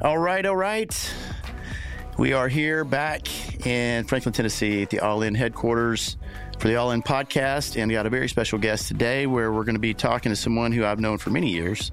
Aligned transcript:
All 0.00 0.16
right, 0.16 0.46
all 0.46 0.54
right. 0.54 1.14
We 2.18 2.32
are 2.32 2.46
here 2.46 2.84
back 2.84 3.66
in 3.66 4.04
Franklin, 4.04 4.32
Tennessee 4.32 4.82
at 4.82 4.90
the 4.90 5.00
All 5.00 5.22
In 5.22 5.34
headquarters 5.34 6.16
for 6.60 6.68
the 6.68 6.76
All 6.76 6.92
In 6.92 7.02
podcast. 7.02 7.76
And 7.76 7.88
we 7.88 7.94
got 7.94 8.06
a 8.06 8.10
very 8.10 8.28
special 8.28 8.60
guest 8.60 8.86
today 8.86 9.26
where 9.26 9.52
we're 9.52 9.64
going 9.64 9.74
to 9.74 9.80
be 9.80 9.94
talking 9.94 10.30
to 10.30 10.36
someone 10.36 10.70
who 10.70 10.84
I've 10.84 11.00
known 11.00 11.18
for 11.18 11.30
many 11.30 11.50
years, 11.50 11.90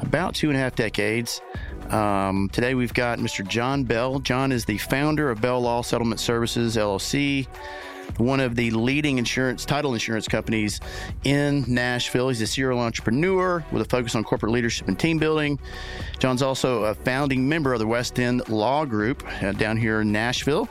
about 0.00 0.34
two 0.34 0.48
and 0.48 0.56
a 0.56 0.60
half 0.60 0.74
decades. 0.74 1.40
Um, 1.90 2.50
today 2.52 2.74
we've 2.74 2.92
got 2.92 3.20
Mr. 3.20 3.46
John 3.46 3.84
Bell. 3.84 4.18
John 4.18 4.50
is 4.50 4.64
the 4.64 4.78
founder 4.78 5.30
of 5.30 5.40
Bell 5.40 5.60
Law 5.60 5.82
Settlement 5.82 6.18
Services, 6.20 6.76
LLC 6.76 7.46
one 8.18 8.40
of 8.40 8.54
the 8.56 8.70
leading 8.70 9.18
insurance 9.18 9.64
title 9.64 9.94
insurance 9.94 10.28
companies 10.28 10.80
in 11.24 11.64
Nashville. 11.66 12.28
He's 12.28 12.40
a 12.40 12.46
serial 12.46 12.80
entrepreneur 12.80 13.64
with 13.72 13.82
a 13.82 13.84
focus 13.84 14.14
on 14.14 14.24
corporate 14.24 14.52
leadership 14.52 14.88
and 14.88 14.98
team 14.98 15.18
building. 15.18 15.58
John's 16.18 16.42
also 16.42 16.84
a 16.84 16.94
founding 16.94 17.48
member 17.48 17.72
of 17.72 17.80
the 17.80 17.86
West 17.86 18.18
End 18.18 18.48
Law 18.48 18.84
Group 18.84 19.24
uh, 19.42 19.52
down 19.52 19.76
here 19.76 20.00
in 20.00 20.12
Nashville. 20.12 20.68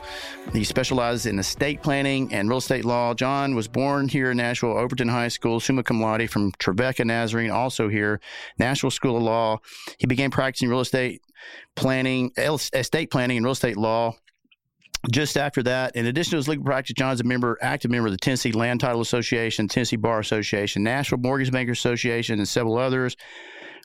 He 0.52 0.64
specializes 0.64 1.26
in 1.26 1.38
estate 1.38 1.82
planning 1.82 2.32
and 2.32 2.48
real 2.48 2.58
estate 2.58 2.84
law. 2.84 3.14
John 3.14 3.54
was 3.54 3.68
born 3.68 4.08
here 4.08 4.30
in 4.30 4.36
Nashville, 4.36 4.76
Overton 4.76 5.08
High 5.08 5.28
School, 5.28 5.60
summa 5.60 5.82
cum 5.82 6.00
laude 6.00 6.30
from 6.30 6.52
Trevecca 6.52 7.04
Nazarene, 7.04 7.50
also 7.50 7.88
here, 7.88 8.20
Nashville 8.58 8.90
School 8.90 9.16
of 9.16 9.22
Law. 9.22 9.58
He 9.98 10.06
began 10.06 10.30
practicing 10.30 10.68
real 10.68 10.80
estate 10.80 11.22
planning, 11.76 12.32
estate 12.36 13.10
planning 13.10 13.36
and 13.36 13.44
real 13.44 13.52
estate 13.52 13.76
law 13.76 14.16
just 15.10 15.36
after 15.36 15.62
that, 15.64 15.94
in 15.96 16.06
addition 16.06 16.32
to 16.32 16.36
his 16.36 16.48
legal 16.48 16.64
practice, 16.64 16.94
John 16.94 17.12
is 17.12 17.20
a 17.20 17.24
member, 17.24 17.58
active 17.60 17.90
member 17.90 18.06
of 18.06 18.12
the 18.12 18.18
Tennessee 18.18 18.52
Land 18.52 18.80
Title 18.80 19.00
Association, 19.00 19.68
Tennessee 19.68 19.96
Bar 19.96 20.20
Association, 20.20 20.82
National 20.82 21.20
Mortgage 21.20 21.50
Bankers 21.50 21.78
Association, 21.78 22.38
and 22.38 22.48
several 22.48 22.78
others. 22.78 23.16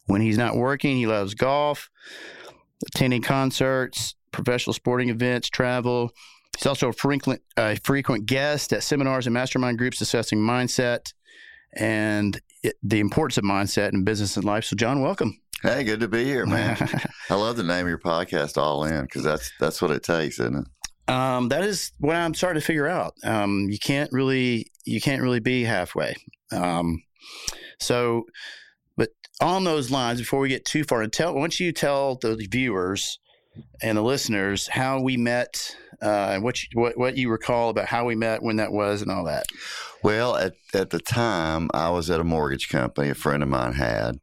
When 0.05 0.21
he's 0.21 0.37
not 0.37 0.55
working, 0.55 0.97
he 0.97 1.07
loves 1.07 1.33
golf, 1.35 1.89
attending 2.87 3.21
concerts, 3.21 4.15
professional 4.31 4.73
sporting 4.73 5.09
events, 5.09 5.49
travel. 5.49 6.11
He's 6.57 6.65
also 6.65 6.89
a 6.89 6.93
frequent, 6.93 7.41
uh, 7.57 7.75
frequent 7.83 8.25
guest 8.25 8.73
at 8.73 8.83
seminars 8.83 9.27
and 9.27 9.33
mastermind 9.33 9.77
groups 9.77 9.99
discussing 9.99 10.39
mindset 10.39 11.13
and 11.73 12.41
it, 12.63 12.75
the 12.81 12.99
importance 12.99 13.37
of 13.37 13.43
mindset 13.43 13.93
in 13.93 14.03
business 14.03 14.35
and 14.35 14.45
life. 14.45 14.65
So, 14.65 14.75
John, 14.75 15.01
welcome. 15.01 15.39
Hey, 15.61 15.83
good 15.83 15.99
to 15.99 16.07
be 16.07 16.23
here, 16.23 16.45
man. 16.45 16.77
I 17.29 17.35
love 17.35 17.57
the 17.57 17.63
name 17.63 17.85
of 17.85 17.89
your 17.89 17.99
podcast, 17.99 18.57
All 18.57 18.85
In, 18.85 19.03
because 19.03 19.23
that's 19.23 19.51
that's 19.59 19.81
what 19.81 19.91
it 19.91 20.03
takes, 20.03 20.39
isn't 20.39 20.55
it? 20.55 20.67
Um, 21.09 21.49
that 21.49 21.63
is 21.63 21.91
what 21.99 22.15
I'm 22.15 22.33
starting 22.35 22.61
to 22.61 22.65
figure 22.65 22.87
out. 22.87 23.15
Um, 23.23 23.67
you 23.69 23.79
can't 23.79 24.11
really 24.11 24.71
you 24.85 25.01
can't 25.01 25.21
really 25.21 25.39
be 25.39 25.63
halfway. 25.63 26.15
Um, 26.51 27.03
so, 27.79 28.25
but 28.95 29.09
on 29.41 29.63
those 29.63 29.91
lines, 29.91 30.19
before 30.19 30.39
we 30.39 30.49
get 30.49 30.65
too 30.65 30.83
far, 30.83 31.05
tell, 31.07 31.33
once 31.33 31.59
you 31.59 31.71
tell 31.71 32.15
the 32.15 32.35
viewers 32.49 33.19
and 33.81 33.97
the 33.97 34.01
listeners 34.01 34.67
how 34.67 35.01
we 35.01 35.17
met 35.17 35.75
uh, 36.01 36.29
and 36.33 36.43
what, 36.43 36.61
you, 36.61 36.69
what 36.73 36.97
what 36.97 37.17
you 37.17 37.29
recall 37.29 37.69
about 37.69 37.85
how 37.87 38.05
we 38.05 38.15
met, 38.15 38.41
when 38.41 38.55
that 38.57 38.71
was, 38.71 39.01
and 39.01 39.11
all 39.11 39.25
that. 39.25 39.47
Well, 40.03 40.35
at 40.35 40.53
at 40.73 40.91
the 40.91 40.99
time, 40.99 41.69
I 41.73 41.89
was 41.89 42.09
at 42.09 42.19
a 42.19 42.23
mortgage 42.23 42.69
company. 42.69 43.09
A 43.09 43.15
friend 43.15 43.43
of 43.43 43.49
mine 43.49 43.73
had, 43.73 44.19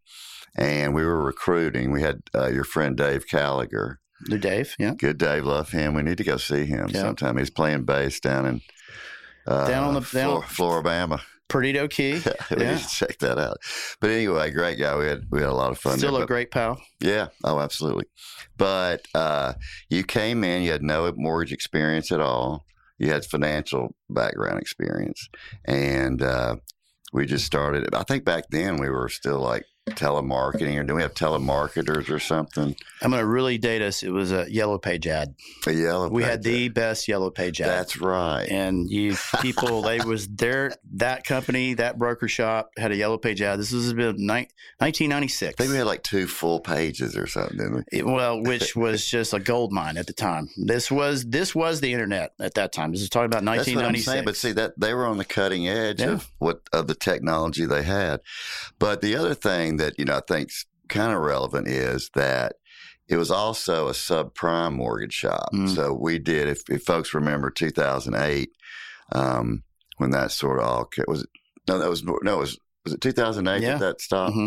and 0.57 0.95
we 0.95 1.05
were 1.05 1.23
recruiting. 1.23 1.91
We 1.91 2.03
had 2.03 2.23
uh, 2.34 2.47
your 2.47 2.64
friend 2.64 2.97
Dave 2.97 3.27
Callagher 3.27 3.98
the 4.20 4.39
Dave, 4.39 4.75
yeah. 4.78 4.95
Good 4.95 5.19
Dave, 5.19 5.45
love 5.45 5.70
him. 5.70 5.95
We 5.95 6.03
need 6.03 6.19
to 6.19 6.25
go 6.25 6.36
see 6.36 6.64
him 6.64 6.89
yeah. 6.91 7.00
sometime. 7.00 7.36
He's 7.36 7.50
playing 7.50 7.84
bass 7.84 8.20
down 8.20 8.47
in 8.47 8.61
uh, 9.47 9.69
down 9.69 9.84
on 9.84 9.95
the 9.95 10.00
down, 10.00 10.42
Flora-Bama. 10.42 11.20
Perdido 11.48 11.86
Key. 11.86 12.14
we 12.50 12.56
yeah. 12.62 12.73
need 12.73 12.81
to 12.81 12.89
check 12.89 13.19
that 13.19 13.39
out. 13.39 13.58
But 14.00 14.11
anyway, 14.11 14.50
great 14.50 14.78
guy. 14.78 14.97
We 14.98 15.06
had 15.06 15.27
we 15.31 15.41
had 15.41 15.48
a 15.48 15.55
lot 15.55 15.70
of 15.70 15.78
fun. 15.78 15.98
Still 15.98 16.12
there, 16.12 16.20
a 16.20 16.23
but, 16.23 16.28
great 16.28 16.50
pal. 16.50 16.81
Yeah. 17.00 17.28
Oh, 17.45 17.61
absolutely. 17.61 18.06
But 18.56 19.06
uh, 19.14 19.55
you 19.89 20.03
came 20.03 20.42
in. 20.45 20.62
You 20.62 20.73
had 20.73 20.83
no 20.83 21.12
mortgage 21.17 21.53
experience 21.53 22.11
at 22.11 22.20
all. 22.20 22.64
You 22.98 23.11
had 23.11 23.25
financial 23.25 23.95
background 24.08 24.58
experience, 24.58 25.28
and 25.67 26.23
uh, 26.23 26.57
we 27.13 27.27
just 27.27 27.45
started. 27.45 27.95
I 27.95 28.02
think 28.05 28.24
back 28.24 28.45
then 28.51 28.79
we 28.79 28.89
were 28.89 29.08
still 29.08 29.39
like 29.39 29.64
telemarketing, 29.91 30.79
or 30.79 30.85
do 30.85 30.95
we 30.95 31.02
have 31.02 31.14
telemarketers 31.14 32.11
or 32.11 32.19
something? 32.19 32.74
I'm 33.02 33.11
going 33.11 33.23
to 33.23 33.27
really 33.27 33.57
date 33.57 33.83
us. 33.83 34.02
It 34.02 34.11
was 34.11 34.33
a 34.33 34.51
yellow 34.51 34.79
page 34.79 35.07
ad. 35.07 35.35
A 35.67 35.73
yellow. 35.73 36.08
We 36.08 36.23
had 36.23 36.33
ad. 36.33 36.42
the 36.42 36.69
best 36.70 37.07
yellow 37.07 37.30
page 37.30 37.61
ad. 37.61 37.69
That's 37.69 38.01
right. 38.01 38.48
And 38.48 38.91
you 38.91 39.17
people, 39.41 39.83
they 39.83 40.01
was 40.01 40.27
there. 40.29 40.73
That 40.95 41.25
company, 41.25 41.75
that 41.75 41.98
broker 41.98 42.27
shop 42.27 42.70
had 42.77 42.91
a 42.91 42.96
yellow 42.96 43.19
page 43.19 43.41
ad. 43.42 43.61
This 43.61 43.73
was 43.73 43.91
about 43.91 44.17
1996. 44.17 45.55
I 45.55 45.57
think 45.57 45.70
we 45.70 45.77
had 45.77 45.86
like 45.86 46.02
two 46.02 46.27
full 46.27 46.61
pages 46.61 47.17
or 47.17 47.27
something, 47.29 47.57
didn't 47.57 47.75
we? 47.75 47.83
It, 47.92 48.07
well, 48.07 48.42
which 48.42 48.75
was 48.75 49.07
just 49.07 49.35
a 49.35 49.39
gold 49.39 49.73
mine 49.73 49.96
at 49.96 50.08
the 50.08 50.13
time. 50.13 50.48
This 50.57 50.91
was 50.91 51.25
this 51.27 51.55
was 51.55 51.80
the 51.80 51.92
internet 51.92 52.33
at 52.41 52.55
that 52.55 52.73
time. 52.73 52.91
This 52.91 53.02
is 53.02 53.08
talking 53.08 53.27
about 53.27 53.45
1996. 53.45 54.05
Saying, 54.05 54.25
but 54.25 54.36
see 54.36 54.52
that 54.52 54.79
they 54.79 54.95
were 54.95 55.07
on 55.07 55.19
the 55.19 55.25
cutting 55.25 55.69
edge 55.69 56.01
yeah. 56.01 56.13
of 56.13 56.29
what 56.39 56.63
of 56.73 56.89
the 56.89 56.95
technology 56.95 57.67
they 57.67 57.85
had. 57.85 58.20
But 58.79 59.01
the 59.01 59.14
other 59.14 59.35
thing 59.35 59.76
that, 59.77 59.98
you 59.98 60.05
know, 60.05 60.17
I 60.17 60.23
think's 60.27 60.67
kind 60.89 61.13
of 61.13 61.20
relevant 61.20 61.69
is 61.69 62.11
that 62.14 62.55
it 63.09 63.17
was 63.17 63.31
also 63.31 63.89
a 63.89 63.92
subprime 63.92 64.75
mortgage 64.75 65.13
shop. 65.13 65.51
Mm. 65.53 65.75
So 65.75 65.92
we 65.92 66.19
did, 66.19 66.48
if, 66.48 66.69
if, 66.69 66.83
folks 66.83 67.14
remember 67.14 67.51
2008, 67.51 68.51
um, 69.13 69.63
when 69.98 70.11
that 70.11 70.33
sort 70.33 70.59
of 70.59 70.64
all 70.64 70.89
was, 71.07 71.27
no, 71.69 71.79
that 71.79 71.89
was, 71.89 72.03
no, 72.05 72.17
it 72.17 72.39
was, 72.39 72.59
was 72.85 72.95
it 72.95 73.01
2008 73.01 73.63
yeah. 73.63 73.73
that 73.73 73.79
that 73.81 74.01
stopped? 74.01 74.35
Mm-hmm 74.35 74.47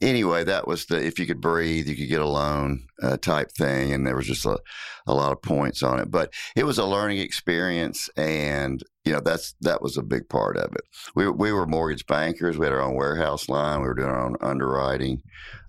anyway, 0.00 0.44
that 0.44 0.66
was 0.66 0.86
the 0.86 1.04
if 1.04 1.18
you 1.18 1.26
could 1.26 1.40
breathe, 1.40 1.88
you 1.88 1.96
could 1.96 2.08
get 2.08 2.20
a 2.20 2.26
loan 2.26 2.86
uh, 3.02 3.16
type 3.16 3.52
thing, 3.52 3.92
and 3.92 4.06
there 4.06 4.16
was 4.16 4.26
just 4.26 4.46
a, 4.46 4.58
a 5.06 5.14
lot 5.14 5.32
of 5.32 5.42
points 5.42 5.82
on 5.82 5.98
it. 5.98 6.10
But 6.10 6.32
it 6.56 6.64
was 6.64 6.78
a 6.78 6.86
learning 6.86 7.18
experience, 7.18 8.08
and 8.16 8.82
you 9.08 9.14
know 9.14 9.20
that's 9.20 9.54
that 9.62 9.80
was 9.80 9.96
a 9.96 10.02
big 10.02 10.28
part 10.28 10.58
of 10.58 10.74
it. 10.74 10.82
We 11.14 11.28
we 11.30 11.50
were 11.50 11.66
mortgage 11.66 12.06
bankers. 12.06 12.58
We 12.58 12.66
had 12.66 12.74
our 12.74 12.82
own 12.82 12.94
warehouse 12.94 13.48
line. 13.48 13.80
We 13.80 13.88
were 13.88 13.94
doing 13.94 14.10
our 14.10 14.26
own 14.26 14.36
underwriting 14.42 15.22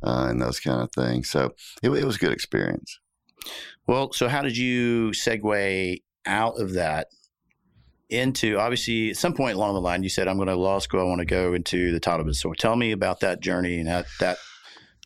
uh, 0.03 0.27
and 0.29 0.41
those 0.41 0.59
kind 0.59 0.81
of 0.81 0.91
things. 0.91 1.29
So 1.29 1.53
it, 1.81 1.89
it 1.89 2.03
was 2.03 2.17
a 2.17 2.19
good 2.19 2.33
experience. 2.33 2.99
Well, 3.87 4.11
so 4.11 4.27
how 4.27 4.41
did 4.41 4.57
you 4.57 5.11
segue 5.11 6.01
out 6.25 6.59
of 6.59 6.73
that 6.73 7.07
into 8.09 8.59
obviously 8.59 9.11
at 9.11 9.17
some 9.17 9.33
point 9.33 9.55
along 9.55 9.73
the 9.75 9.79
line 9.79 10.03
you 10.03 10.09
said 10.09 10.27
I'm 10.27 10.37
going 10.37 10.47
to 10.47 10.55
law 10.55 10.79
school 10.79 10.99
I 10.99 11.03
want 11.03 11.19
to 11.19 11.25
go 11.25 11.53
into 11.53 11.93
the 11.93 11.99
title 11.99 12.25
business. 12.25 12.41
So 12.41 12.51
tell 12.53 12.75
me 12.75 12.91
about 12.91 13.21
that 13.21 13.39
journey 13.39 13.77
and 13.77 13.87
that 13.87 14.07
that 14.19 14.37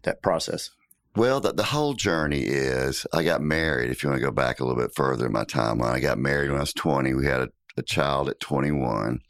that 0.04 0.24
process. 0.24 0.72
Well, 1.16 1.40
the, 1.40 1.54
the 1.54 1.64
whole 1.64 1.94
journey 1.94 2.42
is 2.42 3.06
I 3.14 3.24
got 3.24 3.42
married. 3.42 3.92
If 3.92 4.02
you 4.02 4.10
want 4.10 4.20
to 4.20 4.26
go 4.26 4.32
back 4.32 4.60
a 4.60 4.66
little 4.66 4.82
bit 4.82 4.96
further 4.96 5.28
in 5.28 5.32
my 5.32 5.44
timeline, 5.44 5.94
I 5.94 6.00
got 6.00 6.18
married 6.18 6.50
when 6.50 6.58
I 6.58 6.62
was 6.62 6.74
20. 6.74 7.14
We 7.14 7.28
had 7.28 7.42
a, 7.42 7.50
a 7.78 7.82
child 7.82 8.30
at 8.30 8.40
21, 8.40 9.22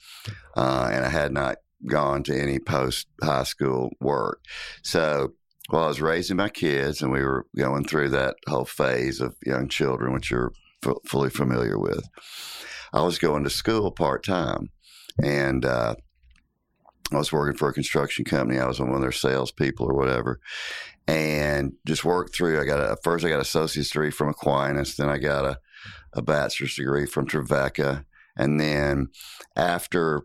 uh, 0.56 0.90
and 0.92 1.06
I 1.06 1.10
had 1.10 1.32
not 1.32 1.58
gone 1.88 2.24
to 2.24 2.40
any 2.40 2.60
post 2.60 3.08
high 3.22 3.44
school 3.44 3.92
work. 4.00 4.42
So 4.82 5.34
while 5.70 5.86
I 5.86 5.88
was 5.88 6.02
raising 6.02 6.38
my 6.38 6.50
kids 6.50 7.02
and 7.02 7.12
we 7.12 7.24
were 7.24 7.48
going 7.56 7.86
through 7.86 8.10
that 8.10 8.36
whole 8.48 8.66
phase 8.66 9.22
of 9.22 9.36
young 9.46 9.70
children, 9.70 10.14
which 10.14 10.32
you're 10.32 10.52
f- 10.86 10.98
fully 11.06 11.30
familiar 11.30 11.80
with, 11.80 12.08
I 12.94 13.02
was 13.02 13.18
going 13.18 13.44
to 13.44 13.50
school 13.50 13.92
part 13.92 14.24
time, 14.24 14.70
and 15.22 15.66
uh, 15.66 15.96
I 17.12 17.18
was 17.18 17.32
working 17.32 17.58
for 17.58 17.70
a 17.70 17.74
construction 17.74 18.26
company. 18.26 18.60
I 18.60 18.68
was 18.68 18.80
one 18.80 18.94
of 18.94 19.02
their 19.02 19.12
salespeople 19.12 19.90
or 19.90 19.96
whatever, 19.96 20.40
and 21.08 21.74
just 21.86 22.06
worked 22.06 22.36
through. 22.36 22.62
I 22.62 22.66
got 22.66 22.80
a 22.80 22.98
first 23.04 23.26
I 23.26 23.30
got 23.30 23.36
an 23.36 23.42
associate's 23.42 23.90
degree 23.90 24.12
from 24.12 24.30
Aquinas, 24.30 24.96
then 24.96 25.10
I 25.10 25.18
got 25.18 25.46
a, 25.46 25.60
a 26.14 26.22
bachelor's 26.22 26.76
degree 26.76 27.06
from 27.06 27.26
Trevecca, 27.26 28.06
and 28.38 28.60
then 28.60 29.10
after 29.56 30.24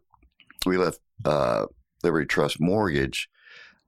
we 0.66 0.76
left 0.76 1.00
uh, 1.24 1.66
Liberty 2.02 2.26
Trust 2.26 2.60
Mortgage, 2.60 3.28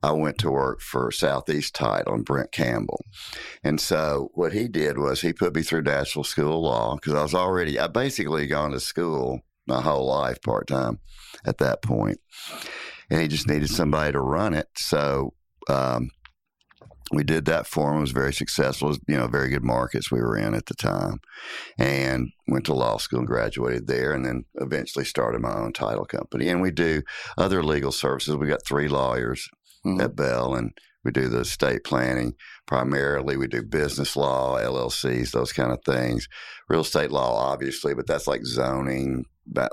I 0.03 0.13
went 0.13 0.39
to 0.39 0.51
work 0.51 0.81
for 0.81 1.11
Southeast 1.11 1.75
Title 1.75 2.15
and 2.15 2.25
Brent 2.25 2.53
Campbell. 2.53 3.05
And 3.63 3.81
so 3.81 4.31
what 4.35 4.53
he 4.53 4.67
did 4.67 4.99
was 4.99 5.21
he 5.21 5.33
put 5.33 5.55
me 5.55 5.63
through 5.63 5.83
Nashville 5.83 6.25
School 6.25 6.57
of 6.57 6.63
Law 6.63 6.95
because 6.95 7.13
I 7.13 7.23
was 7.23 7.35
already, 7.35 7.79
I 7.79 7.87
basically 7.87 8.47
gone 8.47 8.71
to 8.71 8.81
school 8.81 9.41
my 9.67 9.83
whole 9.83 10.07
life 10.07 10.41
part 10.43 10.69
time 10.69 11.01
at 11.45 11.59
that 11.59 11.83
point. 11.83 12.19
And 13.11 13.21
he 13.21 13.29
just 13.29 13.49
needed 13.49 13.69
somebody 13.69 14.13
to 14.13 14.21
run 14.21 14.55
it. 14.55 14.69
So, 14.77 15.35
um, 15.69 16.11
we 17.13 17.25
did 17.25 17.45
that 17.47 17.67
for 17.67 17.91
him. 17.91 17.99
It 17.99 18.03
was 18.03 18.11
very 18.13 18.33
successful. 18.33 18.89
Was, 18.89 19.01
you 19.09 19.17
know, 19.17 19.27
very 19.27 19.49
good 19.49 19.65
markets 19.65 20.11
we 20.11 20.21
were 20.21 20.37
in 20.37 20.55
at 20.55 20.67
the 20.67 20.75
time, 20.75 21.21
and 21.79 22.31
went 22.47 22.67
to 22.67 22.75
law 22.75 22.99
school 22.99 23.21
and 23.21 23.29
graduated 23.29 23.87
there, 23.87 24.13
and 24.13 24.25
then 24.25 24.45
eventually 24.57 25.05
started 25.05 25.41
my 25.41 25.53
own 25.53 25.73
title 25.73 26.05
company. 26.05 26.49
And 26.49 26.61
we 26.61 26.71
do 26.71 27.03
other 27.37 27.63
legal 27.63 27.93
services. 27.93 28.37
We 28.37 28.47
got 28.47 28.65
three 28.65 28.89
lawyers 28.89 29.49
mm-hmm. 29.85 30.01
at 30.01 30.15
Bell, 30.15 30.55
and 30.55 30.73
we 31.05 31.11
do 31.11 31.29
the 31.29 31.41
estate 31.41 31.85
planning 31.85 32.35
primarily. 32.67 33.37
We 33.37 33.49
do 33.49 33.63
business 33.63 34.17
law, 34.17 34.59
LLCs, 34.59 35.33
those 35.33 35.53
kind 35.53 35.73
of 35.73 35.83
things. 35.85 36.29
Real 36.69 36.83
estate 36.83 37.11
law, 37.11 37.35
obviously, 37.51 37.95
but 37.95 38.07
that's 38.07 38.27
like 38.27 38.45
zoning, 38.45 39.25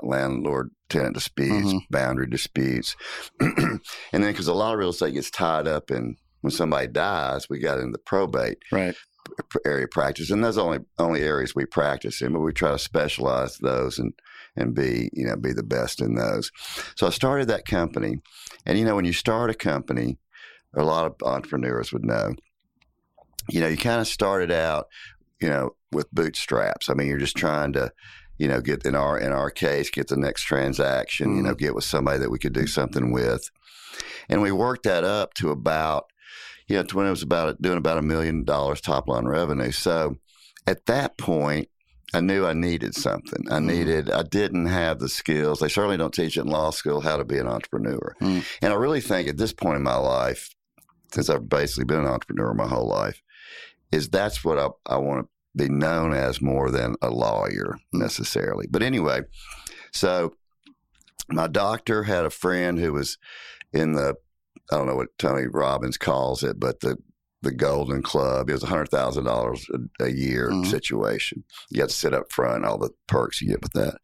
landlord 0.02 0.70
tenant 0.88 1.14
disputes, 1.14 1.68
mm-hmm. 1.68 1.78
boundary 1.90 2.26
disputes. 2.26 2.96
and 3.40 3.80
then 4.12 4.32
because 4.32 4.48
a 4.48 4.54
lot 4.54 4.72
of 4.72 4.78
real 4.78 4.90
estate 4.90 5.14
gets 5.14 5.30
tied 5.30 5.68
up 5.68 5.90
in 5.90 6.16
when 6.40 6.50
somebody 6.50 6.86
dies, 6.86 7.48
we 7.48 7.58
got 7.58 7.78
into 7.78 7.92
the 7.92 7.98
probate. 7.98 8.58
Right. 8.70 8.94
area 9.66 9.86
practice, 9.86 10.30
and 10.30 10.42
those 10.42 10.56
only 10.56 10.78
only 10.98 11.20
areas 11.20 11.54
we 11.54 11.66
practice 11.66 12.22
in. 12.22 12.32
But 12.32 12.40
we 12.40 12.52
try 12.52 12.70
to 12.70 12.78
specialize 12.78 13.58
those 13.58 13.98
and 13.98 14.12
and 14.56 14.74
be 14.74 15.10
you 15.12 15.26
know 15.26 15.36
be 15.36 15.52
the 15.52 15.62
best 15.62 16.00
in 16.00 16.14
those. 16.14 16.50
So 16.96 17.06
I 17.06 17.10
started 17.10 17.48
that 17.48 17.66
company, 17.66 18.20
and 18.64 18.78
you 18.78 18.84
know 18.84 18.96
when 18.96 19.04
you 19.04 19.12
start 19.12 19.50
a 19.50 19.54
company, 19.54 20.18
a 20.74 20.82
lot 20.82 21.06
of 21.06 21.16
entrepreneurs 21.22 21.92
would 21.92 22.04
know. 22.04 22.34
You 23.50 23.60
know, 23.60 23.68
you 23.68 23.78
kind 23.78 24.00
of 24.00 24.06
started 24.06 24.50
out, 24.50 24.88
you 25.40 25.48
know, 25.48 25.70
with 25.90 26.12
bootstraps. 26.12 26.90
I 26.90 26.94
mean, 26.94 27.06
you're 27.06 27.16
just 27.16 27.36
trying 27.36 27.72
to 27.74 27.92
you 28.38 28.46
know, 28.46 28.60
get 28.60 28.86
in 28.86 28.94
our 28.94 29.18
in 29.18 29.32
our 29.32 29.50
case, 29.50 29.90
get 29.90 30.08
the 30.08 30.16
next 30.16 30.42
transaction, 30.44 31.28
mm 31.28 31.36
you 31.36 31.42
know, 31.42 31.50
mm-hmm. 31.50 31.58
get 31.58 31.74
with 31.74 31.84
somebody 31.84 32.18
that 32.18 32.30
we 32.30 32.38
could 32.38 32.52
do 32.52 32.66
something 32.66 33.12
with. 33.12 33.50
And 34.28 34.40
we 34.40 34.52
worked 34.52 34.84
that 34.84 35.04
up 35.04 35.34
to 35.34 35.50
about, 35.50 36.06
when 36.68 37.06
it 37.06 37.10
was 37.10 37.22
about 37.22 37.60
doing 37.60 37.78
about 37.78 37.98
a 37.98 38.02
million 38.02 38.44
dollars 38.44 38.80
top 38.80 39.08
line 39.08 39.26
revenue. 39.26 39.72
So 39.72 40.16
at 40.66 40.86
that 40.86 41.16
point, 41.16 41.68
I 42.14 42.20
knew 42.20 42.46
I 42.46 42.54
needed 42.54 42.94
something. 42.94 43.46
I 43.50 43.56
mm-hmm. 43.56 43.66
needed, 43.66 44.10
I 44.10 44.22
didn't 44.22 44.66
have 44.66 44.98
the 44.98 45.08
skills. 45.08 45.60
They 45.60 45.68
certainly 45.68 45.98
don't 45.98 46.14
teach 46.14 46.36
it 46.36 46.42
in 46.42 46.46
law 46.46 46.70
school 46.70 47.00
how 47.00 47.16
to 47.16 47.24
be 47.24 47.38
an 47.38 47.48
entrepreneur. 47.48 48.14
Mm. 48.20 48.44
And 48.62 48.72
I 48.72 48.76
really 48.76 49.00
think 49.00 49.28
at 49.28 49.36
this 49.36 49.52
point 49.52 49.76
in 49.76 49.82
my 49.82 49.96
life, 49.96 50.54
since 51.12 51.28
I've 51.28 51.48
basically 51.48 51.84
been 51.84 52.00
an 52.00 52.06
entrepreneur 52.06 52.54
my 52.54 52.66
whole 52.66 52.88
life, 52.88 53.22
is 53.92 54.08
that's 54.08 54.44
what 54.44 54.58
I, 54.58 54.68
I 54.86 54.96
want 54.96 55.26
to 55.26 55.28
be 55.64 55.68
known 55.68 56.12
as 56.12 56.40
more 56.40 56.70
than 56.70 56.96
a 57.02 57.10
lawyer 57.10 57.76
necessarily. 57.92 58.66
But 58.70 58.82
anyway, 58.82 59.22
so 59.92 60.34
my 61.30 61.46
doctor 61.46 62.04
had 62.04 62.24
a 62.24 62.30
friend 62.30 62.78
who 62.78 62.92
was 62.92 63.18
in 63.72 63.92
the 63.92 64.16
I 64.70 64.76
don't 64.76 64.86
know 64.86 64.96
what 64.96 65.16
Tony 65.18 65.46
Robbins 65.46 65.96
calls 65.96 66.42
it, 66.42 66.58
but 66.60 66.80
the 66.80 66.98
the 67.42 67.52
Golden 67.52 68.02
Club. 68.02 68.50
is 68.50 68.62
a 68.62 68.66
hundred 68.66 68.88
thousand 68.88 69.24
dollars 69.24 69.66
a 70.00 70.10
year 70.10 70.50
mm-hmm. 70.50 70.68
situation. 70.70 71.44
You 71.70 71.80
got 71.80 71.90
to 71.90 71.94
sit 71.94 72.14
up 72.14 72.32
front, 72.32 72.64
all 72.64 72.78
the 72.78 72.90
perks 73.06 73.40
you 73.40 73.48
get 73.48 73.62
with 73.62 73.72
that. 73.72 73.98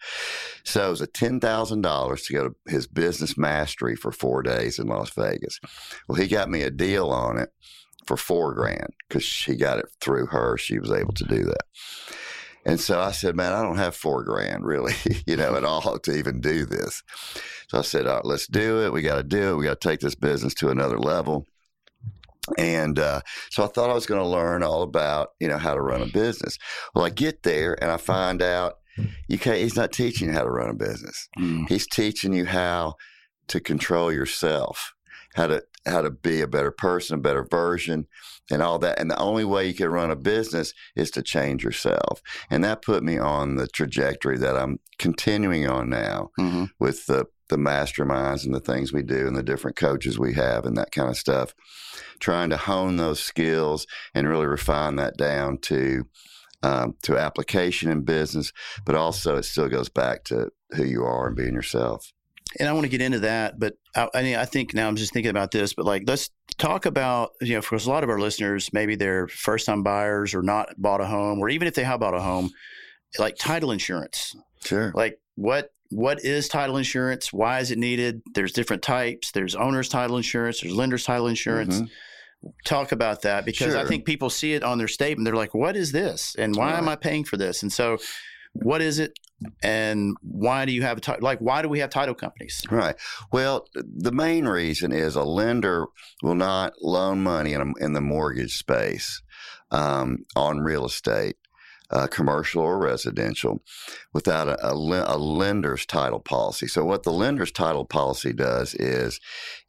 So 0.62 0.86
it 0.86 0.90
was 0.90 1.00
a 1.00 1.06
ten 1.06 1.40
thousand 1.40 1.82
dollars 1.82 2.22
to 2.24 2.32
go 2.32 2.48
to 2.48 2.54
his 2.68 2.86
business 2.86 3.36
mastery 3.36 3.96
for 3.96 4.12
four 4.12 4.42
days 4.42 4.78
in 4.78 4.86
Las 4.86 5.10
Vegas. 5.10 5.58
Well, 6.08 6.20
he 6.20 6.28
got 6.28 6.50
me 6.50 6.62
a 6.62 6.70
deal 6.70 7.10
on 7.10 7.38
it 7.38 7.50
for 8.06 8.16
four 8.16 8.54
grand 8.54 8.90
because 9.08 9.24
she 9.24 9.56
got 9.56 9.78
it 9.78 9.86
through 10.00 10.26
her. 10.26 10.56
She 10.56 10.78
was 10.78 10.92
able 10.92 11.14
to 11.14 11.24
do 11.24 11.44
that. 11.44 11.64
And 12.64 12.80
so 12.80 13.00
I 13.00 13.12
said, 13.12 13.36
man, 13.36 13.52
I 13.52 13.62
don't 13.62 13.76
have 13.76 13.94
four 13.94 14.22
grand 14.24 14.64
really, 14.64 14.94
you 15.26 15.36
know, 15.36 15.54
at 15.56 15.64
all 15.64 15.98
to 15.98 16.16
even 16.16 16.40
do 16.40 16.64
this. 16.64 17.02
So 17.68 17.78
I 17.78 17.82
said, 17.82 18.06
all 18.06 18.16
right, 18.16 18.24
let's 18.24 18.46
do 18.46 18.82
it. 18.82 18.92
We 18.92 19.02
got 19.02 19.16
to 19.16 19.22
do 19.22 19.52
it. 19.52 19.56
We 19.56 19.64
got 19.64 19.80
to 19.80 19.88
take 19.88 20.00
this 20.00 20.14
business 20.14 20.54
to 20.54 20.70
another 20.70 20.98
level. 20.98 21.46
And 22.58 22.98
uh, 22.98 23.22
so 23.50 23.64
I 23.64 23.68
thought 23.68 23.90
I 23.90 23.94
was 23.94 24.06
going 24.06 24.20
to 24.20 24.28
learn 24.28 24.62
all 24.62 24.82
about, 24.82 25.30
you 25.40 25.48
know, 25.48 25.58
how 25.58 25.74
to 25.74 25.80
run 25.80 26.02
a 26.02 26.06
business. 26.06 26.58
Well, 26.94 27.04
I 27.04 27.10
get 27.10 27.42
there 27.42 27.76
and 27.82 27.90
I 27.90 27.96
find 27.96 28.42
out 28.42 28.78
you 29.28 29.38
can't, 29.38 29.58
he's 29.58 29.76
not 29.76 29.92
teaching 29.92 30.28
you 30.28 30.34
how 30.34 30.44
to 30.44 30.50
run 30.50 30.68
a 30.68 30.74
business. 30.74 31.28
Mm. 31.38 31.68
He's 31.68 31.86
teaching 31.86 32.32
you 32.32 32.44
how 32.44 32.94
to 33.48 33.60
control 33.60 34.12
yourself, 34.12 34.94
how 35.34 35.46
to 35.48 35.62
how 35.86 36.00
to 36.00 36.10
be 36.10 36.40
a 36.40 36.46
better 36.46 36.70
person, 36.70 37.18
a 37.18 37.20
better 37.20 37.44
version, 37.44 38.06
and 38.50 38.62
all 38.62 38.78
that. 38.78 38.98
And 38.98 39.10
the 39.10 39.18
only 39.18 39.44
way 39.44 39.66
you 39.66 39.74
can 39.74 39.88
run 39.88 40.10
a 40.10 40.16
business 40.16 40.72
is 40.94 41.10
to 41.12 41.22
change 41.22 41.64
yourself. 41.64 42.20
And 42.50 42.62
that 42.64 42.82
put 42.82 43.02
me 43.02 43.18
on 43.18 43.56
the 43.56 43.66
trajectory 43.66 44.38
that 44.38 44.56
I'm 44.56 44.80
continuing 44.98 45.68
on 45.68 45.88
now 45.88 46.30
mm-hmm. 46.38 46.64
with 46.78 47.06
the 47.06 47.26
the 47.50 47.56
masterminds 47.56 48.46
and 48.46 48.54
the 48.54 48.60
things 48.60 48.90
we 48.90 49.02
do 49.02 49.26
and 49.26 49.36
the 49.36 49.42
different 49.42 49.76
coaches 49.76 50.18
we 50.18 50.32
have 50.32 50.64
and 50.64 50.78
that 50.78 50.90
kind 50.92 51.10
of 51.10 51.16
stuff. 51.16 51.54
Trying 52.18 52.48
to 52.50 52.56
hone 52.56 52.96
those 52.96 53.20
skills 53.20 53.86
and 54.14 54.26
really 54.26 54.46
refine 54.46 54.96
that 54.96 55.18
down 55.18 55.58
to 55.58 56.06
um, 56.62 56.96
to 57.02 57.18
application 57.18 57.90
in 57.90 58.00
business, 58.00 58.50
but 58.86 58.94
also 58.94 59.36
it 59.36 59.44
still 59.44 59.68
goes 59.68 59.90
back 59.90 60.24
to 60.24 60.50
who 60.74 60.84
you 60.84 61.04
are 61.04 61.26
and 61.26 61.36
being 61.36 61.52
yourself 61.52 62.14
and 62.58 62.68
I 62.68 62.72
want 62.72 62.84
to 62.84 62.90
get 62.90 63.00
into 63.00 63.20
that, 63.20 63.58
but 63.58 63.74
I, 63.96 64.08
I, 64.14 64.22
mean, 64.22 64.36
I 64.36 64.44
think 64.44 64.74
now 64.74 64.86
I'm 64.86 64.96
just 64.96 65.12
thinking 65.12 65.30
about 65.30 65.50
this, 65.50 65.74
but 65.74 65.84
like, 65.84 66.04
let's 66.06 66.30
talk 66.64 66.86
about, 66.86 67.32
you 67.40 67.54
know, 67.54 67.60
because 67.60 67.86
a 67.86 67.90
lot 67.90 68.04
of 68.04 68.10
our 68.10 68.18
listeners, 68.18 68.70
maybe 68.72 68.96
they're 68.96 69.28
first 69.28 69.66
time 69.66 69.82
buyers 69.82 70.34
or 70.34 70.42
not 70.42 70.70
bought 70.78 71.00
a 71.00 71.06
home, 71.06 71.38
or 71.38 71.48
even 71.48 71.68
if 71.68 71.74
they 71.74 71.84
have 71.84 72.00
bought 72.00 72.14
a 72.14 72.20
home, 72.20 72.50
like 73.18 73.36
title 73.36 73.70
insurance. 73.70 74.34
Sure. 74.64 74.92
Like 74.94 75.18
what, 75.36 75.70
what 75.90 76.24
is 76.24 76.48
title 76.48 76.76
insurance? 76.76 77.32
Why 77.32 77.60
is 77.60 77.70
it 77.70 77.78
needed? 77.78 78.22
There's 78.34 78.52
different 78.52 78.82
types. 78.82 79.32
There's 79.32 79.54
owner's 79.54 79.88
title 79.88 80.16
insurance. 80.16 80.60
There's 80.60 80.74
lender's 80.74 81.04
title 81.04 81.28
insurance. 81.28 81.76
Mm-hmm. 81.76 82.48
Talk 82.64 82.92
about 82.92 83.22
that 83.22 83.44
because 83.44 83.72
sure. 83.72 83.78
I 83.78 83.86
think 83.86 84.04
people 84.04 84.28
see 84.28 84.54
it 84.54 84.62
on 84.62 84.78
their 84.78 84.88
statement. 84.88 85.24
They're 85.24 85.36
like, 85.36 85.54
what 85.54 85.76
is 85.76 85.92
this? 85.92 86.34
And 86.38 86.54
why 86.56 86.72
right. 86.72 86.78
am 86.78 86.88
I 86.88 86.96
paying 86.96 87.24
for 87.24 87.36
this? 87.36 87.62
And 87.62 87.72
so, 87.72 87.98
what 88.54 88.80
is 88.80 88.98
it? 88.98 89.18
and 89.62 90.16
why 90.22 90.64
do 90.64 90.72
you 90.72 90.82
have 90.82 90.98
a 90.98 91.16
like 91.20 91.38
why 91.38 91.60
do 91.62 91.68
we 91.68 91.78
have 91.80 91.90
title 91.90 92.14
companies 92.14 92.62
right 92.70 92.96
well 93.32 93.66
the 93.74 94.12
main 94.12 94.46
reason 94.46 94.92
is 94.92 95.16
a 95.16 95.22
lender 95.24 95.86
will 96.22 96.34
not 96.34 96.72
loan 96.80 97.22
money 97.22 97.52
in, 97.52 97.60
a, 97.60 97.84
in 97.84 97.92
the 97.92 98.00
mortgage 98.00 98.56
space 98.56 99.22
um, 99.70 100.18
on 100.36 100.60
real 100.60 100.86
estate 100.86 101.36
uh, 101.90 102.06
commercial 102.06 102.62
or 102.62 102.78
residential 102.78 103.60
without 104.12 104.48
a, 104.48 104.66
a, 104.66 104.72
a 104.72 105.18
lender's 105.18 105.84
title 105.84 106.20
policy 106.20 106.66
so 106.66 106.84
what 106.84 107.02
the 107.02 107.12
lender's 107.12 107.52
title 107.52 107.84
policy 107.84 108.32
does 108.32 108.74
is 108.74 109.20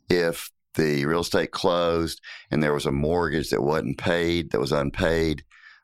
if 0.10 0.52
the 0.76 1.06
real 1.06 1.22
estate 1.22 1.52
closed 1.52 2.22
and 2.52 2.62
there 2.62 2.74
was 2.74 2.86
a 2.86 2.92
mortgage 2.92 3.50
that 3.50 3.62
wasn't 3.62 3.98
paid 3.98 4.52
that 4.52 4.60
was 4.60 4.72
unpaid 4.72 5.44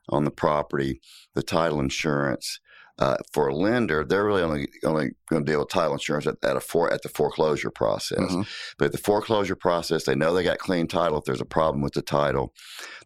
on 0.09 0.23
the 0.23 0.31
property 0.31 1.01
the 1.35 1.43
title 1.43 1.79
insurance 1.79 2.59
uh, 3.01 3.17
for 3.33 3.47
a 3.47 3.55
lender, 3.55 4.05
they're 4.05 4.23
really 4.23 4.43
only 4.43 4.69
only 4.85 5.09
going 5.27 5.43
to 5.43 5.51
deal 5.51 5.59
with 5.59 5.69
title 5.69 5.93
insurance 5.93 6.27
at, 6.27 6.35
at 6.43 6.55
a 6.55 6.59
for, 6.59 6.93
at 6.93 7.01
the 7.01 7.09
foreclosure 7.09 7.71
process. 7.71 8.19
Mm-hmm. 8.19 8.43
But 8.77 8.85
at 8.85 8.91
the 8.91 8.99
foreclosure 8.99 9.55
process, 9.55 10.03
they 10.03 10.13
know 10.13 10.35
they 10.35 10.43
got 10.43 10.59
clean 10.59 10.87
title. 10.87 11.17
If 11.17 11.25
there's 11.25 11.41
a 11.41 11.45
problem 11.45 11.81
with 11.81 11.93
the 11.93 12.03
title, 12.03 12.53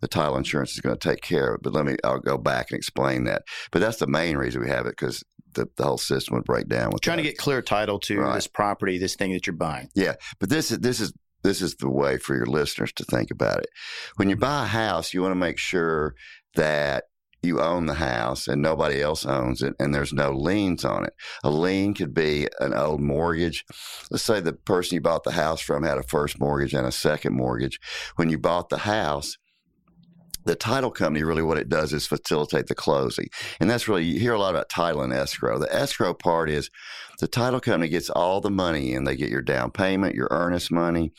the 0.02 0.10
title 0.10 0.36
insurance 0.36 0.74
is 0.74 0.82
going 0.82 0.98
to 0.98 1.10
take 1.10 1.22
care 1.22 1.54
of 1.54 1.56
it. 1.56 1.64
But 1.64 1.72
let 1.72 1.86
me, 1.86 1.96
I'll 2.04 2.20
go 2.20 2.38
back 2.38 2.72
and 2.72 2.78
explain 2.78 3.24
that. 3.24 3.44
But 3.72 3.80
that's 3.80 3.98
the 3.98 4.08
main 4.08 4.36
reason 4.36 4.62
we 4.62 4.68
have 4.68 4.86
it 4.86 4.98
because 4.98 5.24
the, 5.54 5.70
the 5.78 5.86
whole 5.86 5.98
system 5.98 6.36
would 6.36 6.44
break 6.44 6.68
down 6.68 6.90
with 6.92 7.02
trying 7.02 7.16
that. 7.16 7.24
to 7.24 7.30
get 7.30 7.38
clear 7.38 7.62
title 7.62 7.98
to 8.00 8.20
right. 8.20 8.36
this 8.36 8.48
property, 8.48 8.98
this 8.98 9.16
thing 9.16 9.32
that 9.32 9.48
you're 9.48 9.56
buying. 9.56 9.88
Yeah, 9.96 10.16
but 10.42 10.50
this 10.50 10.72
is 10.72 10.80
this 10.80 11.00
is 11.00 11.14
this 11.42 11.62
is 11.62 11.76
the 11.76 11.90
way 11.90 12.18
for 12.18 12.36
your 12.36 12.48
listeners 12.48 12.92
to 12.94 13.06
think 13.06 13.32
about 13.32 13.60
it. 13.60 13.70
When 14.18 14.30
you 14.30 14.36
buy 14.36 14.66
a 14.66 14.68
house, 14.68 15.14
you 15.14 15.22
want 15.22 15.32
to 15.32 15.40
make 15.40 15.58
sure 15.58 16.16
that 16.56 17.06
you 17.46 17.62
own 17.62 17.86
the 17.86 17.96
house 17.96 18.48
and 18.48 18.62
nobody 18.62 19.02
else 19.02 19.26
owns 19.26 19.62
it 19.62 19.76
and 19.80 19.94
there's 19.94 20.14
no 20.14 20.32
liens 20.32 20.84
on 20.84 21.06
it. 21.06 21.14
A 21.44 21.50
lien 21.50 21.94
could 21.94 22.14
be 22.14 22.48
an 22.60 22.74
old 22.74 23.02
mortgage. 23.02 23.66
Let's 24.12 24.24
say 24.24 24.40
the 24.40 24.54
person 24.54 24.96
you 24.96 25.02
bought 25.02 25.24
the 25.24 25.32
house 25.32 25.62
from 25.62 25.84
had 25.84 25.98
a 25.98 26.04
first 26.04 26.40
mortgage 26.40 26.74
and 26.74 26.88
a 26.88 26.92
second 26.92 27.34
mortgage. 27.34 27.80
When 28.16 28.30
you 28.30 28.38
bought 28.38 28.70
the 28.70 28.80
house, 28.80 29.38
the 30.46 30.56
title 30.56 30.92
company 30.92 31.24
really 31.24 31.44
what 31.44 31.58
it 31.58 31.70
does 31.70 31.92
is 31.92 32.08
facilitate 32.08 32.68
the 32.68 32.76
closing. 32.76 33.28
And 33.60 33.70
that's 33.70 33.88
really, 33.88 34.04
you 34.04 34.20
hear 34.20 34.34
a 34.34 34.40
lot 34.40 34.52
about 34.52 34.70
title 34.70 35.02
and 35.02 35.12
escrow. 35.12 35.60
The 35.60 35.74
escrow 35.74 36.14
part 36.14 36.50
is 36.50 36.70
the 37.20 37.28
title 37.28 37.60
company 37.60 37.90
gets 37.90 38.10
all 38.10 38.42
the 38.42 38.52
money 38.52 38.94
in. 38.94 39.04
They 39.04 39.16
get 39.16 39.30
your 39.30 39.42
down 39.42 39.72
payment, 39.72 40.16
your 40.16 40.28
earnest 40.32 40.72
money. 40.72 41.12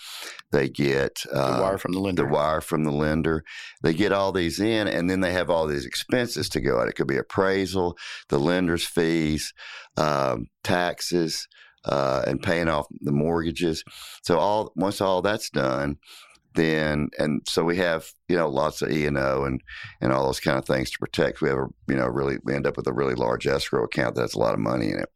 They 0.53 0.69
get 0.69 1.23
uh, 1.33 1.57
the 1.57 1.63
wire 1.63 1.79
from 1.79 1.93
the 1.93 2.01
lender. 2.01 2.23
The 2.23 2.29
wire 2.29 2.61
from 2.61 2.85
the 2.85 2.93
lender. 2.93 3.45
They 3.83 3.95
get 3.95 4.13
all 4.13 4.33
these 4.33 4.61
in, 4.61 4.87
and 4.87 5.11
then 5.11 5.21
they 5.21 5.33
have 5.33 5.51
all 5.51 5.67
these 5.67 5.87
expenses 5.87 6.49
to 6.51 6.61
go 6.61 6.81
out. 6.81 6.89
It 6.89 6.95
could 6.95 7.09
be 7.09 7.17
appraisal, 7.17 7.97
the 8.29 8.39
lender's 8.39 8.87
fees, 8.87 9.53
um, 9.97 10.47
taxes, 10.63 11.49
uh, 11.85 12.23
and 12.27 12.43
paying 12.43 12.69
off 12.69 12.87
the 13.01 13.13
mortgages. 13.13 13.83
So 14.23 14.39
all 14.39 14.73
once 14.77 15.01
all 15.01 15.23
that's 15.23 15.51
done, 15.51 15.97
then 16.57 17.09
and 17.19 17.43
so 17.47 17.65
we 17.65 17.77
have 17.77 18.11
you 18.29 18.37
know 18.37 18.49
lots 18.49 18.83
of 18.83 18.91
E 18.91 19.07
and 19.07 19.19
O 19.19 19.45
and 19.45 19.61
and 20.01 20.13
all 20.13 20.27
those 20.27 20.41
kind 20.41 20.59
of 20.59 20.65
things 20.65 20.91
to 20.91 20.99
protect. 20.99 21.41
We 21.41 21.49
have 21.49 21.59
a 21.59 21.67
you 21.89 21.97
know 21.97 22.07
really 22.07 22.39
we 22.45 22.55
end 22.55 22.67
up 22.67 22.77
with 22.77 22.87
a 22.87 22.93
really 22.93 23.15
large 23.15 23.47
escrow 23.47 23.85
account 23.85 24.15
that 24.17 24.23
has 24.23 24.35
a 24.35 24.39
lot 24.39 24.55
of 24.55 24.61
money 24.61 24.91
in 24.91 24.99
it. 24.99 25.11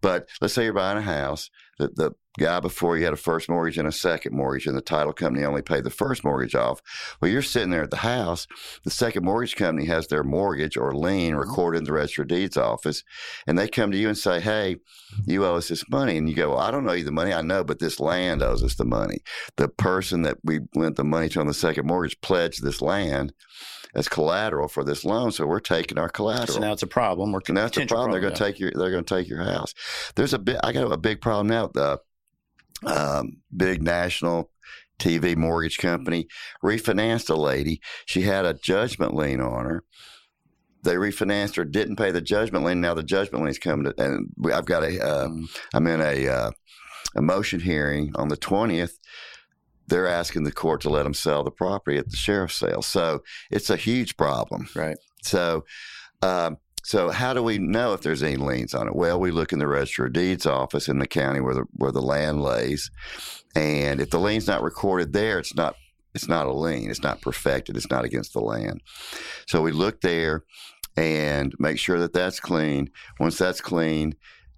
But 0.00 0.28
let's 0.40 0.54
say 0.54 0.64
you're 0.64 0.72
buying 0.72 0.98
a 0.98 1.02
house, 1.02 1.50
the 1.78 1.88
the 1.88 2.12
guy 2.38 2.60
before 2.60 2.96
you 2.96 3.04
had 3.04 3.12
a 3.12 3.18
first 3.18 3.48
mortgage 3.48 3.78
and 3.78 3.88
a 3.88 3.92
second 3.92 4.34
mortgage, 4.34 4.66
and 4.66 4.76
the 4.76 4.80
title 4.80 5.12
company 5.12 5.44
only 5.44 5.62
paid 5.62 5.84
the 5.84 5.90
first 5.90 6.24
mortgage 6.24 6.54
off. 6.54 6.80
Well, 7.20 7.30
you're 7.30 7.42
sitting 7.42 7.70
there 7.70 7.82
at 7.82 7.90
the 7.90 7.98
house. 7.98 8.46
The 8.84 8.90
second 8.90 9.24
mortgage 9.24 9.56
company 9.56 9.86
has 9.86 10.06
their 10.06 10.24
mortgage 10.24 10.76
or 10.76 10.94
lien 10.94 11.32
mm-hmm. 11.32 11.40
recorded 11.40 11.78
in 11.78 11.84
the 11.84 11.92
register 11.92 12.22
of 12.22 12.28
deeds 12.28 12.56
office, 12.56 13.04
and 13.46 13.58
they 13.58 13.68
come 13.68 13.90
to 13.90 13.98
you 13.98 14.08
and 14.08 14.18
say, 14.18 14.40
"Hey, 14.40 14.76
you 15.26 15.44
owe 15.44 15.56
us 15.56 15.68
this 15.68 15.88
money," 15.90 16.16
and 16.16 16.28
you 16.28 16.34
go, 16.34 16.50
well, 16.50 16.58
"I 16.58 16.70
don't 16.70 16.88
owe 16.88 16.92
you 16.92 17.04
the 17.04 17.12
money. 17.12 17.32
I 17.32 17.42
know, 17.42 17.64
but 17.64 17.78
this 17.78 18.00
land 18.00 18.42
owes 18.42 18.62
us 18.62 18.76
the 18.76 18.84
money. 18.84 19.18
The 19.56 19.68
person 19.68 20.22
that 20.22 20.38
we 20.42 20.60
lent 20.74 20.96
the 20.96 21.04
money 21.04 21.28
to 21.30 21.40
on 21.40 21.46
the 21.46 21.54
second 21.54 21.86
mortgage 21.86 22.20
pledged 22.20 22.62
this 22.62 22.80
land." 22.80 23.32
as 23.94 24.08
collateral 24.08 24.68
for 24.68 24.84
this 24.84 25.04
loan. 25.04 25.32
So 25.32 25.46
we're 25.46 25.60
taking 25.60 25.98
our 25.98 26.08
collateral. 26.08 26.46
So 26.54 26.60
now 26.60 26.72
it's 26.72 26.82
a 26.82 26.86
problem. 26.86 27.32
We're 27.32 27.40
and 27.48 27.56
that's 27.56 27.76
a 27.76 27.86
problem. 27.86 27.88
problem. 27.88 28.12
They're 28.12 28.20
going 28.20 28.34
to 28.34 28.44
take 28.44 28.60
your. 28.60 28.72
They're 28.74 28.90
going 28.90 29.04
to 29.04 29.14
take 29.14 29.28
your 29.28 29.42
house. 29.42 29.74
There's 30.14 30.34
a 30.34 30.38
bit. 30.38 30.58
I 30.62 30.72
got 30.72 30.90
a 30.90 30.96
big 30.96 31.20
problem 31.20 31.48
now. 31.48 31.68
The 31.68 32.00
um, 32.84 33.38
big 33.54 33.82
national 33.82 34.50
TV 34.98 35.36
mortgage 35.36 35.78
company 35.78 36.26
refinanced 36.62 37.30
a 37.30 37.36
lady. 37.36 37.80
She 38.06 38.22
had 38.22 38.44
a 38.44 38.54
judgment 38.54 39.14
lien 39.14 39.40
on 39.40 39.64
her. 39.64 39.84
They 40.82 40.94
refinanced 40.94 41.56
her, 41.56 41.64
didn't 41.64 41.96
pay 41.96 42.10
the 42.10 42.20
judgment 42.20 42.64
lien. 42.64 42.80
Now 42.80 42.94
the 42.94 43.02
judgment 43.02 43.44
lien's 43.44 43.58
coming 43.58 43.92
to, 43.92 44.02
and 44.02 44.28
I've 44.52 44.64
got 44.64 44.84
a, 44.84 45.04
uh, 45.04 45.28
Mm. 45.28 45.48
I'm 45.74 45.86
in 45.86 46.00
a, 46.00 46.28
uh, 46.28 46.50
a 47.16 47.22
motion 47.22 47.60
hearing 47.60 48.12
on 48.14 48.28
the 48.28 48.36
20th. 48.36 48.98
They're 49.86 50.06
asking 50.06 50.44
the 50.44 50.52
court 50.52 50.82
to 50.82 50.90
let 50.90 51.04
them 51.04 51.14
sell 51.14 51.42
the 51.42 51.50
property 51.50 51.96
at 51.96 52.10
the 52.10 52.16
sheriff's 52.16 52.56
sale. 52.56 52.82
So 52.82 53.22
it's 53.50 53.70
a 53.70 53.76
huge 53.76 54.16
problem. 54.16 54.68
Right. 54.74 54.98
So, 55.22 55.64
um, 56.22 56.58
so 56.88 57.10
how 57.10 57.34
do 57.34 57.42
we 57.42 57.58
know 57.58 57.92
if 57.92 58.00
there's 58.00 58.22
any 58.22 58.36
liens 58.36 58.72
on 58.72 58.88
it? 58.88 58.96
Well, 58.96 59.20
we 59.20 59.30
look 59.30 59.52
in 59.52 59.58
the 59.58 59.66
Register 59.66 60.06
of 60.06 60.14
Deeds 60.14 60.46
office 60.46 60.88
in 60.88 61.00
the 61.00 61.06
county 61.06 61.38
where 61.38 61.52
the 61.52 61.64
where 61.72 61.92
the 61.92 62.00
land 62.00 62.42
lays, 62.42 62.90
and 63.54 64.00
if 64.00 64.08
the 64.08 64.18
lien's 64.18 64.46
not 64.46 64.62
recorded 64.62 65.12
there, 65.12 65.38
it's 65.38 65.54
not 65.54 65.76
it's 66.14 66.28
not 66.28 66.46
a 66.46 66.52
lien. 66.52 66.88
It's 66.88 67.02
not 67.02 67.20
perfected. 67.20 67.76
It's 67.76 67.90
not 67.90 68.06
against 68.06 68.32
the 68.32 68.40
land. 68.40 68.80
So 69.46 69.60
we 69.60 69.70
look 69.70 70.00
there 70.00 70.44
and 70.96 71.54
make 71.58 71.78
sure 71.78 71.98
that 71.98 72.14
that's 72.14 72.40
clean. 72.40 72.88
Once 73.20 73.36
that's 73.36 73.60
clean, 73.60 74.14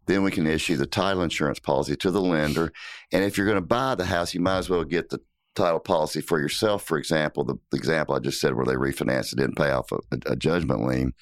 then 0.06 0.22
we 0.22 0.30
can 0.30 0.46
issue 0.46 0.76
the 0.76 0.86
title 0.86 1.24
insurance 1.24 1.58
policy 1.58 1.96
to 1.96 2.12
the 2.12 2.20
lender. 2.20 2.72
And 3.10 3.24
if 3.24 3.36
you're 3.36 3.46
going 3.48 3.56
to 3.56 3.60
buy 3.60 3.96
the 3.96 4.04
house, 4.04 4.34
you 4.34 4.40
might 4.40 4.58
as 4.58 4.70
well 4.70 4.84
get 4.84 5.08
the 5.08 5.18
title 5.56 5.80
policy 5.80 6.20
for 6.20 6.38
yourself. 6.38 6.84
For 6.84 6.96
example, 6.96 7.42
the, 7.42 7.56
the 7.72 7.76
example 7.76 8.14
I 8.14 8.20
just 8.20 8.40
said 8.40 8.54
where 8.54 8.66
they 8.66 8.74
refinanced 8.74 9.32
it 9.32 9.40
didn't 9.40 9.58
pay 9.58 9.70
off 9.70 9.90
a, 9.90 9.98
a 10.26 10.36
judgment 10.36 10.86
lien. 10.86 11.12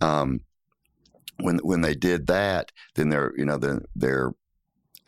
Um, 0.00 0.40
when 1.38 1.58
when 1.58 1.82
they 1.82 1.94
did 1.94 2.26
that, 2.28 2.72
then 2.94 3.10
they're 3.10 3.32
you 3.36 3.44
know 3.44 3.58
then 3.58 3.82
they're 3.94 4.32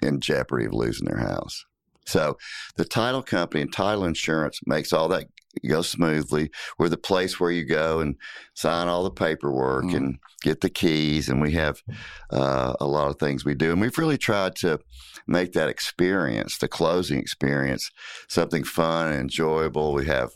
in 0.03 0.21
jeopardy 0.21 0.67
of 0.67 0.75
losing 0.75 1.07
their 1.09 1.19
house. 1.19 1.65
So 2.07 2.39
the 2.77 2.85
title 2.85 3.23
company 3.23 3.63
and 3.63 3.73
title 3.73 4.05
insurance 4.05 4.61
makes 4.67 4.93
all 4.93 5.09
that 5.09 5.27
go 5.69 5.83
smoothly. 5.83 6.51
We're 6.79 6.89
the 6.89 6.97
place 6.97 7.39
where 7.41 7.51
you 7.51 7.65
go 7.67 8.01
and 8.01 8.17
sign 8.55 8.89
all 8.89 9.03
the 9.05 9.11
paperwork 9.11 9.87
Mhm. 9.87 9.97
and 9.97 10.19
get 10.43 10.61
the 10.61 10.71
keys, 10.71 11.29
and 11.29 11.41
we 11.41 11.53
have 11.53 11.83
uh, 12.31 12.75
a 12.81 12.87
lot 12.87 13.09
of 13.09 13.19
things 13.19 13.45
we 13.45 13.55
do. 13.55 13.73
And 13.73 13.81
we've 13.81 13.99
really 13.99 14.19
tried 14.19 14.55
to 14.57 14.79
make 15.27 15.53
that 15.53 15.69
experience, 15.69 16.59
the 16.59 16.69
closing 16.69 17.19
experience, 17.19 17.91
something 18.29 18.65
fun 18.65 19.09
and 19.09 19.21
enjoyable. 19.21 19.93
We 19.93 20.07
have 20.07 20.31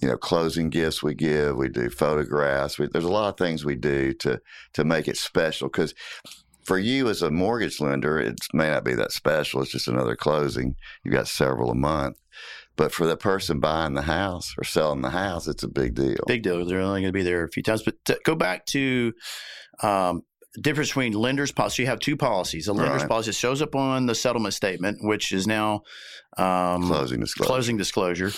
you 0.00 0.08
know 0.08 0.16
closing 0.16 0.70
gifts 0.70 1.02
we 1.02 1.14
give 1.14 1.56
we 1.56 1.68
do 1.68 1.90
photographs 1.90 2.78
we, 2.78 2.86
there's 2.88 3.04
a 3.04 3.08
lot 3.08 3.28
of 3.28 3.36
things 3.36 3.64
we 3.64 3.76
do 3.76 4.12
to 4.14 4.40
to 4.72 4.84
make 4.84 5.08
it 5.08 5.16
special 5.16 5.68
because 5.68 5.94
for 6.64 6.78
you 6.78 7.08
as 7.08 7.22
a 7.22 7.30
mortgage 7.30 7.80
lender 7.80 8.18
it 8.18 8.38
may 8.52 8.70
not 8.70 8.84
be 8.84 8.94
that 8.94 9.12
special 9.12 9.62
it's 9.62 9.72
just 9.72 9.88
another 9.88 10.16
closing 10.16 10.74
you've 11.04 11.14
got 11.14 11.28
several 11.28 11.70
a 11.70 11.74
month 11.74 12.16
but 12.76 12.92
for 12.92 13.06
the 13.06 13.16
person 13.16 13.60
buying 13.60 13.94
the 13.94 14.02
house 14.02 14.54
or 14.56 14.64
selling 14.64 15.02
the 15.02 15.10
house 15.10 15.46
it's 15.48 15.62
a 15.62 15.68
big 15.68 15.94
deal 15.94 16.16
Big 16.26 16.42
deal. 16.42 16.64
They're 16.64 16.80
only 16.80 17.00
going 17.00 17.12
to 17.12 17.18
be 17.18 17.24
there 17.24 17.44
a 17.44 17.48
few 17.48 17.62
times. 17.62 17.82
But 17.82 17.96
go 18.24 18.34
back 18.34 18.66
to 18.66 19.12
um, 19.82 20.22
difference 20.60 20.90
between 20.90 21.12
lenders 21.12 21.52
policy. 21.52 21.82
You 21.82 21.88
have 21.88 22.00
two 22.00 22.16
policies. 22.16 22.68
A 22.68 22.72
lender's 22.72 23.02
Right. 23.02 23.08
policy 23.08 23.32
shows 23.32 23.62
up 23.62 23.74
on 23.76 24.06
the 24.06 24.14
settlement 24.14 24.54
statement, 24.54 24.98
which 25.02 25.32
is 25.32 25.46
now 25.46 25.82
um, 26.38 26.86
closing 26.86 27.20
disclosure 27.20 27.46
closing 27.48 27.76
disclosure. 27.76 28.32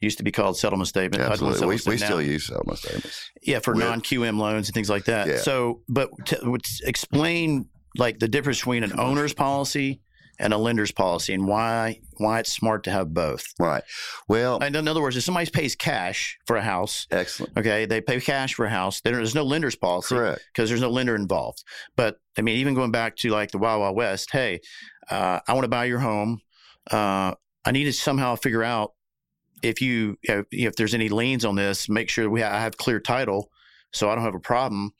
Used 0.00 0.18
to 0.18 0.24
be 0.24 0.32
called 0.32 0.56
settlement 0.56 0.88
statement. 0.88 1.22
HUD 1.22 1.32
absolutely 1.32 1.52
we, 1.52 1.58
settlement 1.78 1.86
we 1.86 1.96
statement. 1.98 2.00
still 2.00 2.22
use 2.22 2.46
settlement 2.46 2.78
statements 2.78 3.30
Yeah, 3.42 3.58
for 3.60 3.74
non 3.74 4.00
QM 4.00 4.38
loans 4.38 4.68
and 4.68 4.74
things 4.74 4.90
like 4.90 5.04
that. 5.04 5.28
Yeah. 5.28 5.36
So, 5.38 5.82
but 5.88 6.10
to, 6.26 6.58
explain 6.84 7.68
like 7.96 8.18
the 8.18 8.28
difference 8.28 8.58
between 8.58 8.82
an 8.84 8.98
owner's 8.98 9.34
policy 9.34 10.00
and 10.42 10.52
a 10.52 10.58
lender's 10.58 10.92
policy, 10.92 11.32
and 11.32 11.46
why 11.46 12.00
why 12.18 12.40
it's 12.40 12.52
smart 12.52 12.84
to 12.84 12.90
have 12.90 13.14
both. 13.14 13.44
right 13.58 13.82
well 14.28 14.58
And 14.60 14.76
in 14.76 14.86
other 14.88 15.00
words, 15.00 15.16
if 15.16 15.22
somebody 15.24 15.50
pays 15.50 15.74
cash 15.74 16.38
for 16.46 16.56
a 16.56 16.62
house, 16.62 17.06
excellent 17.10 17.56
okay, 17.56 17.86
they 17.86 18.00
pay 18.00 18.20
cash 18.20 18.54
for 18.54 18.66
a 18.66 18.70
house. 18.70 19.00
There's 19.00 19.34
no 19.34 19.44
lender's 19.44 19.76
policy 19.76 20.14
correct 20.14 20.42
because 20.52 20.68
there's 20.68 20.80
no 20.82 20.90
lender 20.90 21.14
involved. 21.16 21.62
But 21.96 22.18
I 22.36 22.42
mean, 22.42 22.56
even 22.58 22.74
going 22.74 22.90
back 22.90 23.16
to 23.18 23.30
like 23.30 23.50
the 23.52 23.58
Wild 23.58 23.80
Wild 23.80 23.96
West, 23.96 24.30
hey, 24.32 24.60
uh, 25.10 25.40
I 25.46 25.52
want 25.54 25.64
to 25.64 25.68
buy 25.68 25.84
your 25.86 26.00
home. 26.00 26.40
Uh, 26.90 27.34
I 27.64 27.70
need 27.70 27.84
to 27.84 27.92
somehow 27.92 28.34
figure 28.36 28.62
out 28.64 28.92
if 29.62 29.80
you 29.80 30.16
if, 30.22 30.74
there's 30.76 30.94
any 30.94 31.08
liens 31.08 31.44
on 31.44 31.54
this. 31.54 31.88
Make 31.88 32.08
sure 32.08 32.28
we 32.28 32.40
ha- 32.40 32.54
I 32.56 32.60
have 32.60 32.76
clear 32.76 32.98
title, 33.00 33.50
so 33.92 34.10
I 34.10 34.14
don't 34.16 34.24
have 34.24 34.34
a 34.34 34.40
problem. 34.40 34.92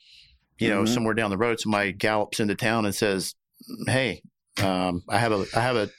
You 0.59 0.69
know, 0.69 0.83
Mhm. 0.83 0.87
somewhere 0.93 1.13
down 1.13 1.29
the 1.31 1.37
road, 1.37 1.59
somebody 1.59 1.91
gallops 1.91 2.39
into 2.39 2.55
town 2.55 2.85
and 2.85 2.95
says, 2.95 3.35
"Hey, 3.87 4.21
um, 4.61 5.03
I 5.09 5.17
have 5.17 5.31
a 5.31 5.45
I 5.55 5.59
have 5.61 5.75
a 5.75 5.89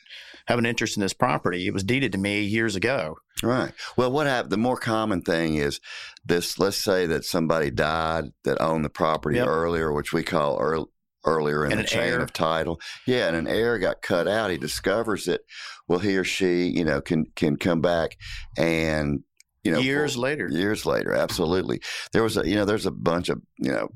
have 0.46 0.58
an 0.58 0.66
interest 0.66 0.96
in 0.96 1.00
this 1.00 1.14
property. 1.14 1.66
It 1.66 1.72
was 1.72 1.84
deeded 1.84 2.12
to 2.12 2.18
me 2.18 2.42
years 2.42 2.76
ago." 2.76 3.16
Right. 3.42 3.72
Well, 3.96 4.12
what 4.12 4.26
happened? 4.26 4.52
The 4.52 4.56
more 4.58 4.76
common 4.76 5.22
thing 5.22 5.56
is 5.56 5.80
this. 6.24 6.58
Let's 6.58 6.76
say 6.76 7.06
that 7.06 7.24
somebody 7.24 7.70
died 7.70 8.26
that 8.44 8.60
owned 8.60 8.84
the 8.84 8.90
property 8.90 9.36
Yep. 9.38 9.48
earlier, 9.48 9.92
which 9.92 10.12
we 10.12 10.22
call 10.22 10.58
earl 10.60 10.90
earlier 11.26 11.64
in 11.64 11.72
And 11.72 11.80
the 11.80 11.84
chain 11.84 12.00
heir. 12.12 12.20
of 12.20 12.32
title. 12.34 12.78
Yeah, 13.06 13.28
and 13.28 13.36
an 13.36 13.46
heir 13.48 13.78
got 13.78 14.02
cut 14.02 14.28
out. 14.28 14.50
He 14.50 14.58
discovers 14.58 15.26
it. 15.26 15.40
Well, 15.88 15.98
he 16.00 16.16
or 16.16 16.24
she, 16.24 16.64
you 16.68 16.84
know, 16.84 17.00
can 17.00 17.24
can 17.34 17.56
come 17.56 17.80
back 17.80 18.16
and 18.58 19.20
you 19.64 19.72
know 19.72 19.78
years 19.78 20.16
later, 20.16 20.48
Years 20.48 20.84
later, 20.84 21.12
absolutely. 21.14 21.80
There 22.12 22.22
was 22.22 22.36
a, 22.36 22.46
you 22.46 22.54
know, 22.54 22.64
there's 22.64 22.86
a 22.86 22.90
bunch 22.90 23.28
of, 23.28 23.40
you 23.58 23.72
know, 23.72 23.88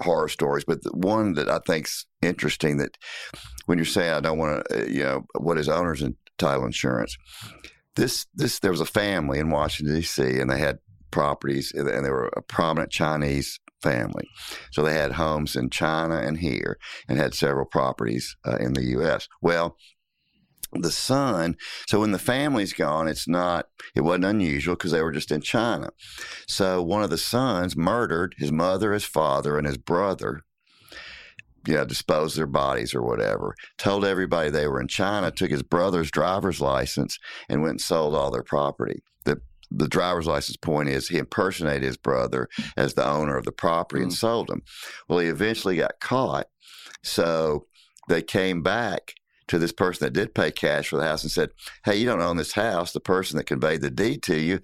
horror 0.00 0.28
stories, 0.28 0.64
but 0.64 0.82
the 0.82 0.90
one 0.92 1.34
that 1.34 1.48
I 1.48 1.58
think's 1.66 2.06
interesting 2.22 2.78
that 2.78 2.96
when 3.66 3.78
you're 3.78 3.84
saying 3.84 4.12
I 4.12 4.20
don't 4.20 4.38
want 4.38 4.64
to, 4.70 4.90
you 4.90 5.02
know, 5.02 5.26
what 5.38 5.58
is 5.58 5.68
owners 5.68 6.02
and 6.02 6.14
title 6.38 6.64
insurance? 6.64 7.16
This, 7.96 8.26
this, 8.34 8.60
there 8.60 8.70
was 8.70 8.80
a 8.80 8.86
family 8.86 9.40
in 9.40 9.50
Washington 9.50 9.96
D.C. 9.96 10.22
and 10.22 10.48
they 10.48 10.58
had 10.58 10.78
properties, 11.10 11.72
and 11.74 11.88
they 11.88 12.10
were 12.10 12.30
a 12.36 12.42
prominent 12.42 12.92
Chinese 12.92 13.58
family, 13.82 14.24
so 14.70 14.82
they 14.82 14.94
had 14.94 15.12
homes 15.12 15.56
in 15.56 15.70
China 15.70 16.16
and 16.16 16.38
here, 16.38 16.78
and 17.08 17.18
had 17.18 17.34
several 17.34 17.66
properties 17.66 18.36
uh, 18.46 18.56
in 18.60 18.74
the 18.74 18.84
U.S. 18.90 19.28
Well. 19.42 19.76
The 20.72 20.90
son, 20.90 21.56
so 21.86 22.00
when 22.00 22.12
the 22.12 22.18
family's 22.18 22.74
gone, 22.74 23.08
it's 23.08 23.26
not 23.26 23.68
it 23.94 24.02
wasn't 24.02 24.26
unusual 24.26 24.74
because 24.74 24.92
they 24.92 25.00
were 25.00 25.12
just 25.12 25.32
in 25.32 25.40
China. 25.40 25.90
So 26.46 26.82
one 26.82 27.02
of 27.02 27.10
the 27.10 27.18
sons 27.18 27.76
murdered 27.76 28.34
his 28.38 28.52
mother, 28.52 28.92
his 28.92 29.04
father, 29.04 29.56
and 29.56 29.66
his 29.66 29.78
brother. 29.78 30.42
You 31.66 31.74
know, 31.74 31.84
disposed 31.84 32.38
their 32.38 32.46
bodies 32.46 32.94
or 32.94 33.02
whatever. 33.02 33.54
Told 33.76 34.04
everybody 34.04 34.48
they 34.48 34.66
were 34.66 34.80
in 34.80 34.88
China. 34.88 35.30
Took 35.30 35.50
his 35.50 35.62
brother's 35.62 36.10
driver's 36.10 36.60
license 36.60 37.18
and 37.48 37.60
went 37.60 37.72
and 37.72 37.80
sold 37.80 38.14
all 38.14 38.30
their 38.30 38.44
property. 38.44 39.02
The 39.24 39.40
the 39.70 39.88
driver's 39.88 40.26
license 40.26 40.56
point 40.56 40.88
is 40.88 41.08
he 41.08 41.18
impersonated 41.18 41.82
his 41.82 41.96
brother 41.96 42.48
as 42.76 42.94
the 42.94 43.06
owner 43.06 43.36
of 43.36 43.44
the 43.44 43.52
property 43.52 44.02
and 44.02 44.12
mm. 44.12 44.16
sold 44.16 44.48
them. 44.48 44.62
Well, 45.08 45.18
he 45.18 45.28
eventually 45.28 45.76
got 45.76 46.00
caught. 46.00 46.46
So 47.02 47.66
they 48.08 48.22
came 48.22 48.62
back 48.62 49.14
to 49.48 49.58
this 49.58 49.72
person 49.72 50.06
that 50.06 50.12
did 50.12 50.34
pay 50.34 50.50
cash 50.50 50.88
for 50.88 50.96
the 50.96 51.04
house 51.04 51.22
and 51.22 51.32
said, 51.32 51.50
Hey, 51.84 51.96
you 51.96 52.06
don't 52.06 52.22
own 52.22 52.36
this 52.36 52.52
house. 52.52 52.92
The 52.92 53.00
person 53.00 53.36
that 53.36 53.44
conveyed 53.44 53.80
the 53.80 53.90
deed 53.90 54.22
to 54.24 54.36
you 54.36 54.60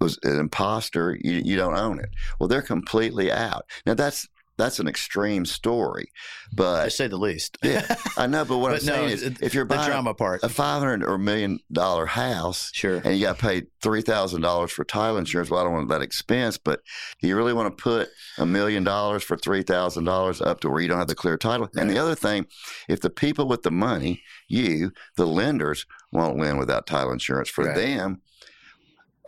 was 0.00 0.18
an 0.22 0.38
imposter. 0.38 1.18
You, 1.22 1.42
you 1.44 1.56
don't 1.56 1.76
own 1.76 2.00
it. 2.00 2.10
Well, 2.38 2.48
they're 2.48 2.62
completely 2.62 3.30
out. 3.30 3.66
Now 3.86 3.94
that's 3.94 4.28
that's 4.60 4.78
an 4.78 4.86
extreme 4.88 5.44
story, 5.46 6.04
to 6.50 6.56
but 6.56 6.92
say 6.92 7.06
the 7.08 7.16
least. 7.16 7.58
yeah, 7.62 7.94
I 8.16 8.26
know. 8.26 8.44
But 8.44 8.58
what 8.58 8.70
But 8.72 8.82
I'm 8.82 8.86
no, 8.86 8.92
saying 8.94 9.08
is, 9.10 9.22
if 9.40 9.54
you're 9.54 9.64
the 9.64 9.74
buying 9.76 9.90
drama 9.90 10.14
part. 10.14 10.42
a 10.42 10.48
five 10.48 10.80
hundred 10.82 11.02
or 11.04 11.18
million 11.18 11.58
dollar 11.72 12.06
house 12.06 12.70
Sure. 12.74 13.00
and 13.04 13.16
you 13.16 13.26
got 13.26 13.36
to 13.38 13.42
pay 13.42 13.62
three 13.82 14.02
thousand 14.02 14.42
dollars 14.42 14.70
for 14.70 14.84
title 14.84 15.16
insurance, 15.16 15.50
well, 15.50 15.60
I 15.60 15.64
don't 15.64 15.72
want 15.72 15.88
that 15.88 16.02
expense. 16.02 16.58
But 16.58 16.80
do 17.20 17.28
you 17.28 17.36
really 17.36 17.52
want 17.54 17.76
to 17.76 17.82
put 17.82 18.08
a 18.38 18.46
million 18.46 18.84
dollars 18.84 19.22
for 19.22 19.36
three 19.36 19.62
thousand 19.62 20.04
dollars 20.04 20.40
up 20.40 20.60
to 20.60 20.68
where 20.70 20.80
you 20.80 20.88
don't 20.88 20.98
have 20.98 21.08
the 21.08 21.14
clear 21.14 21.36
title? 21.38 21.68
And 21.76 21.88
the 21.90 21.98
other 21.98 22.14
thing, 22.14 22.46
if 22.88 23.00
the 23.00 23.10
people 23.10 23.48
with 23.48 23.62
the 23.62 23.70
money, 23.70 24.22
you, 24.48 24.92
the 25.16 25.26
lenders, 25.26 25.86
won't 26.12 26.38
lend 26.38 26.58
without 26.58 26.86
title 26.86 27.12
insurance 27.12 27.48
for 27.48 27.64
Right. 27.64 27.76
them, 27.76 28.20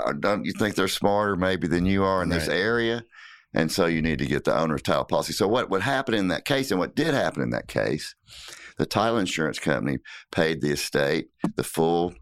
uh, 0.04 0.12
don't 0.12 0.44
you 0.44 0.52
think 0.52 0.74
they're 0.74 0.88
smarter 0.88 1.36
maybe 1.36 1.66
than 1.68 1.86
you 1.86 2.02
are 2.04 2.22
in 2.22 2.28
this 2.28 2.48
area? 2.48 3.04
And 3.54 3.70
so 3.70 3.86
you 3.86 4.00
need 4.00 4.18
to 4.18 4.26
get 4.26 4.44
the 4.44 4.58
owner's 4.58 4.82
title 4.82 5.04
policy. 5.04 5.32
So 5.32 5.46
what 5.46 5.70
what 5.70 5.82
happened 5.82 6.16
in 6.16 6.28
that 6.28 6.44
case, 6.44 6.70
and 6.70 6.80
what 6.80 6.94
did 6.94 7.14
happen 7.14 7.42
in 7.42 7.50
that 7.50 7.68
case, 7.68 8.14
the 8.78 8.86
title 8.86 9.18
insurance 9.18 9.58
company 9.58 9.98
paid 10.30 10.60
the 10.60 10.70
estate 10.70 11.28
the 11.56 11.64
full, 11.64 12.14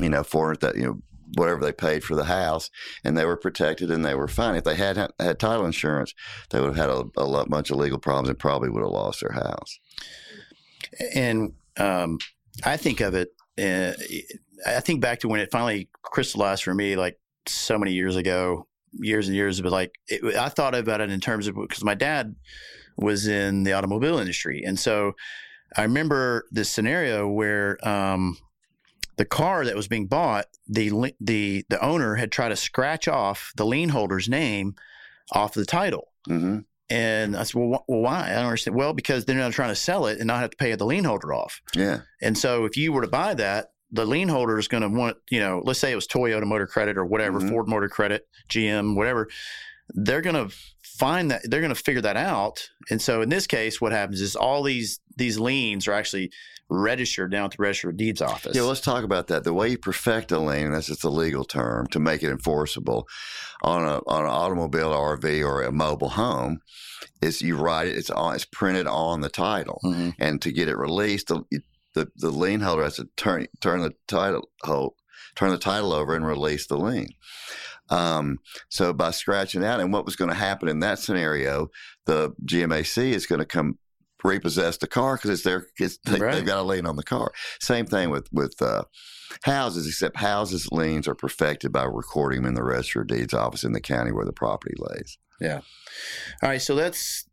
you 0.00 0.08
know, 0.08 0.22
for 0.22 0.54
that 0.56 0.76
you 0.76 0.82
know 0.82 1.00
whatever 1.36 1.64
they 1.64 1.72
paid 1.72 2.04
for 2.04 2.14
the 2.14 2.24
house, 2.24 2.70
and 3.02 3.16
they 3.16 3.24
were 3.24 3.36
protected 3.36 3.90
and 3.90 4.04
they 4.04 4.14
were 4.14 4.28
fine. 4.28 4.54
If 4.54 4.64
they 4.64 4.76
had 4.76 4.96
had 4.96 5.38
title 5.38 5.66
insurance, 5.66 6.14
they 6.50 6.60
would 6.60 6.76
have 6.76 6.88
had 6.88 6.90
a, 6.90 7.04
a 7.16 7.24
lot, 7.24 7.48
bunch 7.48 7.70
of 7.70 7.76
legal 7.78 7.98
problems 7.98 8.28
and 8.28 8.38
probably 8.38 8.70
would 8.70 8.82
have 8.82 8.92
lost 8.92 9.20
their 9.20 9.32
house. 9.32 9.78
and 11.14 11.54
um, 11.76 12.18
I 12.64 12.76
think 12.76 13.00
of 13.00 13.14
it. 13.14 13.30
Uh, 13.58 13.92
I 14.66 14.80
think 14.80 15.00
back 15.00 15.20
to 15.20 15.28
when 15.28 15.40
it 15.40 15.50
finally 15.50 15.88
crystallized 16.02 16.62
for 16.62 16.74
me, 16.74 16.96
like 16.96 17.18
so 17.46 17.78
many 17.78 17.92
years 17.92 18.16
ago, 18.16 18.66
years 19.00 19.28
and 19.28 19.36
years. 19.36 19.60
But 19.60 19.72
like, 19.72 19.94
it, 20.08 20.36
I 20.36 20.48
thought 20.48 20.74
about 20.74 21.00
it 21.00 21.10
in 21.10 21.20
terms 21.20 21.46
of 21.48 21.54
because 21.56 21.84
my 21.84 21.94
dad 21.94 22.34
was 22.96 23.26
in 23.26 23.64
the 23.64 23.72
automobile 23.72 24.18
industry, 24.18 24.62
and 24.64 24.78
so 24.78 25.12
I 25.76 25.82
remember 25.82 26.44
this 26.52 26.70
scenario 26.70 27.28
where 27.28 27.76
um, 27.86 28.36
the 29.16 29.24
car 29.24 29.64
that 29.64 29.74
was 29.74 29.88
being 29.88 30.06
bought, 30.06 30.46
the 30.68 31.12
the 31.20 31.64
the 31.68 31.84
owner 31.84 32.14
had 32.16 32.30
tried 32.32 32.50
to 32.50 32.56
scratch 32.56 33.08
off 33.08 33.52
the 33.56 33.66
lien 33.66 33.88
holder's 33.90 34.28
name 34.28 34.74
off 35.32 35.54
the 35.54 35.64
title. 35.64 36.12
hmm 36.26 36.58
And 36.90 37.36
I 37.36 37.42
said, 37.44 37.54
well, 37.60 37.80
wh- 37.86 37.88
well, 37.88 38.00
why? 38.02 38.26
I 38.30 38.34
don't 38.34 38.44
understand. 38.44 38.76
Well, 38.76 38.92
because 38.92 39.24
they're 39.24 39.36
not 39.36 39.52
trying 39.52 39.70
to 39.70 39.74
sell 39.74 40.06
it 40.06 40.18
and 40.18 40.26
not 40.26 40.40
have 40.40 40.50
to 40.50 40.56
pay 40.56 40.74
the 40.74 40.84
lien 40.84 41.04
holder 41.04 41.32
off. 41.32 41.60
Yeah. 41.74 42.00
And 42.20 42.36
so 42.36 42.66
if 42.66 42.76
you 42.76 42.92
were 42.92 43.00
to 43.02 43.08
buy 43.08 43.34
that, 43.34 43.72
the 43.94 44.04
lien 44.04 44.28
holder 44.28 44.58
is 44.58 44.68
going 44.68 44.82
to 44.82 44.88
want, 44.88 45.16
you 45.30 45.40
know, 45.40 45.62
let's 45.64 45.78
say 45.78 45.92
it 45.92 45.94
was 45.94 46.06
Toyota 46.06 46.44
Motor 46.44 46.66
Credit 46.66 46.98
or 46.98 47.04
whatever, 47.06 47.40
Mhm. 47.40 47.48
Ford 47.48 47.68
Motor 47.68 47.88
Credit, 47.88 48.26
GM, 48.48 48.96
whatever. 48.96 49.28
They're 49.90 50.20
going 50.22 50.48
to 50.48 50.54
find 50.82 51.30
that 51.30 51.42
they're 51.48 51.60
going 51.60 51.74
to 51.74 51.80
figure 51.80 52.00
that 52.02 52.16
out. 52.16 52.68
And 52.90 53.00
so 53.00 53.22
in 53.22 53.28
this 53.28 53.46
case, 53.46 53.80
what 53.80 53.92
happens 53.92 54.20
is 54.20 54.36
all 54.36 54.62
these 54.62 55.00
these 55.16 55.38
liens 55.38 55.86
are 55.86 55.92
actually 55.92 56.32
registered 56.68 57.30
down 57.30 57.44
at 57.44 57.50
the 57.52 57.56
Register 57.62 57.90
of 57.90 57.96
Deeds 57.96 58.20
office. 58.20 58.56
Yeah, 58.56 58.62
let's 58.62 58.80
talk 58.80 59.04
about 59.04 59.28
that. 59.28 59.44
The 59.44 59.52
way 59.52 59.68
you 59.70 59.78
perfect 59.78 60.32
a 60.32 60.38
lien, 60.40 60.72
that's 60.72 60.86
just 60.88 61.04
a 61.04 61.08
legal 61.10 61.44
term 61.44 61.86
to 61.88 62.00
make 62.00 62.22
it 62.24 62.30
enforceable 62.30 63.06
on 63.62 63.84
a 63.84 63.98
on 64.08 64.24
an 64.24 64.30
automobile, 64.30 64.90
RV, 64.92 65.44
or 65.46 65.62
a 65.62 65.70
mobile 65.70 66.08
home, 66.10 66.60
is 67.22 67.42
you 67.42 67.56
write 67.56 67.86
it. 67.86 67.96
It's 67.96 68.10
on. 68.10 68.34
It's 68.34 68.44
printed 68.46 68.86
on 68.88 69.20
the 69.20 69.28
title, 69.28 69.78
Mhm. 69.84 70.14
and 70.18 70.42
to 70.42 70.50
get 70.50 70.68
it 70.68 70.76
released, 70.76 71.28
the 71.28 71.44
the, 71.94 72.10
the 72.16 72.30
lien 72.30 72.60
holder 72.60 72.84
has 72.84 72.96
to 72.96 73.08
turn 73.16 73.46
turn 73.60 73.80
the 73.80 73.94
title 74.08 74.48
hold, 74.62 74.94
turn 75.34 75.50
the 75.50 75.58
title 75.58 75.92
over 75.92 76.14
and 76.14 76.26
release 76.26 76.66
the 76.66 76.76
lien. 76.78 77.08
Um, 77.90 78.38
so 78.68 78.92
by 78.92 79.10
scratching 79.10 79.64
out, 79.64 79.80
and 79.80 79.92
what 79.92 80.06
was 80.06 80.16
going 80.16 80.30
to 80.30 80.34
happen 80.36 80.68
in 80.68 80.80
that 80.80 80.98
scenario, 80.98 81.70
the 82.06 82.32
GMAC 82.44 83.12
is 83.12 83.26
going 83.26 83.40
to 83.40 83.44
come 83.44 83.78
repossess 84.22 84.78
the 84.78 84.86
car 84.86 85.16
because 85.16 85.28
it's 85.30 85.42
their 85.42 85.66
it's, 85.78 85.98
they, 86.06 86.18
Right. 86.18 86.34
they've 86.34 86.46
got 86.46 86.58
a 86.58 86.62
lien 86.62 86.86
on 86.86 86.96
the 86.96 87.02
car. 87.02 87.30
Same 87.60 87.84
thing 87.86 88.08
with 88.10 88.26
with 88.32 88.60
uh, 88.62 88.84
houses, 89.42 89.86
except 89.86 90.16
houses 90.16 90.66
liens 90.72 91.06
are 91.06 91.14
perfected 91.14 91.72
by 91.72 91.84
recording 91.84 92.40
them 92.40 92.48
in 92.48 92.54
the 92.54 92.64
register 92.64 93.02
of 93.02 93.08
deeds 93.08 93.34
office 93.34 93.64
in 93.64 93.72
the 93.72 93.80
county 93.82 94.12
where 94.12 94.24
the 94.24 94.32
property 94.32 94.74
lays. 94.78 95.18
Yeah. 95.40 95.60
All 96.42 96.48
right, 96.48 96.62
so 96.62 96.74
let's 96.74 97.26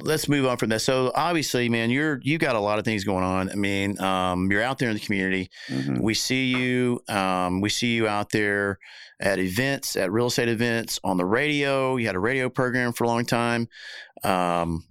let's 0.00 0.28
move 0.28 0.46
on 0.46 0.56
from 0.56 0.68
this. 0.70 0.84
So 0.84 1.12
obviously, 1.14 1.68
man, 1.68 1.90
you're 1.90 2.20
you 2.22 2.38
got 2.38 2.56
a 2.56 2.60
lot 2.60 2.78
of 2.78 2.84
things 2.84 3.04
going 3.04 3.24
on. 3.24 3.50
I 3.50 3.54
mean, 3.54 4.00
um, 4.00 4.50
you're 4.50 4.62
out 4.62 4.78
there 4.78 4.88
in 4.88 4.94
the 4.94 5.00
community. 5.00 5.50
Mhm. 5.68 6.00
We 6.00 6.14
see 6.14 6.46
you. 6.46 7.00
Um, 7.08 7.60
we 7.60 7.68
see 7.68 7.94
you 7.94 8.08
out 8.08 8.30
there 8.30 8.78
at 9.20 9.38
events, 9.38 9.96
at 9.96 10.10
real 10.12 10.26
estate 10.26 10.48
events, 10.48 11.00
on 11.04 11.16
the 11.16 11.24
radio. 11.24 11.96
You 11.96 12.06
had 12.06 12.16
a 12.16 12.20
radio 12.20 12.48
program 12.48 12.92
for 12.92 13.04
a 13.04 13.06
long 13.06 13.24
time. 13.24 13.68
Um, 14.22 14.84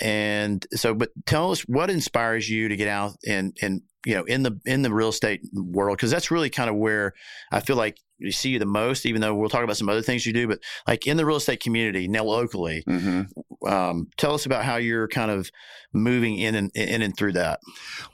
and 0.00 0.66
so, 0.72 0.94
but 0.94 1.10
tell 1.26 1.52
us 1.52 1.62
what 1.62 1.90
inspires 1.90 2.48
you 2.48 2.68
to 2.68 2.76
get 2.76 2.88
out 2.88 3.14
and 3.26 3.56
and 3.62 3.82
you 4.04 4.14
know 4.14 4.24
in 4.24 4.42
the 4.42 4.58
in 4.66 4.82
the 4.82 4.92
real 4.92 5.08
estate 5.08 5.40
world 5.52 5.96
because 5.96 6.10
that's 6.10 6.30
really 6.30 6.50
kind 6.50 6.68
of 6.68 6.76
where 6.76 7.12
I 7.52 7.60
feel 7.60 7.76
like 7.76 7.98
you 8.18 8.30
see 8.32 8.50
you 8.50 8.58
the 8.58 8.66
most. 8.66 9.06
Even 9.06 9.20
though 9.20 9.34
we'll 9.34 9.48
talk 9.48 9.64
about 9.64 9.76
some 9.76 9.88
other 9.88 10.02
things 10.02 10.24
you 10.26 10.32
do, 10.32 10.48
but 10.48 10.60
like 10.86 11.06
in 11.06 11.16
the 11.16 11.26
real 11.26 11.36
estate 11.36 11.60
community 11.60 12.08
now 12.08 12.24
locally, 12.24 12.82
Mhm. 12.86 13.28
um, 13.66 14.08
tell 14.16 14.34
us 14.34 14.46
about 14.46 14.64
how 14.64 14.76
you're 14.76 15.08
kind 15.08 15.30
of 15.30 15.50
moving 15.92 16.38
in 16.38 16.54
and 16.54 16.70
in 16.74 17.02
and 17.02 17.16
through 17.16 17.32
that. 17.32 17.60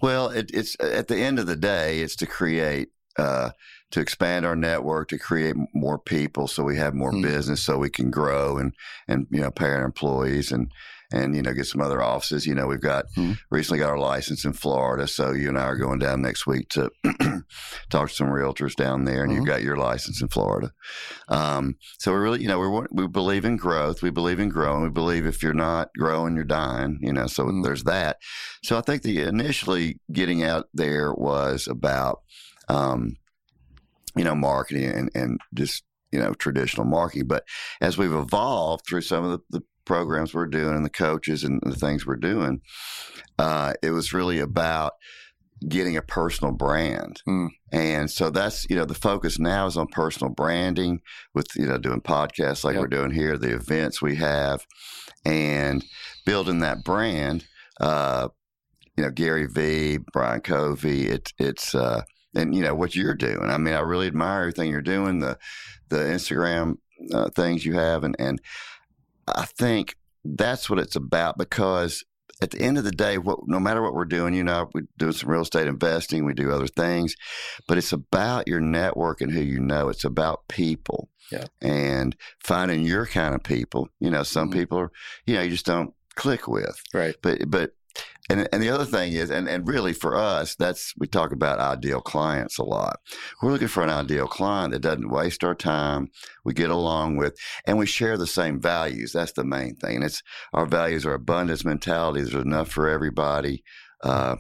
Well, 0.02 0.28
it, 0.28 0.50
it's 0.52 0.76
at 0.80 1.08
the 1.08 1.16
end 1.16 1.38
of 1.38 1.46
the 1.46 1.56
day, 1.56 2.00
it's 2.00 2.16
to 2.16 2.26
create, 2.26 2.88
uh, 3.18 3.50
to 3.90 4.00
expand 4.00 4.46
our 4.46 4.54
network, 4.56 5.08
to 5.08 5.18
create 5.18 5.56
more 5.74 5.98
people, 5.98 6.46
so 6.46 6.62
we 6.62 6.76
have 6.76 6.94
more 6.94 7.10
Hmm. 7.12 7.22
business, 7.22 7.60
so 7.60 7.76
we 7.78 7.90
can 7.90 8.10
grow 8.10 8.56
and 8.58 8.72
and 9.08 9.26
you 9.30 9.40
know 9.40 9.50
pay 9.50 9.66
our 9.66 9.84
employees 9.84 10.52
and 10.52 10.70
and 11.12 11.34
you 11.34 11.42
know 11.42 11.52
get 11.52 11.66
some 11.66 11.80
other 11.80 12.02
offices. 12.02 12.46
You 12.46 12.54
know, 12.54 12.66
we've 12.66 12.80
got 12.80 13.06
Hmm. 13.14 13.32
recently 13.50 13.78
got 13.80 13.90
our 13.90 13.98
license 13.98 14.44
in 14.44 14.52
Florida, 14.52 15.06
so 15.08 15.32
you 15.32 15.48
and 15.48 15.58
I 15.58 15.62
are 15.64 15.76
going 15.76 15.98
down 15.98 16.22
next 16.22 16.46
week 16.46 16.68
to 16.70 16.90
talk 17.90 18.08
to 18.08 18.14
some 18.14 18.28
realtors 18.28 18.74
down 18.74 19.04
there, 19.04 19.22
and 19.22 19.32
Mhm. 19.32 19.36
you've 19.36 19.46
got 19.46 19.62
your 19.62 19.76
license 19.76 20.20
in 20.20 20.28
Florida. 20.28 20.72
Um, 21.28 21.76
so 21.98 22.12
we 22.12 22.18
really, 22.18 22.42
you 22.42 22.48
know, 22.48 22.58
we 22.58 22.86
we 23.02 23.06
believe 23.08 23.44
in 23.44 23.56
growth. 23.56 24.02
We 24.02 24.10
believe 24.10 24.40
in 24.40 24.48
growing. 24.48 24.82
We 24.82 24.90
believe 24.90 25.26
if 25.26 25.42
you're 25.42 25.54
not 25.54 25.90
growing, 25.96 26.34
you're 26.34 26.44
dying. 26.44 26.98
You 27.02 27.12
know, 27.12 27.26
so 27.26 27.44
Mm. 27.44 27.62
there's 27.64 27.84
that. 27.84 28.18
So 28.62 28.76
I 28.78 28.80
think 28.80 29.02
the 29.02 29.20
initially 29.22 29.98
getting 30.12 30.42
out 30.42 30.68
there 30.74 31.12
was 31.14 31.66
about, 31.68 32.20
um, 32.68 33.16
you 34.16 34.24
know, 34.24 34.34
marketing 34.34 34.84
and, 34.86 35.10
and 35.14 35.40
just, 35.54 35.84
you 36.12 36.18
know, 36.18 36.34
traditional 36.34 36.84
marketing. 36.86 37.26
But 37.28 37.44
as 37.80 37.96
we've 37.96 38.12
evolved 38.12 38.84
through 38.88 39.02
some 39.02 39.24
of 39.24 39.30
the, 39.30 39.58
the 39.58 39.64
programs 39.90 40.32
we're 40.32 40.46
doing 40.46 40.76
and 40.76 40.84
the 40.84 40.90
coaches 40.90 41.42
and 41.42 41.60
the 41.64 41.74
things 41.74 42.06
we're 42.06 42.14
doing, 42.32 42.60
uh, 43.38 43.72
it 43.82 43.90
was 43.90 44.12
really 44.12 44.38
about 44.38 44.92
getting 45.68 45.96
a 45.96 46.02
personal 46.02 46.52
brand. 46.54 47.20
Mm. 47.28 47.48
And 47.72 48.08
so 48.08 48.30
that's, 48.30 48.66
you 48.70 48.76
know, 48.76 48.84
the 48.84 48.94
focus 48.94 49.40
now 49.40 49.66
is 49.66 49.76
on 49.76 49.88
personal 49.88 50.32
branding 50.32 51.00
with, 51.34 51.48
you 51.56 51.66
know, 51.66 51.76
doing 51.76 52.00
podcasts 52.00 52.62
like 52.62 52.74
Yep. 52.74 52.80
we're 52.80 52.96
doing 52.98 53.10
here, 53.10 53.36
the 53.36 53.52
events 53.54 54.00
we 54.00 54.14
have, 54.14 54.64
and 55.24 55.84
building 56.24 56.60
that 56.60 56.84
brand. 56.84 57.46
Uh, 57.80 58.28
you 58.96 59.04
know, 59.04 59.10
Gary 59.10 59.46
V, 59.46 59.98
Brian 60.12 60.40
Covey, 60.40 61.08
it's, 61.08 61.32
it's, 61.38 61.74
uh, 61.74 62.02
and 62.34 62.54
you 62.54 62.62
know 62.62 62.76
what 62.76 62.94
you're 62.94 63.16
doing. 63.16 63.50
I 63.50 63.58
mean, 63.58 63.74
I 63.74 63.80
really 63.80 64.06
admire 64.06 64.42
everything 64.42 64.70
you're 64.70 64.82
doing, 64.96 65.18
the 65.18 65.36
the 65.88 65.96
Instagram 65.96 66.76
uh, 67.12 67.28
things 67.30 67.66
you 67.66 67.74
have, 67.74 68.04
and 68.04 68.14
and 68.20 68.40
I 69.36 69.44
think 69.46 69.96
that's 70.24 70.68
what 70.68 70.78
it's 70.78 70.96
about 70.96 71.38
because 71.38 72.04
at 72.42 72.50
the 72.52 72.60
end 72.60 72.78
of 72.78 72.84
the 72.84 72.90
day, 72.90 73.18
what 73.18 73.40
no 73.46 73.60
matter 73.60 73.82
what 73.82 73.94
we're 73.94 74.04
doing, 74.06 74.34
you 74.34 74.44
know, 74.44 74.70
we 74.74 74.82
do 74.98 75.12
some 75.12 75.28
real 75.30 75.42
estate 75.42 75.66
investing, 75.68 76.24
we 76.24 76.32
do 76.34 76.50
other 76.50 76.66
things, 76.66 77.14
but 77.68 77.76
it's 77.78 77.92
about 77.92 78.48
your 78.48 78.60
network 78.60 79.20
and 79.20 79.30
who 79.32 79.40
you 79.40 79.60
know. 79.60 79.88
It's 79.90 80.04
about 80.04 80.48
people, 80.48 81.10
Yeah. 81.30 81.44
and 81.60 82.16
finding 82.42 82.82
your 82.82 83.06
kind 83.06 83.34
of 83.34 83.42
people. 83.42 83.88
You 84.00 84.10
know, 84.10 84.22
some 84.22 84.48
Mhm. 84.50 84.54
people 84.54 84.78
are, 84.78 84.90
you 85.26 85.34
know, 85.34 85.42
you 85.42 85.50
just 85.50 85.66
don't 85.66 85.92
click 86.16 86.48
with 86.48 86.82
Right. 86.94 87.14
but 87.22 87.38
but 87.50 87.72
and 88.30 88.48
and 88.52 88.62
the 88.62 88.70
other 88.70 88.84
thing 88.84 89.12
is 89.12 89.30
and 89.30 89.48
and 89.48 89.66
really 89.66 89.92
for 89.92 90.14
us 90.14 90.54
that's 90.54 90.94
we 90.96 91.06
talk 91.06 91.32
about 91.32 91.58
ideal 91.58 92.00
clients 92.00 92.58
a 92.58 92.64
lot. 92.64 93.00
We're 93.42 93.50
looking 93.50 93.68
for 93.68 93.82
an 93.82 93.90
ideal 93.90 94.28
client 94.28 94.72
that 94.72 94.80
doesn't 94.80 95.10
waste 95.10 95.42
our 95.42 95.54
time 95.54 96.08
we 96.44 96.54
get 96.54 96.70
along 96.70 97.16
with 97.16 97.36
and 97.66 97.78
we 97.78 97.86
share 97.86 98.16
the 98.16 98.26
same 98.26 98.60
values. 98.60 99.12
That's 99.12 99.32
the 99.32 99.44
main 99.44 99.74
thing. 99.76 99.96
And 99.96 100.04
it's 100.04 100.22
our 100.52 100.66
values 100.66 101.04
are 101.04 101.14
abundance 101.14 101.64
mentality 101.64 102.22
there's 102.22 102.34
enough 102.34 102.70
for 102.70 102.88
everybody 102.88 103.64
uh 104.02 104.36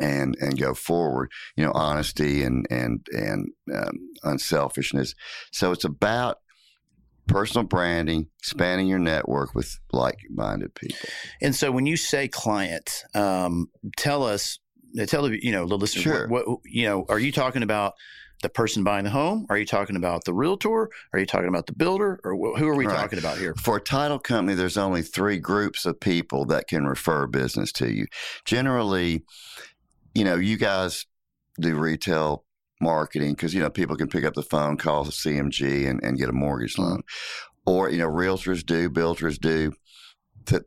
and 0.00 0.36
and 0.40 0.58
go 0.58 0.74
forward. 0.74 1.30
You 1.56 1.64
know 1.64 1.72
honesty 1.72 2.42
and 2.42 2.66
and 2.70 3.06
and 3.12 3.48
um, 3.74 4.10
unselfishness. 4.22 5.14
So 5.52 5.72
it's 5.72 5.84
about 5.84 6.38
personal 7.26 7.66
branding 7.66 8.28
expanding 8.38 8.86
your 8.86 8.98
network 8.98 9.54
with 9.54 9.78
like-minded 9.92 10.74
people 10.74 11.08
And 11.40 11.54
so 11.54 11.70
when 11.72 11.86
you 11.86 11.96
say 11.96 12.28
client, 12.28 13.02
um, 13.14 13.68
tell 13.96 14.22
us, 14.24 14.58
tell 15.06 15.22
the 15.22 15.44
you 15.44 15.52
know 15.52 15.66
the 15.66 15.76
listeners, 15.78 16.02
Sure. 16.02 16.28
what, 16.28 16.46
what 16.48 16.60
you 16.64 16.84
know, 16.86 17.04
are 17.08 17.18
you 17.18 17.32
talking 17.32 17.62
about 17.62 17.94
the 18.42 18.48
person 18.50 18.84
buying 18.84 19.04
the 19.04 19.10
home? 19.10 19.46
Are 19.48 19.56
you 19.56 19.64
talking 19.64 19.96
about 19.96 20.24
the 20.24 20.34
realtor? 20.34 20.90
Are 21.12 21.18
you 21.18 21.24
talking 21.24 21.48
about 21.48 21.66
the 21.66 21.72
builder? 21.72 22.20
Or 22.24 22.34
wh- 22.34 22.58
who 22.58 22.68
are 22.68 22.76
we 22.76 22.84
Right. 22.86 22.94
talking 22.94 23.18
about 23.18 23.38
here? 23.38 23.54
For 23.56 23.76
a 23.78 23.80
title 23.80 24.18
company, 24.18 24.54
there's 24.54 24.76
only 24.76 25.00
three 25.02 25.38
groups 25.38 25.86
of 25.86 25.98
people 25.98 26.44
that 26.46 26.68
can 26.68 26.84
refer 26.86 27.26
business 27.26 27.72
to 27.72 27.90
you. 27.90 28.06
Generally, 28.44 29.24
you 30.14 30.24
know, 30.24 30.36
you 30.36 30.56
guys 30.58 31.06
do 31.58 31.74
retail 31.76 32.43
marketing 32.80 33.32
because, 33.32 33.54
you 33.54 33.60
know, 33.60 33.70
people 33.70 33.96
can 33.96 34.08
pick 34.08 34.24
up 34.24 34.34
the 34.34 34.42
phone, 34.42 34.76
call 34.76 35.04
CMG 35.06 35.88
and, 35.88 36.02
and 36.02 36.18
get 36.18 36.28
a 36.28 36.32
mortgage 36.32 36.78
loan. 36.78 37.02
Or, 37.66 37.90
you 37.90 37.98
know, 37.98 38.08
realtors 38.08 38.64
do, 38.64 38.90
builders 38.90 39.38
do. 39.38 39.72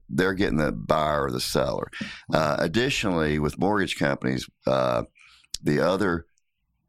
They're 0.10 0.34
getting 0.34 0.58
the 0.58 0.72
buyer 0.72 1.26
or 1.26 1.32
the 1.32 1.40
seller. 1.40 1.90
Uh, 2.34 2.56
additionally, 2.58 3.38
with 3.38 3.60
mortgage 3.60 3.98
companies, 3.98 4.50
uh, 4.66 5.04
the 5.62 5.80
other 5.80 6.26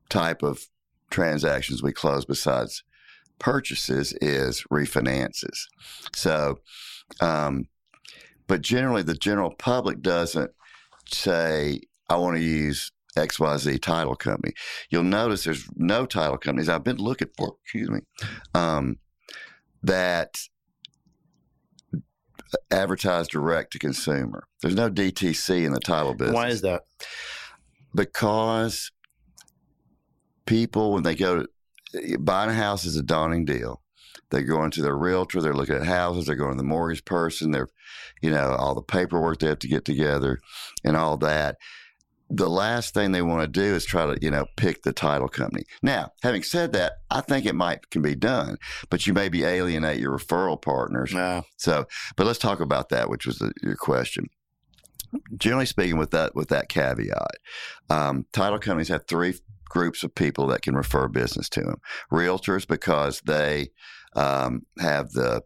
type 0.09 0.43
of 0.43 0.69
transactions 1.11 1.83
we 1.83 1.93
close 1.93 2.25
besides 2.25 2.83
purchases 3.39 4.13
is 4.21 4.65
refinances. 4.71 5.67
So, 6.15 6.61
um, 7.21 7.67
but 8.47 8.63
generally, 8.63 9.03
the 9.03 9.15
general 9.15 9.55
public 9.55 10.01
doesn't 10.01 10.51
say, 11.07 11.81
I 12.09 12.17
want 12.17 12.37
to 12.37 12.43
use 12.43 12.91
XYZ 13.19 13.81
title 13.81 14.17
company. 14.17 14.55
You'll 14.91 15.03
notice 15.03 15.45
there's 15.45 15.69
no 15.77 16.07
title 16.07 16.39
companies 16.39 16.69
I've 16.69 16.85
been 16.85 16.97
looking 16.97 17.29
for, 17.37 17.57
excuse 17.63 17.91
me, 17.91 18.01
um, 18.55 18.97
that 19.83 20.39
advertise 22.71 23.29
direct 23.29 23.73
to 23.73 23.79
consumer. 23.79 24.45
There's 24.63 24.75
no 24.75 24.91
DTC 24.91 25.65
in 25.65 25.73
the 25.73 25.81
title 25.81 26.15
business 26.15 26.35
Why 26.35 26.49
is 26.49 26.63
that? 26.63 26.83
because 27.95 28.91
people 30.47 30.93
when 30.93 31.03
they 31.03 31.15
go 31.15 31.41
to 31.41 32.19
buying 32.19 32.51
a 32.51 32.55
house 32.55 32.85
is 32.85 32.97
a 32.97 33.03
daunting 33.03 33.45
deal. 33.45 33.83
They're 34.31 34.43
going 34.43 34.71
to 34.73 34.83
their 34.83 34.97
realtor, 34.97 35.41
they're 35.41 35.55
looking 35.55 35.77
at 35.77 35.87
houses, 35.87 36.27
they're 36.27 36.37
going 36.37 36.53
to 36.53 36.59
the 36.59 36.63
mortgage 36.63 37.05
person, 37.07 37.51
they're, 37.51 37.69
you 38.21 38.31
know, 38.31 38.55
all 38.59 38.75
the 38.75 38.83
paperwork 38.83 39.39
they 39.39 39.47
have 39.47 39.59
to 39.61 39.69
get 39.69 39.87
together 39.87 40.39
and 40.85 40.97
all 40.97 41.17
that. 41.19 41.57
The 42.31 42.49
last 42.49 42.95
thing 42.95 43.13
they 43.13 43.23
want 43.23 43.43
to 43.43 43.49
do 43.49 43.75
is 43.75 43.85
try 43.85 44.07
to, 44.07 44.19
you 44.21 44.31
know, 44.31 44.47
pick 44.57 44.83
the 44.83 44.93
title 44.93 45.29
company. 45.29 45.65
Now, 45.83 46.13
having 46.23 46.43
said 46.43 46.73
that, 46.75 46.93
I 47.11 47.21
think 47.21 47.47
it 47.47 47.55
might 47.55 47.91
can 47.91 48.03
be 48.03 48.15
done, 48.15 48.57
but 48.91 49.07
you 49.07 49.15
maybe 49.15 49.45
alienate 49.45 50.01
your 50.01 50.17
referral 50.17 50.61
partners. 50.61 51.15
Uh, 51.15 51.43
So, 51.57 51.87
but 52.17 52.27
let's 52.27 52.39
talk 52.39 52.61
about 52.61 52.91
that, 52.91 53.09
which 53.09 53.27
was 53.27 53.39
the, 53.39 53.53
your 53.63 53.77
question. 53.77 54.27
Generally 55.37 55.67
speaking, 55.67 55.97
with 55.97 56.11
that 56.11 56.35
with 56.35 56.49
that 56.49 56.69
caveat, 56.69 57.37
um, 57.89 58.27
title 58.33 58.59
companies 58.59 58.89
have 58.89 59.07
three 59.07 59.35
groups 59.65 60.03
of 60.03 60.15
people 60.15 60.47
that 60.49 60.63
can 60.63 60.75
refer 60.75 61.09
business 61.09 61.49
to 61.51 61.63
them. 61.63 61.81
Realtors 62.13 62.67
because 62.67 63.23
they 63.23 63.71
um, 64.15 64.67
have 64.79 65.13
the 65.13 65.43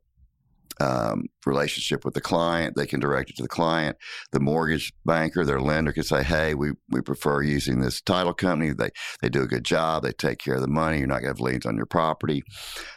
um, 0.83 1.27
relationship 1.47 2.05
with 2.05 2.15
the 2.15 2.21
client, 2.21 2.75
they 2.77 2.87
can 2.87 3.01
direct 3.01 3.31
it 3.31 3.37
to 3.37 3.43
the 3.43 3.49
client. 3.49 3.97
The 4.33 4.41
mortgage 4.41 4.93
banker, 5.05 5.45
their 5.45 5.61
lender, 5.61 5.93
can 5.93 6.03
say, 6.03 6.23
"Hey, 6.23 6.55
we 6.55 6.73
we 6.89 7.01
prefer 7.01 7.43
using 7.43 7.81
this 7.81 8.01
title 8.01 8.35
company. 8.35 8.73
They 8.73 8.91
they 9.21 9.29
do 9.29 9.43
a 9.43 9.47
good 9.47 9.65
job. 9.65 10.03
They 10.03 10.13
take 10.13 10.39
care 10.39 10.55
of 10.55 10.61
the 10.61 10.69
money. 10.69 10.99
You're 10.99 11.07
not 11.07 11.23
going 11.23 11.35
to 11.35 11.39
have 11.39 11.41
liens 11.41 11.67
on 11.67 11.77
your 11.77 11.87
property." 11.87 12.43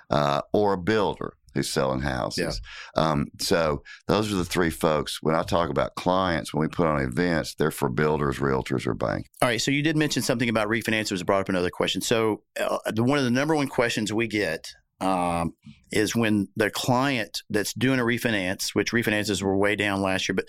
Uh, 0.09 0.41
or 0.53 0.73
a 0.73 0.77
builder 0.77 1.33
who's 1.55 1.69
selling 1.69 2.01
houses. 2.01 2.61
Um, 2.95 3.27
so 3.39 3.81
those 4.07 4.31
are 4.31 4.35
the 4.35 4.45
three 4.45 4.69
folks. 4.69 5.23
When 5.23 5.33
I 5.33 5.41
talk 5.41 5.69
about 5.69 5.95
clients, 5.95 6.53
when 6.53 6.61
we 6.61 6.67
put 6.67 6.85
on 6.85 7.01
events, 7.01 7.55
they're 7.55 7.71
for 7.71 7.89
builders, 7.89 8.37
realtors, 8.37 8.85
or 8.85 8.93
banks. 8.93 9.29
all 9.41 9.49
right. 9.49 9.61
So 9.61 9.71
you 9.71 9.81
did 9.81 9.95
mention 9.95 10.21
something 10.21 10.49
about 10.49 10.67
refinances. 10.67 11.25
Brought 11.25 11.41
up 11.41 11.49
another 11.49 11.71
question. 11.71 12.01
So 12.01 12.43
uh, 12.59 12.77
the, 12.87 13.03
one 13.03 13.17
of 13.17 13.23
the 13.23 13.31
number 13.31 13.55
one 13.55 13.67
questions 13.67 14.13
we 14.13 14.27
get 14.27 14.67
um, 15.01 15.53
is 15.91 16.15
when 16.15 16.47
the 16.55 16.69
client 16.69 17.41
that's 17.49 17.73
doing 17.73 17.99
a 17.99 18.03
refinance, 18.03 18.73
which 18.73 18.91
refinances 18.91 19.41
were 19.41 19.57
way 19.57 19.75
down 19.75 20.01
last 20.01 20.27
year, 20.27 20.35
but 20.35 20.47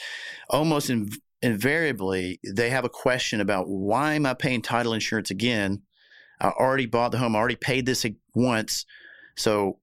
almost 0.50 0.90
in, 0.90 1.08
invariably 1.42 2.40
they 2.44 2.70
have 2.70 2.84
a 2.84 2.88
question 2.88 3.40
about 3.40 3.68
why 3.68 4.14
am 4.14 4.26
I 4.26 4.34
paying 4.34 4.62
title 4.62 4.92
insurance 4.92 5.30
again? 5.30 5.82
I 6.40 6.48
already 6.48 6.86
bought 6.86 7.12
the 7.12 7.18
home. 7.18 7.34
I 7.34 7.38
already 7.38 7.56
paid 7.56 7.86
this 7.86 8.04
once. 8.34 8.84
So 9.36 9.78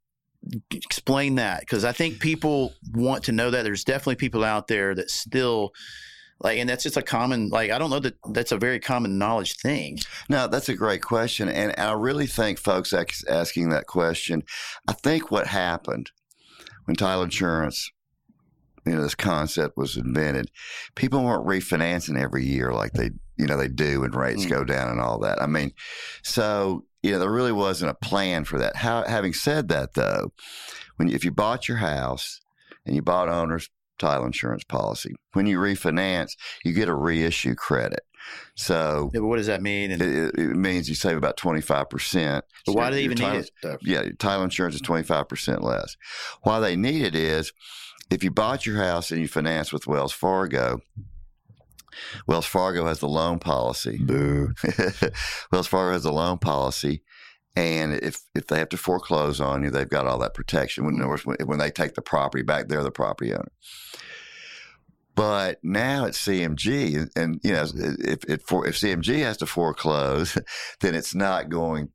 explain 0.72 1.36
that 1.36 1.62
because 1.62 1.86
I 1.86 1.92
think 1.92 2.20
people 2.20 2.74
want 2.94 3.24
to 3.26 3.32
know 3.32 3.52
that. 3.52 3.64
There's 3.64 3.84
definitely 3.84 4.16
people 4.16 4.44
out 4.44 4.68
there 4.68 4.94
that 4.96 5.10
still 5.10 5.72
like, 6.44 6.60
and 6.60 6.70
that's 6.70 6.84
just 6.84 6.98
a 6.98 7.02
common 7.02 7.50
like. 7.50 7.72
I 7.72 7.80
don't 7.80 7.90
know 7.90 8.00
that 8.00 8.16
that's 8.32 8.52
a 8.52 8.58
very 8.58 8.80
common 8.80 9.18
knowledge 9.18 9.56
thing. 9.58 10.00
No, 10.30 10.48
that's 10.48 10.70
a 10.70 10.76
great 10.76 11.02
question. 11.02 11.48
And 11.50 11.74
I 11.78 11.94
really 11.94 12.28
think 12.28 12.60
folks 12.60 12.94
ask, 12.94 13.28
asking 13.30 13.70
that 13.70 13.88
question, 13.88 14.44
I 14.88 14.94
think 14.94 15.32
what 15.32 15.48
happened 15.48 16.12
when 16.86 16.96
title 16.96 17.24
insurance, 17.24 17.90
you 18.86 18.94
know, 18.94 19.02
this 19.02 19.16
concept 19.16 19.78
was 19.78 19.96
invented, 19.96 20.52
people 20.96 21.24
weren't 21.24 21.48
refinancing 21.48 22.20
every 22.20 22.46
year 22.46 22.74
like 22.74 22.92
they, 22.92 23.12
you 23.38 23.46
know, 23.48 23.58
they 23.58 23.70
do 23.70 24.02
when 24.02 24.12
rates 24.12 24.46
Mm. 24.46 24.50
go 24.50 24.64
down 24.66 24.90
and 24.90 25.00
all 25.00 25.20
that. 25.20 25.42
I 25.42 25.48
mean, 25.48 25.72
so, 26.24 26.86
you 27.02 27.12
know, 27.12 27.20
there 27.20 27.32
really 27.32 27.54
wasn't 27.54 27.92
a 27.92 28.06
plan 28.06 28.44
for 28.44 28.60
that. 28.60 28.76
How, 28.76 29.06
having 29.08 29.34
said 29.34 29.70
that, 29.70 29.94
though, 29.94 30.34
when 30.98 31.10
if 31.10 31.24
you 31.24 31.32
bought 31.32 31.68
your 31.68 31.78
house 31.78 32.42
and 32.86 32.96
you 32.96 33.02
bought 33.02 33.30
owner's 33.30 33.70
title 34.00 34.26
insurance 34.26 34.64
policy, 34.64 35.14
when 35.34 35.46
you 35.48 35.58
refinance, 35.60 36.32
you 36.64 36.74
get 36.74 36.90
a 36.90 36.96
reissue 36.96 37.56
credit. 37.56 38.02
So 38.56 39.12
Yeah, 39.14 39.20
what 39.22 39.36
does 39.38 39.48
that 39.48 39.62
mean? 39.62 39.92
And 39.92 40.02
it, 40.02 40.36
it- 40.38 40.56
means 40.56 40.88
you 40.88 40.96
save 40.96 41.18
about 41.18 41.38
25%. 41.38 42.42
but 42.66 42.74
why 42.76 42.90
do 42.90 42.96
they 42.96 43.04
even 43.04 43.18
title- 43.18 43.40
need 43.42 43.50
it? 43.64 43.80
Yeah, 43.84 44.04
title 44.18 44.44
insurance 44.44 44.76
is 44.76 44.82
25% 44.82 45.62
less. 45.62 45.96
Why 46.44 46.60
they 46.60 46.76
need 46.76 47.04
it 47.04 47.16
is 47.16 47.52
if 48.10 48.24
you 48.24 48.32
bought 48.32 48.66
your 48.66 48.78
house 48.78 49.12
and 49.12 49.20
you 49.22 49.28
finance 49.28 49.74
with 49.74 49.88
Wells 49.88 50.14
Fargo, 50.14 50.80
Wells 52.28 52.46
Fargo 52.46 52.86
has 52.88 53.00
the 53.00 53.08
loan 53.08 53.40
policy. 53.40 53.98
Boo. 54.02 54.54
Wells 55.52 55.68
Fargo 55.68 55.94
has 55.94 56.04
the 56.04 56.12
loan 56.14 56.38
policy. 56.40 57.04
And 57.56 57.94
if, 57.94 58.22
if 58.34 58.48
they 58.48 58.58
have 58.58 58.70
to 58.70 58.78
foreclose 58.78 59.40
on 59.40 59.64
you, 59.64 59.70
they've 59.70 59.88
got 59.88 60.08
all 60.08 60.18
that 60.20 60.34
protection. 60.34 60.86
When, 60.86 61.08
words, 61.08 61.26
when, 61.26 61.60
they 61.60 61.70
take 61.70 61.94
the 61.94 62.02
property 62.02 62.44
back, 62.44 62.68
they're 62.68 62.84
the 62.84 62.92
property 62.92 63.32
owner. 63.32 63.52
But 65.16 65.60
now 65.64 66.06
it's 66.06 66.26
CMG, 66.26 66.98
and, 66.98 67.12
and 67.16 67.40
you 67.44 67.54
know 67.54 67.66
if 67.76 68.24
if, 68.26 68.42
for, 68.42 68.66
if 68.66 68.76
CMG 68.76 69.20
has 69.20 69.38
to 69.38 69.46
foreclose, 69.46 70.36
then 70.80 70.96
it's 70.96 71.14
not 71.14 71.50
going. 71.50 71.90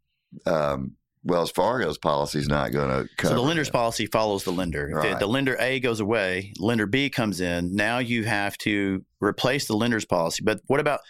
Um, 0.46 0.92
Wells 1.24 1.50
Fargo's 1.50 1.98
policy 1.98 2.38
is 2.38 2.48
not 2.48 2.70
going 2.70 2.88
to 2.88 3.08
cover. 3.16 3.34
So 3.34 3.40
the 3.40 3.46
lender's 3.46 3.68
it. 3.68 3.72
policy 3.72 4.06
follows 4.06 4.44
the 4.44 4.52
lender. 4.52 4.88
If 4.88 5.02
the- 5.02 5.18
the 5.18 5.26
lender 5.26 5.56
A 5.58 5.80
goes 5.80 5.98
away, 5.98 6.52
lender 6.58 6.86
B 6.86 7.10
comes 7.10 7.40
in. 7.40 7.74
Now 7.74 7.98
you 7.98 8.24
have 8.24 8.56
to 8.58 9.04
replace 9.20 9.66
the 9.66 9.76
lender's 9.76 10.04
policy. 10.04 10.42
But 10.44 10.60
what 10.66 10.78
about 10.78 11.00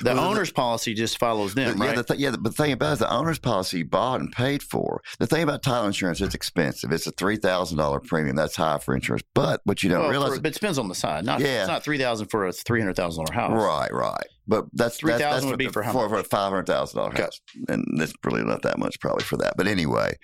the 0.00 0.04
Well, 0.06 0.14
the- 0.16 0.22
owner's 0.22 0.50
policy? 0.50 0.94
Just 0.94 1.18
follows 1.18 1.54
them, 1.54 1.76
yeah, 1.78 1.86
right? 1.86 1.96
the 1.96 2.04
th- 2.04 2.18
yeah, 2.20 2.30
but 2.30 2.44
the 2.44 2.50
thing 2.52 2.72
about 2.72 2.90
it 2.90 2.92
is 2.94 2.98
the 3.00 3.12
owner's 3.12 3.38
policy 3.38 3.82
bought 3.82 4.20
and 4.20 4.32
paid 4.32 4.62
for. 4.62 5.02
The 5.18 5.26
thing 5.26 5.42
about 5.42 5.62
title 5.62 5.86
insurance, 5.86 6.20
it's 6.20 6.34
expensive. 6.34 6.90
It's 6.92 7.06
a 7.06 7.10
three 7.12 7.36
thousand 7.36 7.78
dollar 7.78 8.00
premium. 8.00 8.36
That's 8.36 8.56
high 8.56 8.78
for 8.78 8.94
insurance. 8.94 9.24
But 9.34 9.60
what 9.64 9.82
you 9.82 9.90
don't 9.90 10.00
Well, 10.00 10.10
realize, 10.10 10.34
for- 10.36 10.40
but 10.40 10.52
it 10.52 10.54
depends 10.54 10.78
on 10.78 10.88
the 10.88 10.94
side. 10.94 11.24
Not 11.24 11.40
Yeah. 11.40 11.60
it's 11.60 11.68
not 11.68 11.84
three 11.84 11.98
thousand 11.98 12.28
for 12.28 12.46
a 12.46 12.52
three 12.52 12.80
hundred 12.80 12.96
thousand 12.96 13.26
dollar 13.26 13.38
house. 13.40 13.62
right, 13.62 13.92
right. 13.92 14.26
But 14.46 14.66
that's 14.74 15.00
$3,000 15.00 15.06
that's, 15.18 15.22
that's 15.36 15.44
would 15.46 15.58
be 15.58 15.68
for 15.68 15.82
how 15.82 15.92
for, 15.92 16.18
a 16.18 16.22
five 16.24 16.50
hundred 16.50 16.66
thousand 16.66 16.98
dollar 16.98 17.12
house, 17.16 17.40
and 17.68 17.82
that's 17.98 18.12
really 18.24 18.42
not 18.42 18.60
that 18.62 18.78
much 18.78 19.00
probably 19.00 19.24
for 19.24 19.38
that. 19.38 19.54
But 19.56 19.66
anyway, 19.66 20.18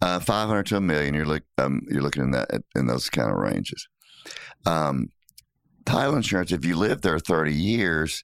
uh, 0.00 0.20
five 0.20 0.46
hundred 0.48 0.66
to 0.66 0.76
a 0.76 0.80
million. 0.80 1.14
You're 1.14 1.26
look 1.26 1.42
um, 1.58 1.80
you're 1.88 2.02
looking 2.02 2.22
in 2.22 2.30
that 2.32 2.48
in 2.76 2.86
those 2.86 3.10
kind 3.10 3.28
of 3.30 3.36
ranges. 3.38 3.88
Um, 4.66 5.10
title 5.84 6.14
insurance. 6.16 6.52
If 6.52 6.64
you 6.64 6.76
live 6.76 7.02
there 7.02 7.18
thirty 7.18 7.54
years. 7.54 8.22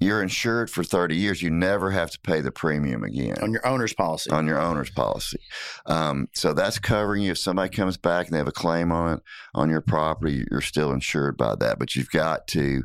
You're 0.00 0.22
insured 0.22 0.70
for 0.70 0.84
30 0.84 1.16
years. 1.16 1.42
You 1.42 1.50
never 1.50 1.90
have 1.90 2.10
to 2.12 2.20
pay 2.20 2.40
the 2.40 2.52
premium 2.52 3.02
again. 3.02 3.36
On 3.42 3.52
your 3.52 3.66
owner's 3.66 3.92
policy. 3.92 4.30
on 4.30 4.46
your 4.46 4.60
owner's 4.60 4.90
policy. 4.90 5.40
Um, 5.86 6.28
so 6.34 6.52
that's 6.52 6.78
covering 6.78 7.22
you. 7.22 7.32
If 7.32 7.38
somebody 7.38 7.74
comes 7.74 7.96
back 7.96 8.26
and 8.26 8.34
they 8.34 8.38
have 8.38 8.48
a 8.48 8.52
claim 8.52 8.92
on 8.92 9.14
it 9.14 9.22
on 9.54 9.70
your 9.70 9.80
property, 9.80 10.44
you're 10.50 10.60
still 10.60 10.92
insured 10.92 11.36
by 11.36 11.56
that. 11.56 11.78
But 11.78 11.96
you've 11.96 12.10
got 12.10 12.46
to 12.48 12.84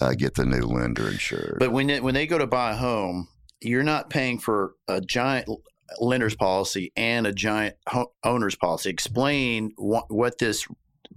uh, 0.00 0.12
get 0.14 0.34
the 0.34 0.44
new 0.44 0.62
lender 0.62 1.08
insured. 1.08 1.56
But 1.58 1.72
when 1.72 1.88
it, 1.88 2.02
when 2.02 2.14
they 2.14 2.26
go 2.26 2.38
to 2.38 2.46
buy 2.46 2.72
a 2.72 2.76
home, 2.76 3.28
you're 3.60 3.82
not 3.82 4.10
paying 4.10 4.38
for 4.38 4.74
a 4.88 5.00
giant 5.00 5.48
lender's 6.00 6.34
policy 6.34 6.92
and 6.96 7.26
a 7.26 7.32
giant 7.32 7.76
ho- 7.88 8.12
owner's 8.24 8.56
policy. 8.56 8.90
Explain 8.90 9.72
what, 9.76 10.12
what 10.12 10.38
this 10.38 10.66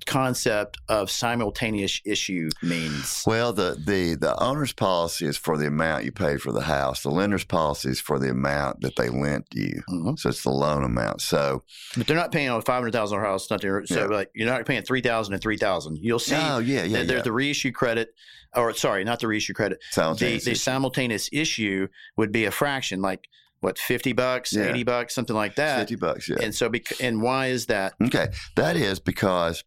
concept 0.06 0.78
of 0.90 1.10
simultaneous 1.12 2.02
issue 2.06 2.50
means. 2.62 3.24
well, 3.26 3.54
the, 3.54 3.76
the 3.86 4.16
the 4.16 4.42
owner's 4.42 4.74
policy 4.74 5.26
is 5.26 5.38
for 5.38 5.58
the 5.58 5.68
amount 5.68 6.06
you 6.06 6.12
paid 6.12 6.42
for 6.42 6.52
the 6.52 6.62
house. 6.62 7.04
The 7.04 7.10
lender's 7.12 7.44
policy 7.44 7.90
is 7.90 8.00
for 8.00 8.20
the 8.20 8.30
amount 8.30 8.82
that 8.82 8.96
they 8.96 9.10
lent 9.10 9.48
you. 9.54 9.82
Mhm. 9.90 10.18
So 10.20 10.30
it's 10.30 10.44
the 10.44 10.50
loan 10.52 10.84
amount. 10.84 11.22
So 11.22 11.64
But 11.98 12.08
they're 12.08 12.16
not 12.18 12.32
paying 12.32 12.50
on 12.50 12.60
a 12.60 12.62
five 12.62 12.76
hundred 12.76 12.94
thousand 12.94 13.18
dollar 13.18 13.30
house. 13.30 13.50
Not 13.50 13.62
there, 13.62 13.86
so 13.86 14.02
Yeah. 14.02 14.06
like 14.06 14.32
you're 14.34 14.48
not 14.50 14.66
paying 14.66 14.84
three 14.84 15.02
thousand 15.02 15.34
and 15.34 15.42
three 15.44 15.58
thousand. 15.58 15.98
You'll 16.02 16.20
see 16.20 16.36
oh 16.36 16.60
yeah, 16.60 16.84
yeah, 16.84 17.00
that 17.00 17.08
there's 17.08 17.20
yeah. 17.20 17.24
the 17.24 17.32
reissue 17.32 17.72
credit, 17.72 18.14
or 18.56 18.74
sorry, 18.74 19.04
not 19.04 19.20
the 19.20 19.28
reissue 19.28 19.54
credit. 19.54 19.80
The, 19.92 19.94
Simultaneous 19.94 20.46
the 20.46 20.52
issue. 20.52 20.60
simultaneous 20.60 21.30
issue 21.32 21.88
would 22.18 22.32
be 22.32 22.46
a 22.46 22.52
fraction, 22.52 23.02
like 23.02 23.28
what 23.62 23.78
fifty 23.80 24.14
bucks, 24.14 24.54
Yeah. 24.54 24.66
eighty 24.66 24.84
bucks, 24.84 25.16
something 25.16 25.36
like 25.36 25.56
that. 25.56 25.80
fifty 25.80 25.96
bucks. 25.96 26.30
Yeah. 26.30 26.38
And 26.42 26.54
so, 26.54 26.70
bec- 26.70 27.02
and 27.02 27.22
why 27.22 27.48
is 27.48 27.66
that? 27.68 27.94
Okay, 28.02 28.28
that 28.56 28.76
is 28.76 29.00
because 29.00 29.64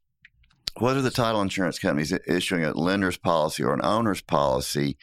whether 0.80 1.02
the 1.02 1.10
title 1.10 1.42
insurance 1.42 1.78
companies 1.78 2.12
issuing 2.26 2.64
a 2.64 2.72
lender's 2.72 3.16
policy 3.16 3.62
or 3.62 3.74
an 3.74 3.84
owner's 3.84 4.20
policy, 4.20 4.96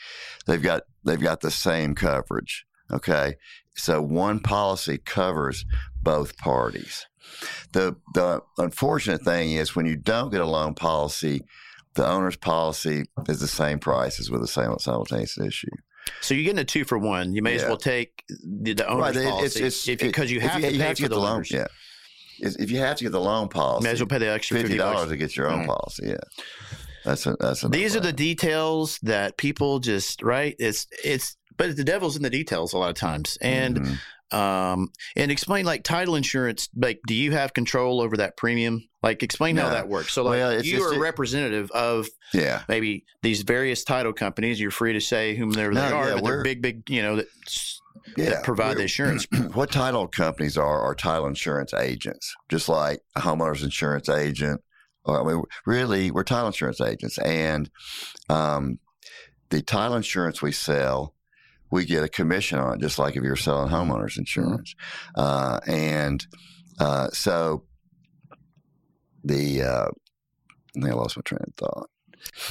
they've 0.45 0.61
got 0.61 0.83
they've 1.03 1.21
got 1.21 1.41
the 1.41 1.51
same 1.51 1.95
coverage. 1.95 2.65
Okay, 2.91 3.35
so 3.75 4.01
one 4.01 4.39
policy 4.39 4.97
covers 4.97 5.65
both 6.01 6.37
parties. 6.37 7.05
The 7.71 7.95
the 8.13 8.41
unfortunate 8.57 9.23
thing 9.23 9.51
is 9.53 9.75
when 9.75 9.85
you 9.85 9.95
don't 9.95 10.31
get 10.31 10.41
a 10.41 10.45
loan 10.45 10.75
policy, 10.75 11.41
the 11.95 12.07
owner's 12.07 12.37
policy 12.37 13.05
is 13.27 13.39
the 13.39 13.47
same 13.47 13.79
price 13.79 14.19
as 14.19 14.29
with 14.29 14.41
the 14.41 14.47
same 14.47 14.77
simultaneous 14.79 15.37
issue. 15.37 15.71
So 16.21 16.33
you're 16.35 16.43
getting 16.43 16.59
a 16.59 16.65
two 16.65 16.85
for 16.85 16.97
one. 16.97 17.33
You 17.33 17.41
may 17.41 17.55
as 17.55 17.63
well 17.63 17.77
take 17.77 18.23
the, 18.27 18.73
the 18.73 18.87
owner's 18.87 19.15
Right, 19.15 19.27
policy 19.27 19.91
if 19.91 19.99
because 19.99 20.31
you 20.31 20.39
have 20.39 20.61
to 20.61 20.67
pay 20.69 20.77
have 20.77 20.97
for 20.99 21.07
the, 21.07 21.19
loan. 21.19 21.43
Yeah, 21.49 21.65
If- 22.39 22.55
if 22.59 22.71
you 22.71 22.79
have 22.79 22.97
to 22.97 23.03
get 23.03 23.11
the 23.11 23.19
loan 23.21 23.47
policy, 23.49 23.83
May 23.85 23.91
as 23.91 23.99
well 23.99 24.07
pay 24.07 24.17
the 24.19 24.29
extra 24.31 24.59
fifty 24.59 24.77
dollars 24.77 25.09
to 25.09 25.17
get 25.17 25.35
your 25.35 25.49
own 25.49 25.63
Mhm. 25.63 25.67
policy. 25.67 26.07
Yeah, 26.07 26.17
that's 27.03 27.25
a 27.25 27.35
that's 27.39 27.63
a 27.63 27.69
These 27.69 27.95
are 27.95 27.99
the 28.01 28.13
details 28.13 28.99
that 29.03 29.37
people 29.37 29.79
just 29.79 30.21
right. 30.21 30.55
It's 30.59 30.87
it's 31.03 31.37
but 31.57 31.75
the 31.77 31.83
devil's 31.83 32.15
in 32.17 32.23
the 32.23 32.29
details 32.29 32.73
a 32.73 32.77
lot 32.77 32.89
of 32.89 32.95
times. 32.95 33.37
And 33.41 33.77
Mhm. 33.79 33.97
um 34.35 34.89
and 35.15 35.31
explain 35.31 35.65
like 35.65 35.83
title 35.83 36.15
insurance. 36.15 36.67
Like, 36.75 36.99
do 37.07 37.13
you 37.13 37.31
have 37.31 37.53
control 37.53 38.01
over 38.01 38.17
that 38.17 38.35
premium? 38.37 38.87
Like, 39.03 39.21
explain 39.21 39.55
how 39.55 39.69
that 39.69 39.87
works. 39.87 40.13
So, 40.13 40.23
like, 40.23 40.31
Well, 40.39 40.49
it's 40.49 40.67
you 40.67 40.77
just- 40.79 40.91
are 40.91 40.95
a 40.95 40.99
representative 40.99 41.69
of 41.71 42.07
yeah, 42.33 42.63
maybe 42.67 43.05
these 43.21 43.43
various 43.43 43.83
title 43.83 44.13
companies. 44.13 44.59
You're 44.59 44.71
free 44.71 44.93
to 44.93 44.99
say 44.99 45.35
whomever 45.35 45.71
No, 45.71 45.81
they 45.87 45.93
are, 45.93 46.07
yeah, 46.09 46.15
but 46.15 46.23
they're 46.23 46.43
big, 46.43 46.61
big. 46.63 46.89
You 46.89 47.03
know 47.03 47.15
that, 47.17 47.27
yeah. 48.17 48.41
provide 48.43 48.77
the 48.77 48.83
insurance. 48.83 49.27
what 49.53 49.71
title 49.71 50.07
companies 50.07 50.57
are 50.57 50.81
are 50.81 50.95
title 50.95 51.27
insurance 51.27 51.73
agents, 51.73 52.33
just 52.49 52.69
like 52.69 53.01
a 53.15 53.21
homeowner's 53.21 53.63
insurance 53.63 54.09
agent. 54.09 54.61
Or, 55.03 55.21
I 55.21 55.33
mean, 55.33 55.43
really, 55.65 56.11
we're 56.11 56.23
title 56.23 56.47
insurance 56.47 56.81
agents, 56.81 57.17
and 57.19 57.69
um, 58.29 58.79
the 59.49 59.61
title 59.61 59.97
insurance 59.97 60.41
we 60.41 60.51
sell, 60.51 61.13
we 61.69 61.85
get 61.85 62.03
a 62.03 62.09
commission 62.09 62.59
on 62.59 62.75
it, 62.75 62.81
just 62.81 62.97
like 62.97 63.15
if 63.15 63.23
you're 63.23 63.35
selling 63.35 63.69
homeowners 63.71 64.17
insurance. 64.17 64.75
Mm-hmm. 65.15 65.21
Uh, 65.21 65.59
and 65.67 66.25
uh, 66.79 67.09
so 67.09 67.63
the 69.23 69.63
uh, 69.63 69.89
I 70.83 70.93
lost 70.93 71.17
my 71.17 71.21
train 71.21 71.39
of 71.47 71.53
thought. 71.55 71.89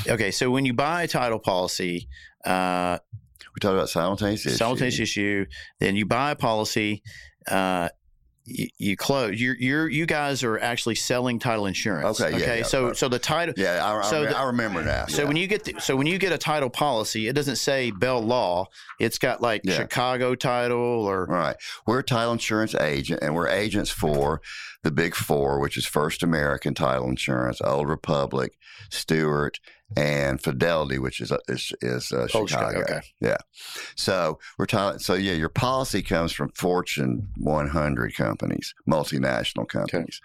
Okay, 0.09 0.31
so 0.31 0.51
when 0.51 0.65
you 0.65 0.73
buy 0.73 1.03
a 1.03 1.09
title 1.09 1.39
policy, 1.39 2.09
uh, 2.45 2.99
we 3.55 3.61
talked 3.61 3.75
about 3.75 3.89
simultaneous 3.89 4.45
issue. 4.47 4.57
Simultaneous 4.57 5.01
issue. 5.01 5.47
Then 5.81 5.97
you 5.97 6.07
buy 6.07 6.33
a 6.33 6.37
policy. 6.37 7.03
Uh, 7.49 7.89
you, 8.47 8.69
you 8.79 8.97
close. 8.97 9.41
You're, 9.41 9.57
you're 9.57 9.89
you 9.89 10.07
guys 10.07 10.43
are 10.45 10.59
actually 10.59 10.97
selling 10.97 11.39
title 11.39 11.67
insurance. 11.67 12.21
Okay. 12.21 12.37
Okay. 12.37 12.59
yeah, 12.59 12.65
so 12.65 12.89
right. 12.89 12.97
so 12.97 13.09
the 13.09 13.19
title. 13.19 13.55
yeah, 13.57 13.85
I, 13.85 13.99
I, 13.99 14.03
so 14.03 14.25
the- 14.25 14.37
I 14.37 14.45
remember 14.45 14.85
now. 14.85 15.07
So 15.07 15.23
yeah. 15.23 15.29
when 15.29 15.37
you 15.37 15.47
get 15.47 15.65
the, 15.65 15.81
so 15.81 15.97
when 15.97 16.07
you 16.07 16.19
get 16.19 16.33
a 16.33 16.39
title 16.39 16.69
policy, 16.69 17.29
it 17.29 17.33
doesn't 17.35 17.57
say 17.57 17.91
Bell 17.91 18.21
Law. 18.21 18.67
It's 19.01 19.19
got 19.19 19.41
like 19.41 19.63
Yeah. 19.65 19.77
Chicago 19.77 20.35
title 20.35 20.77
or 20.79 21.25
Right. 21.27 21.57
We're 21.87 22.01
a 22.01 22.05
title 22.05 22.33
insurance 22.33 22.75
agent, 22.75 23.21
and 23.23 23.35
we're 23.35 23.49
agents 23.49 23.91
for 23.91 24.43
the 24.83 24.91
big 24.91 25.15
four, 25.15 25.59
which 25.61 25.79
is 25.79 25.87
First 25.87 26.23
American 26.23 26.75
Title 26.75 27.09
Insurance, 27.09 27.61
Old 27.63 27.89
Republic, 27.89 28.59
Stewart, 28.91 29.59
and 29.97 30.41
Fidelity, 30.41 30.99
which 30.99 31.21
is 31.21 31.33
is, 31.49 31.73
is 31.81 32.13
uh, 32.13 32.27
Chicago. 32.27 32.47
Chicago, 32.47 32.81
okay. 32.81 33.01
Yeah. 33.21 33.37
So 33.97 34.39
we're 34.59 34.67
talking. 34.67 34.99
So 34.99 35.15
yeah, 35.15 35.35
your 35.35 35.49
policy 35.49 36.03
comes 36.03 36.33
from 36.33 36.51
Fortune 36.51 37.29
100 37.37 38.15
companies, 38.15 38.75
multinational 38.89 39.69
companies. 39.69 40.21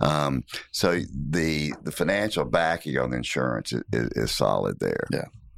Um, 0.00 0.44
so 0.72 1.00
the 1.12 1.74
the 1.82 1.92
financial 1.92 2.44
backing 2.44 2.98
on 2.98 3.10
the 3.10 3.16
insurance 3.16 3.72
is, 3.72 3.82
is, 3.92 4.30
solid 4.30 4.80
there. 4.80 5.06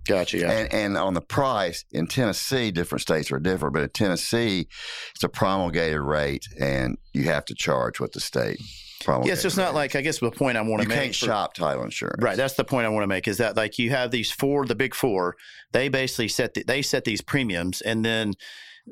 gotcha. 0.04 0.38
Yeah. 0.38 0.50
And, 0.50 0.72
and 0.72 0.96
on 0.96 1.14
the 1.14 1.20
price 1.20 1.84
in 1.90 2.06
Tennessee, 2.06 2.70
different 2.70 3.02
states 3.02 3.32
are 3.32 3.40
different, 3.40 3.74
but 3.74 3.82
in 3.82 3.88
Tennessee, 3.88 4.68
it's 5.14 5.24
a 5.24 5.28
promulgated 5.28 6.00
rate, 6.00 6.46
and 6.58 6.98
you 7.12 7.24
have 7.24 7.44
to 7.46 7.54
charge 7.54 8.00
what 8.00 8.12
the 8.12 8.20
state 8.20 8.60
promulgated. 9.04 9.36
yeah. 9.36 9.40
So 9.42 9.46
it's 9.46 9.56
not 9.56 9.74
like 9.74 9.94
I 9.96 10.00
guess 10.00 10.18
the 10.18 10.30
point 10.30 10.56
I 10.56 10.62
want 10.62 10.82
to 10.82 10.88
make. 10.88 10.96
You 10.96 11.02
can't 11.04 11.16
for- 11.16 11.26
shop 11.26 11.54
title 11.54 11.84
insurance. 11.84 12.22
Right, 12.22 12.36
that's 12.36 12.54
the 12.54 12.64
point 12.64 12.86
I 12.86 12.88
want 12.88 13.02
to 13.04 13.08
make. 13.08 13.28
Is 13.28 13.38
that 13.38 13.56
like 13.56 13.78
you 13.78 13.90
have 13.90 14.10
these 14.10 14.30
four, 14.32 14.66
the 14.66 14.74
big 14.74 14.94
four, 14.94 15.36
they 15.72 15.88
basically 15.88 16.28
set 16.28 16.54
the, 16.54 16.64
they 16.64 16.82
set 16.82 17.04
these 17.04 17.20
premiums, 17.20 17.80
and 17.80 18.04
then 18.04 18.34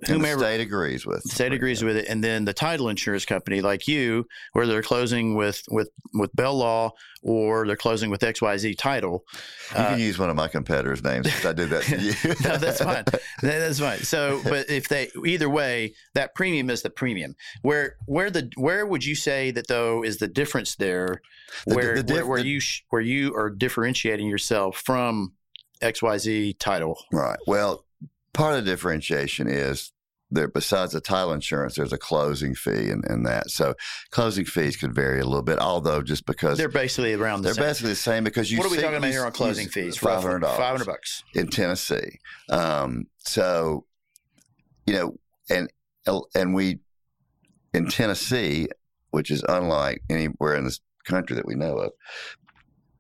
whomever 0.07 0.41
state 0.41 0.61
agrees 0.61 1.07
with. 1.07 1.23
the 1.23 1.29
state 1.31 1.53
agrees 1.53 1.83
with 1.85 1.97
it, 1.97 2.07
and 2.09 2.23
then 2.23 2.45
the 2.45 2.53
title 2.53 2.89
insurance 2.89 3.25
company, 3.25 3.61
like 3.61 3.87
you, 3.89 4.27
where 4.53 4.67
they're 4.67 4.83
closing 4.83 5.35
with 5.35 5.63
with 5.71 5.89
with 6.13 6.35
Bell 6.35 6.55
Law 6.57 6.93
or 7.23 7.67
they're 7.67 7.77
closing 7.77 8.11
with 8.11 8.23
X 8.23 8.43
Y 8.43 8.57
Z 8.57 8.75
title. 8.75 9.25
You 9.73 9.77
uh, 9.79 9.91
can 9.91 9.99
use 10.01 10.19
one 10.19 10.29
of 10.31 10.37
my 10.37 10.49
competitors' 10.49 11.03
names 11.03 11.27
if 11.27 11.47
I 11.47 11.53
did 11.53 11.71
that 11.71 11.83
to 11.85 11.99
you. 12.01 12.13
no, 12.49 12.57
that's 12.59 12.83
fine. 12.83 13.05
That- 13.43 13.59
That's 13.59 13.79
fine. 13.81 13.99
So, 14.01 14.41
but 14.45 14.71
if 14.71 14.89
they 14.89 15.11
either 15.25 15.49
way, 15.51 15.95
that 16.15 16.35
premium 16.35 16.71
is 16.71 16.83
the 16.83 16.91
premium. 16.91 17.35
Where 17.63 17.97
where 18.07 18.31
the 18.31 18.51
where 18.57 18.85
would 18.87 19.05
you 19.05 19.15
say 19.15 19.51
that 19.53 19.67
though 19.69 20.03
is 20.05 20.19
the 20.19 20.29
difference 20.29 20.75
there? 20.77 21.21
The- 21.67 21.75
Where 21.75 21.95
the 21.97 22.03
diff- 22.03 22.17
where, 22.17 22.27
where 22.27 22.43
the- 22.43 22.49
you 22.49 22.61
sh- 22.61 22.83
where 22.91 23.03
you 23.03 23.35
are 23.35 23.51
differentiating 23.51 24.27
yourself 24.27 24.79
from 24.85 25.35
X 25.81 26.03
Y 26.03 26.19
Z 26.19 26.55
title. 26.55 26.99
Right. 27.13 27.39
Well, 27.47 27.85
part 28.35 28.59
of 28.59 28.65
the 28.65 28.71
differentiation 28.71 29.49
is 29.49 29.93
there. 30.31 30.49
Besides 30.49 30.93
the 30.93 31.01
title 31.01 31.33
insurance, 31.33 31.77
there's 31.77 31.93
a 31.93 31.99
closing 31.99 32.55
fee 32.55 32.91
and, 32.91 33.05
and 33.07 33.25
that. 33.27 33.51
So 33.51 33.75
closing 34.11 34.45
fees 34.45 34.77
could 34.77 34.95
vary 34.95 35.21
a 35.21 35.25
little 35.25 35.43
bit, 35.43 35.59
although 35.59 36.03
just 36.03 36.27
because 36.27 36.59
They're 36.59 36.69
basically 36.69 37.15
around 37.15 37.43
the 37.43 37.47
they're 37.47 37.55
same. 37.55 37.65
basically 37.65 37.91
the 37.91 37.97
same 37.97 38.25
because 38.25 38.51
you 38.53 38.59
what 38.59 38.67
are 38.67 38.71
we 38.71 38.77
talking 38.77 38.97
about 38.99 39.11
here 39.11 39.25
on 39.25 39.33
closing 39.33 39.69
fees? 39.69 39.97
Five 39.97 40.23
hundred 40.23 40.41
dollars. 40.41 40.59
Five 40.59 40.71
hundred 40.73 40.87
bucks. 40.87 41.25
in 41.35 41.49
Tennessee. 41.49 42.19
Um, 42.51 43.07
so, 43.19 43.87
you 44.87 44.95
know, 44.95 45.17
and 45.49 45.71
and 46.35 46.55
we 46.55 46.81
in 47.73 47.89
Tennessee, 47.89 48.69
which 49.11 49.31
is 49.31 49.43
unlike 49.49 50.03
anywhere 50.11 50.55
in 50.57 50.65
this 50.65 50.81
country 51.05 51.37
that 51.37 51.47
we 51.47 51.55
know 51.55 51.77
of, 51.79 51.93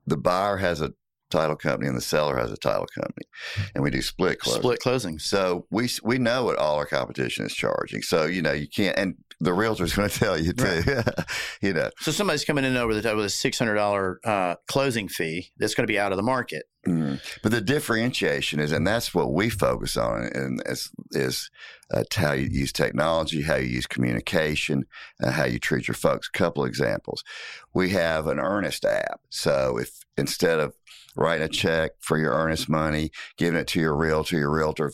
the 0.07 0.17
buyer 0.17 0.57
has 0.59 0.81
a 0.81 0.93
title 1.35 1.57
company 1.57 1.89
and 1.89 1.97
the 1.97 2.03
seller 2.03 2.37
has 2.37 2.51
a 2.53 2.57
title 2.57 2.87
company, 2.95 3.27
and 3.75 3.83
we 3.83 3.91
do 3.91 4.03
split 4.03 4.39
closing. 4.39 4.63
Split 4.63 4.81
closings. 4.81 5.23
So 5.23 5.67
we 5.71 5.89
we 6.03 6.19
know 6.19 6.45
what 6.45 6.57
all 6.57 6.77
our 6.77 6.87
competition 6.87 7.45
is 7.45 7.55
charging. 7.55 8.03
So 8.03 8.27
you 8.27 8.43
know 8.43 8.53
you 8.53 8.69
can't, 8.69 8.97
and 8.99 9.17
the 9.41 9.53
realtor's 9.53 9.95
going 9.95 10.09
to 10.11 10.19
tell 10.19 10.39
you 10.39 10.53
too. 10.53 10.83
you 11.61 11.73
know, 11.73 11.91
So 12.01 12.13
somebody's 12.13 12.45
coming 12.45 12.65
in 12.65 12.77
over 12.77 12.95
the 12.95 13.03
top 13.03 13.17
with 13.17 13.27
a 13.27 13.31
six 13.31 13.59
hundred 13.59 13.75
dollar 13.75 14.21
uh, 14.25 14.57
closing 14.69 15.09
fee 15.09 15.51
that's 15.59 15.75
going 15.75 15.87
to 15.87 15.93
be 15.93 15.99
out 15.99 16.13
of 16.13 16.17
the 16.17 16.23
market. 16.23 16.65
Mm. 16.87 17.21
But 17.43 17.53
the 17.53 17.63
differentiation 17.63 18.61
is, 18.61 18.71
and 18.71 18.87
that's 18.87 19.15
what 19.15 19.33
we 19.33 19.49
focus 19.49 19.97
on, 19.97 20.25
and 20.35 20.63
is 20.67 20.91
is 21.13 21.51
uh, 21.93 22.05
how 22.15 22.33
you 22.33 22.49
use 22.51 22.73
technology, 22.73 23.43
how 23.43 23.57
you 23.57 23.69
use 23.69 23.87
communication, 23.87 24.85
and 25.19 25.33
how 25.33 25.45
you 25.45 25.59
treat 25.59 25.89
your 25.89 25.95
folks. 25.95 26.29
A 26.33 26.37
couple 26.37 26.65
examples: 26.65 27.25
we 27.73 27.91
have 27.91 28.27
an 28.27 28.39
earnest 28.39 28.85
app. 28.85 29.21
So 29.31 29.79
if 29.79 30.05
instead 30.17 30.61
of 30.61 30.75
writing 31.17 31.45
a 31.45 31.49
check 31.49 31.93
for 32.01 32.19
your 32.19 32.33
earnest 32.33 32.69
money, 32.69 33.11
giving 33.37 33.59
it 33.59 33.67
to 33.69 33.81
your 33.81 33.95
realtor, 33.97 34.39
your 34.39 34.51
realtor. 34.51 34.93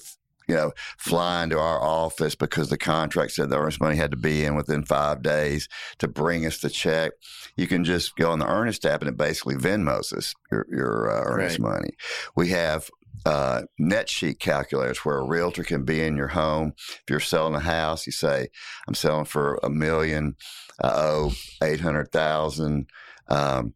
You 0.49 0.57
know, 0.57 0.73
flying 0.99 1.51
to 1.51 1.61
our 1.61 1.81
office 1.81 2.35
because 2.35 2.71
the 2.71 2.77
contract 2.79 3.31
said 3.31 3.51
the 3.51 3.59
earnest 3.61 3.81
money 3.81 3.95
had 3.95 4.11
to 4.11 4.17
be 4.17 4.45
in 4.45 4.57
within 4.57 4.83
five 4.85 5.23
days 5.23 5.69
to 5.99 6.09
bring 6.09 6.45
us 6.45 6.59
the 6.59 6.69
check. 6.69 7.13
You 7.57 7.69
can 7.69 7.85
just 7.85 8.17
go 8.17 8.33
on 8.33 8.41
the 8.41 8.49
Earnest 8.51 8.85
app 8.85 9.01
and 9.01 9.09
it 9.09 9.17
basically 9.17 9.55
Venmos 9.55 10.13
us 10.13 10.35
your, 10.51 10.67
your 10.69 11.09
uh, 11.09 11.23
earnest 11.25 11.61
Right. 11.61 11.75
money. 11.75 11.91
We 12.35 12.49
have 12.49 12.91
uh, 13.25 13.63
net 13.79 14.09
sheet 14.09 14.41
calculators 14.41 14.99
where 15.05 15.19
a 15.19 15.25
realtor 15.25 15.63
can 15.63 15.85
be 15.85 16.03
in 16.03 16.17
your 16.17 16.29
home. 16.29 16.73
If 16.77 17.05
you're 17.09 17.21
selling 17.21 17.55
a 17.55 17.61
house, 17.61 18.05
you 18.07 18.13
say, 18.13 18.49
I'm 18.89 18.95
selling 18.95 19.27
for 19.27 19.61
a 19.63 19.71
million, 19.71 20.35
I 20.83 20.89
owe 20.89 21.33
800,000. 21.63 22.89
Um, 23.29 23.75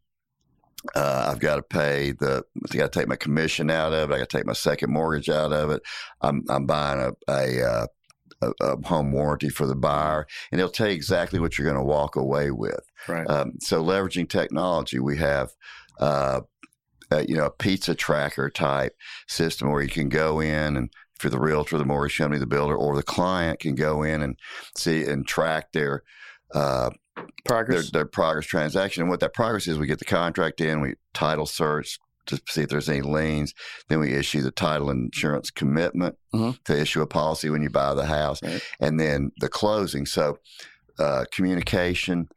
uh, 0.95 1.29
I've 1.31 1.41
got 1.41 1.57
to 1.57 1.63
pay 1.63 2.13
the. 2.13 2.45
I 2.71 2.77
got 2.77 2.93
to 2.93 2.99
take 2.99 3.09
my 3.09 3.17
commission 3.17 3.71
out 3.71 3.93
of 3.93 4.11
it. 4.11 4.15
I 4.15 4.19
got 4.19 4.29
to 4.29 4.37
take 4.37 4.47
my 4.47 4.53
second 4.53 4.93
mortgage 4.93 5.29
out 5.29 5.53
of 5.53 5.71
it. 5.71 5.83
I'm 6.21 6.45
I'm 6.49 6.67
buying 6.67 7.01
a 7.01 7.33
a, 7.33 7.63
uh, 7.63 7.87
a, 8.43 8.53
a 8.61 8.87
home 8.87 9.13
warranty 9.13 9.49
for 9.49 9.67
the 9.67 9.75
buyer, 9.75 10.27
and 10.53 10.61
it'll 10.61 10.71
tell 10.71 10.89
you 10.89 10.95
exactly 10.95 11.41
what 11.41 11.57
you're 11.57 11.71
going 11.71 11.81
to 11.81 11.85
walk 11.85 12.17
away 12.17 12.51
with. 12.51 12.81
Right. 13.09 13.29
Um, 13.29 13.53
so 13.61 13.83
leveraging 13.83 14.29
technology, 14.29 14.99
we 14.99 15.17
have, 15.19 15.53
uh, 16.01 16.43
uh, 17.11 17.25
you 17.27 17.37
know, 17.37 17.47
a 17.47 17.51
pizza 17.51 17.95
tracker 17.95 18.51
type 18.51 18.95
system 19.27 19.71
where 19.71 19.83
you 19.83 19.91
can 19.91 20.09
go 20.09 20.41
in 20.41 20.77
and 20.77 20.91
for 21.19 21.31
the 21.31 21.39
realtor, 21.39 21.79
the 21.79 21.85
mortgage 21.85 22.19
company, 22.19 22.39
the 22.39 22.47
builder, 22.47 22.77
or 22.77 22.97
the 22.97 23.03
client 23.03 23.61
can 23.61 23.75
go 23.75 24.03
in 24.03 24.21
and 24.21 24.37
see 24.77 25.05
and 25.05 25.27
track 25.27 25.73
their 25.73 26.03
uh, 26.55 26.91
their, 26.91 27.04
Progress. 27.45 27.91
their 27.91 28.07
progress 28.07 28.47
transaction. 28.47 29.03
And 29.03 29.11
what 29.11 29.21
that 29.21 29.35
progress 29.35 29.67
is, 29.69 29.79
we 29.79 29.87
get 29.87 29.99
the 29.99 30.05
contract 30.05 30.61
in, 30.61 30.81
we 30.81 30.95
title 31.13 31.47
search 31.47 31.99
to 32.27 32.41
see 32.49 32.63
if 32.63 32.71
there's 32.71 32.89
any 32.89 33.03
liens. 33.03 33.53
Then 33.89 34.01
we 34.01 34.15
issue 34.15 34.41
the 34.41 34.51
title 34.51 34.89
insurance 34.91 35.51
commitment 35.51 36.17
Mhm. 36.35 36.63
to 36.65 36.79
issue 36.81 37.03
a 37.03 37.07
policy 37.07 37.51
when 37.51 37.63
you 37.63 37.69
buy 37.71 37.93
the 37.95 38.07
house, 38.07 38.43
Right. 38.43 38.63
and 38.81 38.99
then 38.99 39.31
the 39.39 39.49
closing. 39.49 40.07
So 40.07 40.39
uh, 40.99 41.25
communication 41.33 42.29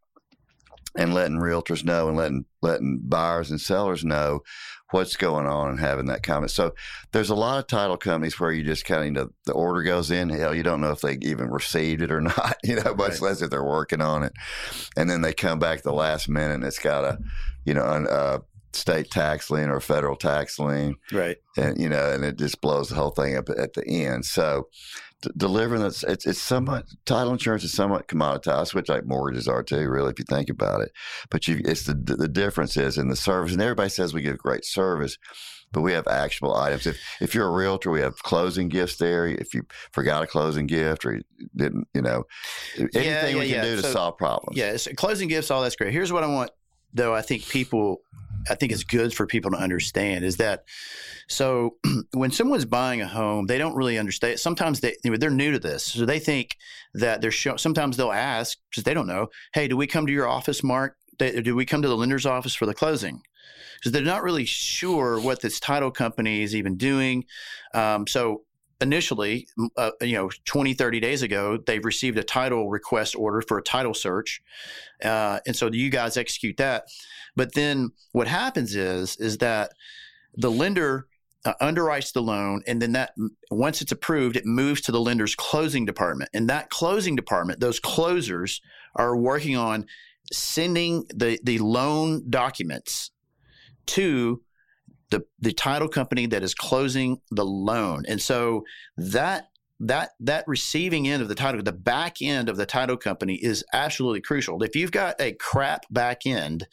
and 0.97 1.13
letting 1.13 1.37
realtors 1.37 1.83
know 1.85 2.07
and 2.07 2.17
letting 2.17 2.45
letting 2.63 2.99
buyers 3.03 3.51
and 3.51 3.61
sellers 3.61 4.03
know 4.03 4.41
what's 4.91 5.15
going 5.17 5.45
on 5.45 5.69
and 5.69 5.79
having 5.79 6.05
that 6.05 6.23
comment. 6.23 6.51
So 6.51 6.73
there's 7.11 7.29
a 7.29 7.35
lot 7.35 7.59
of 7.59 7.67
title 7.67 7.97
companies 7.97 8.39
where 8.39 8.51
you 8.51 8.63
just 8.63 8.85
kind 8.85 9.01
of 9.01 9.05
you 9.05 9.11
know 9.11 9.29
the 9.45 9.53
order 9.53 9.83
goes 9.83 10.11
in, 10.11 10.29
hell, 10.29 10.55
you 10.55 10.63
don't 10.63 10.81
know 10.81 10.91
if 10.91 11.01
they 11.01 11.17
even 11.21 11.49
received 11.49 12.01
it 12.01 12.11
or 12.11 12.21
not, 12.37 12.57
you 12.63 12.75
know, 12.75 12.95
much 12.95 13.13
Right. 13.13 13.21
less 13.21 13.41
if 13.41 13.49
they're 13.49 13.63
working 13.63 14.01
on 14.01 14.23
it, 14.23 14.33
and 14.95 15.09
then 15.09 15.21
they 15.21 15.33
come 15.33 15.59
back 15.59 15.81
the 15.81 15.93
last 15.93 16.29
minute 16.29 16.55
and 16.55 16.63
it's 16.63 16.79
got 16.79 17.03
a 17.03 17.19
you 17.65 17.73
know 17.73 17.85
an, 17.85 18.07
uh, 18.07 18.39
state 18.73 19.09
tax 19.09 19.49
lien 19.49 19.69
or 19.69 19.77
a 19.77 19.81
federal 19.81 20.15
tax 20.15 20.59
lien 20.59 20.95
right. 21.11 21.37
and 21.57 21.79
you 21.81 21.89
know, 21.89 22.11
and 22.11 22.23
it 22.23 22.37
just 22.37 22.61
blows 22.61 22.89
the 22.89 22.95
whole 22.95 23.09
thing 23.09 23.35
up 23.35 23.49
at 23.49 23.73
the 23.73 23.83
end. 23.87 24.23
So, 24.25 24.67
d- 25.21 25.29
delivering 25.37 25.81
this, 25.81 26.03
it's, 26.03 26.25
it's 26.25 26.41
somewhat 26.41 26.85
title 27.05 27.33
insurance 27.33 27.63
is 27.63 27.73
somewhat 27.73 28.07
commoditized, 28.07 28.73
which 28.73 28.89
like 28.89 29.05
mortgages 29.05 29.47
are 29.47 29.63
too, 29.63 29.89
really, 29.89 30.11
if 30.11 30.19
you 30.19 30.25
think 30.27 30.49
about 30.49 30.81
it. 30.81 30.91
But 31.29 31.47
you, 31.47 31.61
it's 31.65 31.83
the 31.83 31.93
the 31.93 32.27
difference 32.27 32.77
is 32.77 32.97
in 32.97 33.09
the 33.09 33.15
service, 33.15 33.53
and 33.53 33.61
everybody 33.61 33.89
says 33.89 34.13
we 34.13 34.21
give 34.21 34.37
great 34.37 34.65
service. 34.65 35.17
But 35.73 35.81
we 35.81 35.91
have 35.91 36.07
actionable 36.07 36.55
items. 36.55 36.87
If 36.87 36.97
if 37.19 37.35
you're 37.35 37.47
a 37.47 37.51
realtor, 37.51 37.91
we 37.91 37.99
have 37.99 38.23
closing 38.23 38.69
gifts 38.69 38.95
there. 38.95 39.27
If 39.27 39.53
you 39.53 39.63
forgot 39.91 40.23
a 40.23 40.27
closing 40.27 40.65
gift 40.65 41.05
or 41.05 41.15
you 41.15 41.23
didn't, 41.53 41.89
you 41.93 42.01
know, 42.01 42.23
anything 42.77 43.03
yeah, 43.03 43.25
we 43.25 43.31
can 43.33 43.49
yeah. 43.49 43.61
do 43.63 43.75
to 43.75 43.81
So- 43.81 43.91
solve 43.91 44.17
problems. 44.17 44.57
Yeah, 44.57 44.77
so 44.77 44.93
closing 44.93 45.27
gifts, 45.27 45.51
all 45.51 45.61
that's 45.61 45.75
great. 45.75 45.91
Here's 45.91 46.13
what 46.13 46.23
I 46.23 46.27
want, 46.27 46.51
though. 46.93 47.13
I 47.13 47.21
think 47.21 47.49
people, 47.49 47.99
I 48.49 48.55
think 48.55 48.71
it's 48.71 48.83
good 48.83 49.13
for 49.13 49.25
people 49.25 49.51
to 49.51 49.57
understand 49.57 50.23
is 50.23 50.37
that. 50.37 50.63
So 51.27 51.75
when 52.13 52.31
someone's 52.31 52.65
buying 52.65 53.01
a 53.01 53.07
home, 53.07 53.47
they 53.47 53.57
don't 53.57 53.75
really 53.75 53.97
understand. 53.97 54.39
Sometimes 54.39 54.79
they 54.79 54.95
they're 55.03 55.29
new 55.29 55.51
to 55.51 55.59
this, 55.59 55.85
so 55.85 56.05
they 56.05 56.19
think 56.19 56.57
that 56.93 57.21
they're 57.21 57.31
show, 57.31 57.57
Sometimes 57.57 57.97
they'll 57.97 58.11
ask 58.11 58.57
because 58.69 58.83
they 58.83 58.93
don't 58.93 59.07
know. 59.07 59.27
Hey, 59.53 59.67
do 59.67 59.77
we 59.77 59.87
come 59.87 60.07
to 60.07 60.13
your 60.13 60.27
office, 60.27 60.63
Mark, 60.63 60.97
do 61.17 61.55
we 61.55 61.65
come 61.65 61.81
to 61.81 61.87
the 61.87 61.97
lender's 61.97 62.25
office 62.25 62.55
for 62.55 62.65
the 62.65 62.73
closing? 62.73 63.21
Because 63.75 63.91
they're 63.91 64.01
not 64.01 64.23
really 64.23 64.45
sure 64.45 65.19
what 65.19 65.41
this 65.41 65.59
title 65.59 65.91
company 65.91 66.41
is 66.41 66.55
even 66.55 66.77
doing. 66.77 67.25
Um, 67.73 68.07
so 68.07 68.43
initially, 68.79 69.47
uh, 69.75 69.91
you 70.01 70.15
know, 70.15 70.29
20, 70.45 70.73
30 70.73 70.99
days 70.99 71.21
ago, 71.21 71.57
they've 71.57 71.83
received 71.83 72.17
a 72.17 72.23
title 72.23 72.69
request 72.69 73.15
order 73.15 73.41
for 73.41 73.57
a 73.57 73.63
title 73.63 73.93
search. 73.93 74.41
Uh, 75.03 75.39
and 75.45 75.55
so 75.55 75.69
you 75.71 75.89
guys 75.89 76.17
execute 76.17 76.57
that. 76.57 76.85
But 77.35 77.53
then 77.53 77.91
what 78.11 78.27
happens 78.27 78.75
is, 78.75 79.15
is 79.17 79.39
that 79.39 79.71
the 80.35 80.51
lender 80.51 81.07
uh, 81.45 81.53
underwrites 81.61 82.11
the 82.13 82.21
loan, 82.21 82.61
and 82.67 82.81
then 82.81 82.91
that 82.91 83.13
once 83.49 83.81
it's 83.81 83.91
approved, 83.91 84.35
it 84.35 84.45
moves 84.45 84.81
to 84.81 84.91
the 84.91 84.99
lender's 84.99 85.35
closing 85.35 85.85
department. 85.85 86.29
And 86.33 86.49
that 86.49 86.69
closing 86.69 87.15
department, 87.15 87.59
those 87.59 87.79
closers 87.79 88.61
are 88.95 89.15
working 89.15 89.55
on 89.55 89.85
sending 90.31 91.05
the 91.15 91.39
the 91.43 91.59
loan 91.59 92.29
documents 92.29 93.11
to 93.85 94.41
the 95.09 95.25
the 95.39 95.53
title 95.53 95.87
company 95.87 96.25
that 96.27 96.43
is 96.43 96.53
closing 96.53 97.21
the 97.31 97.45
loan. 97.45 98.03
And 98.07 98.21
so 98.21 98.63
that 98.97 99.49
that 99.79 100.11
that 100.19 100.43
receiving 100.47 101.07
end 101.07 101.21
of 101.21 101.29
the 101.29 101.35
title, 101.35 101.61
the 101.61 101.71
back 101.71 102.21
end 102.21 102.49
of 102.49 102.57
the 102.57 102.65
title 102.65 102.97
company 102.97 103.35
is 103.35 103.63
absolutely 103.73 104.21
crucial. 104.21 104.61
If 104.63 104.75
you've 104.75 104.91
got 104.91 105.19
a 105.21 105.33
crap 105.33 105.85
back 105.89 106.25
end 106.25 106.67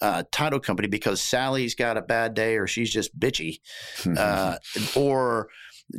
uh, 0.00 0.24
title 0.30 0.60
company 0.60 0.88
because 0.88 1.20
Sally's 1.20 1.74
got 1.74 1.98
a 1.98 2.02
bad 2.02 2.34
day 2.34 2.56
or 2.56 2.66
she's 2.66 2.90
just 2.90 3.18
bitchy, 3.18 3.60
uh, 4.16 4.56
or 4.96 5.48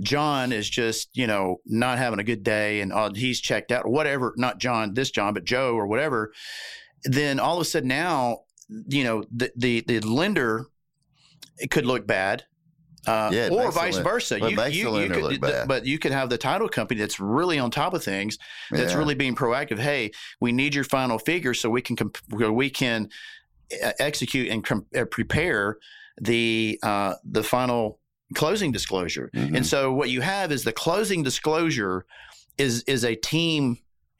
John 0.02 0.52
is 0.52 0.70
just 0.70 1.10
you 1.14 1.28
know 1.28 1.58
not 1.66 1.98
having 1.98 2.20
a 2.20 2.24
good 2.24 2.44
day 2.44 2.82
and 2.82 2.92
uh, 2.92 3.12
he's 3.14 3.40
checked 3.40 3.72
out, 3.72 3.86
or 3.86 3.92
whatever. 3.92 4.34
Not 4.38 4.60
John, 4.60 4.94
this 4.94 5.12
John, 5.12 5.34
but 5.34 5.46
Joe 5.46 5.76
or 5.76 5.88
whatever. 5.88 6.34
Then 7.04 7.40
all 7.40 7.56
of 7.56 7.62
a 7.62 7.66
sudden 7.66 7.90
now, 7.90 8.42
you 8.88 9.04
know 9.04 9.24
the 9.32 9.52
the, 9.56 9.82
the 9.82 10.00
lender 10.00 10.68
it 11.62 11.72
could 11.72 11.86
look 11.86 12.06
bad. 12.08 12.44
Uh, 13.08 13.32
Yeah, 13.34 13.48
or 13.50 13.64
makes 13.64 13.74
the 13.74 13.80
vice 13.80 13.98
versa. 13.98 14.38
well, 14.40 14.52
it 14.52 14.56
makes 14.56 14.76
the 14.78 15.10
could, 15.10 15.68
but 15.68 15.86
you 15.88 15.98
could 15.98 16.12
have 16.12 16.30
the 16.30 16.38
title 16.38 16.70
company 16.70 17.00
that's 17.00 17.20
really 17.20 17.58
on 17.58 17.72
top 17.72 17.94
of 17.96 18.04
things, 18.04 18.38
that's 18.70 18.92
Yeah. 18.94 18.98
really 19.00 19.16
being 19.16 19.36
proactive. 19.36 19.80
Hey, 19.80 20.12
we 20.40 20.52
need 20.52 20.76
your 20.76 20.84
final 20.84 21.18
figure 21.18 21.56
so 21.56 21.70
we 21.70 21.82
can 21.82 21.96
comp- 21.96 22.20
we 22.30 22.70
can 22.70 23.10
uh, 23.84 23.92
execute 24.00 24.50
and 24.50 24.64
com- 24.64 24.86
uh, 24.96 25.06
prepare 25.06 25.78
the 26.22 26.78
uh, 26.84 27.16
the 27.24 27.42
final 27.44 28.00
closing 28.36 28.72
disclosure. 28.72 29.30
Mhm. 29.36 29.56
And 29.58 29.66
so 29.66 29.92
what 29.94 30.10
you 30.10 30.22
have 30.22 30.52
is 30.52 30.64
the 30.64 30.74
closing 30.74 31.24
disclosure 31.24 32.06
is 32.60 32.84
is 32.84 33.04
a 33.04 33.16
team 33.16 33.78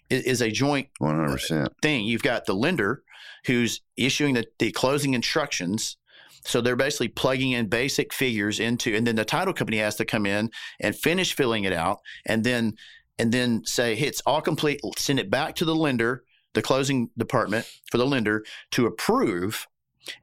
i- 0.10 0.16
is 0.26 0.42
a 0.42 0.50
joint 0.50 0.88
One 0.98 1.16
hundred 1.18 1.34
percent. 1.34 1.70
thing. 1.84 2.06
You've 2.06 2.24
got 2.24 2.46
the 2.46 2.56
lender 2.56 3.04
who's 3.46 3.82
issuing 3.98 4.34
the, 4.36 4.46
the 4.58 4.72
closing 4.72 5.14
instructions. 5.14 5.98
So 6.46 6.62
they're 6.62 6.76
basically 6.76 7.10
plugging 7.10 7.52
in 7.52 7.68
basic 7.68 8.14
figures 8.14 8.60
into, 8.60 8.96
and 8.96 9.06
then 9.06 9.16
the 9.16 9.26
title 9.26 9.54
company 9.54 9.78
has 9.78 9.96
to 9.98 10.06
come 10.06 10.26
in 10.26 10.50
and 10.80 10.96
finish 10.96 11.36
filling 11.36 11.64
it 11.64 11.74
out, 11.74 12.00
and 12.26 12.44
then 12.44 12.74
and 13.20 13.32
then 13.32 13.64
say, 13.66 13.96
"Hey, 13.96 14.08
it's 14.08 14.22
all 14.26 14.42
complete." 14.42 14.80
Send 14.98 15.20
it 15.20 15.30
back 15.30 15.56
to 15.56 15.66
the 15.66 15.76
lender, 15.76 16.24
the 16.54 16.62
closing 16.62 17.10
department 17.18 17.66
for 17.92 17.98
the 17.98 18.06
lender 18.08 18.44
to 18.72 18.86
approve. 18.88 19.68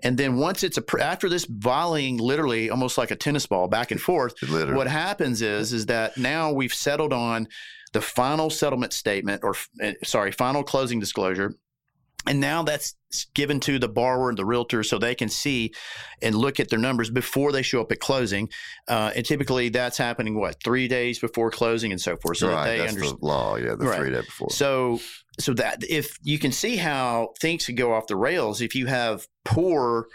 And 0.01 0.19
then 0.19 0.37
once 0.39 0.65
it's 0.65 0.77
appro- 0.77 1.01
after 1.01 1.29
this 1.29 1.47
volleying, 1.47 2.19
literally 2.19 2.69
almost 2.69 2.99
like 2.99 3.13
a 3.13 3.17
tennis 3.17 3.47
ball 3.47 3.69
back 3.69 3.93
and 3.93 4.01
forth, 4.01 4.35
Literally. 4.43 4.75
what 4.77 4.89
happens 4.89 5.41
is 5.41 5.73
is 5.73 5.87
that 5.87 6.19
now 6.19 6.51
we've 6.53 6.75
settled 6.75 7.13
on 7.13 7.47
the 7.93 8.01
final 8.01 8.51
settlement 8.51 8.93
statement 8.93 9.43
or 9.45 9.55
uh, 9.83 9.93
sorry 10.05 10.33
final 10.33 10.63
closing 10.65 10.99
disclosure 10.99 11.55
and 12.27 12.41
now 12.41 12.63
that's 12.63 12.95
given 13.35 13.59
to 13.61 13.79
the 13.79 13.89
borrower 13.89 14.29
and 14.29 14.37
the 14.39 14.45
realtor 14.45 14.83
so 14.83 14.99
they 14.99 15.15
can 15.15 15.29
see 15.29 15.73
and 16.21 16.35
look 16.35 16.61
at 16.61 16.69
their 16.69 16.79
numbers 16.79 17.09
before 17.11 17.53
they 17.53 17.63
show 17.63 17.81
up 17.81 17.91
at 17.91 18.01
closing 18.01 18.49
uh, 18.89 19.11
and 19.17 19.25
typically 19.25 19.69
that's 19.71 19.97
happening 19.97 20.39
what 20.39 20.63
three 20.63 20.89
days 20.89 21.19
before 21.19 21.51
closing 21.51 21.91
and 21.91 22.01
so 22.01 22.17
forth 22.17 22.37
so 22.39 22.49
that 22.49 22.55
right. 22.55 22.65
they 22.67 22.79
That's 22.79 22.93
understand 22.93 23.19
the 23.21 23.27
law. 23.27 23.57
Yeah, 23.57 23.75
the 23.77 23.87
Right. 23.87 23.99
three 24.01 24.11
day 24.11 24.21
before. 24.21 24.51
so 24.51 25.01
so 25.41 25.55
that 25.55 25.85
if 25.89 26.19
you 26.23 26.39
can 26.39 26.53
see 26.53 26.77
how 26.77 27.33
things 27.41 27.65
could 27.67 27.77
go 27.77 27.95
off 27.95 28.09
the 28.09 28.17
rails 28.17 28.61
if 28.61 28.75
you 28.75 28.87
have 28.87 29.27
poor 29.45 30.09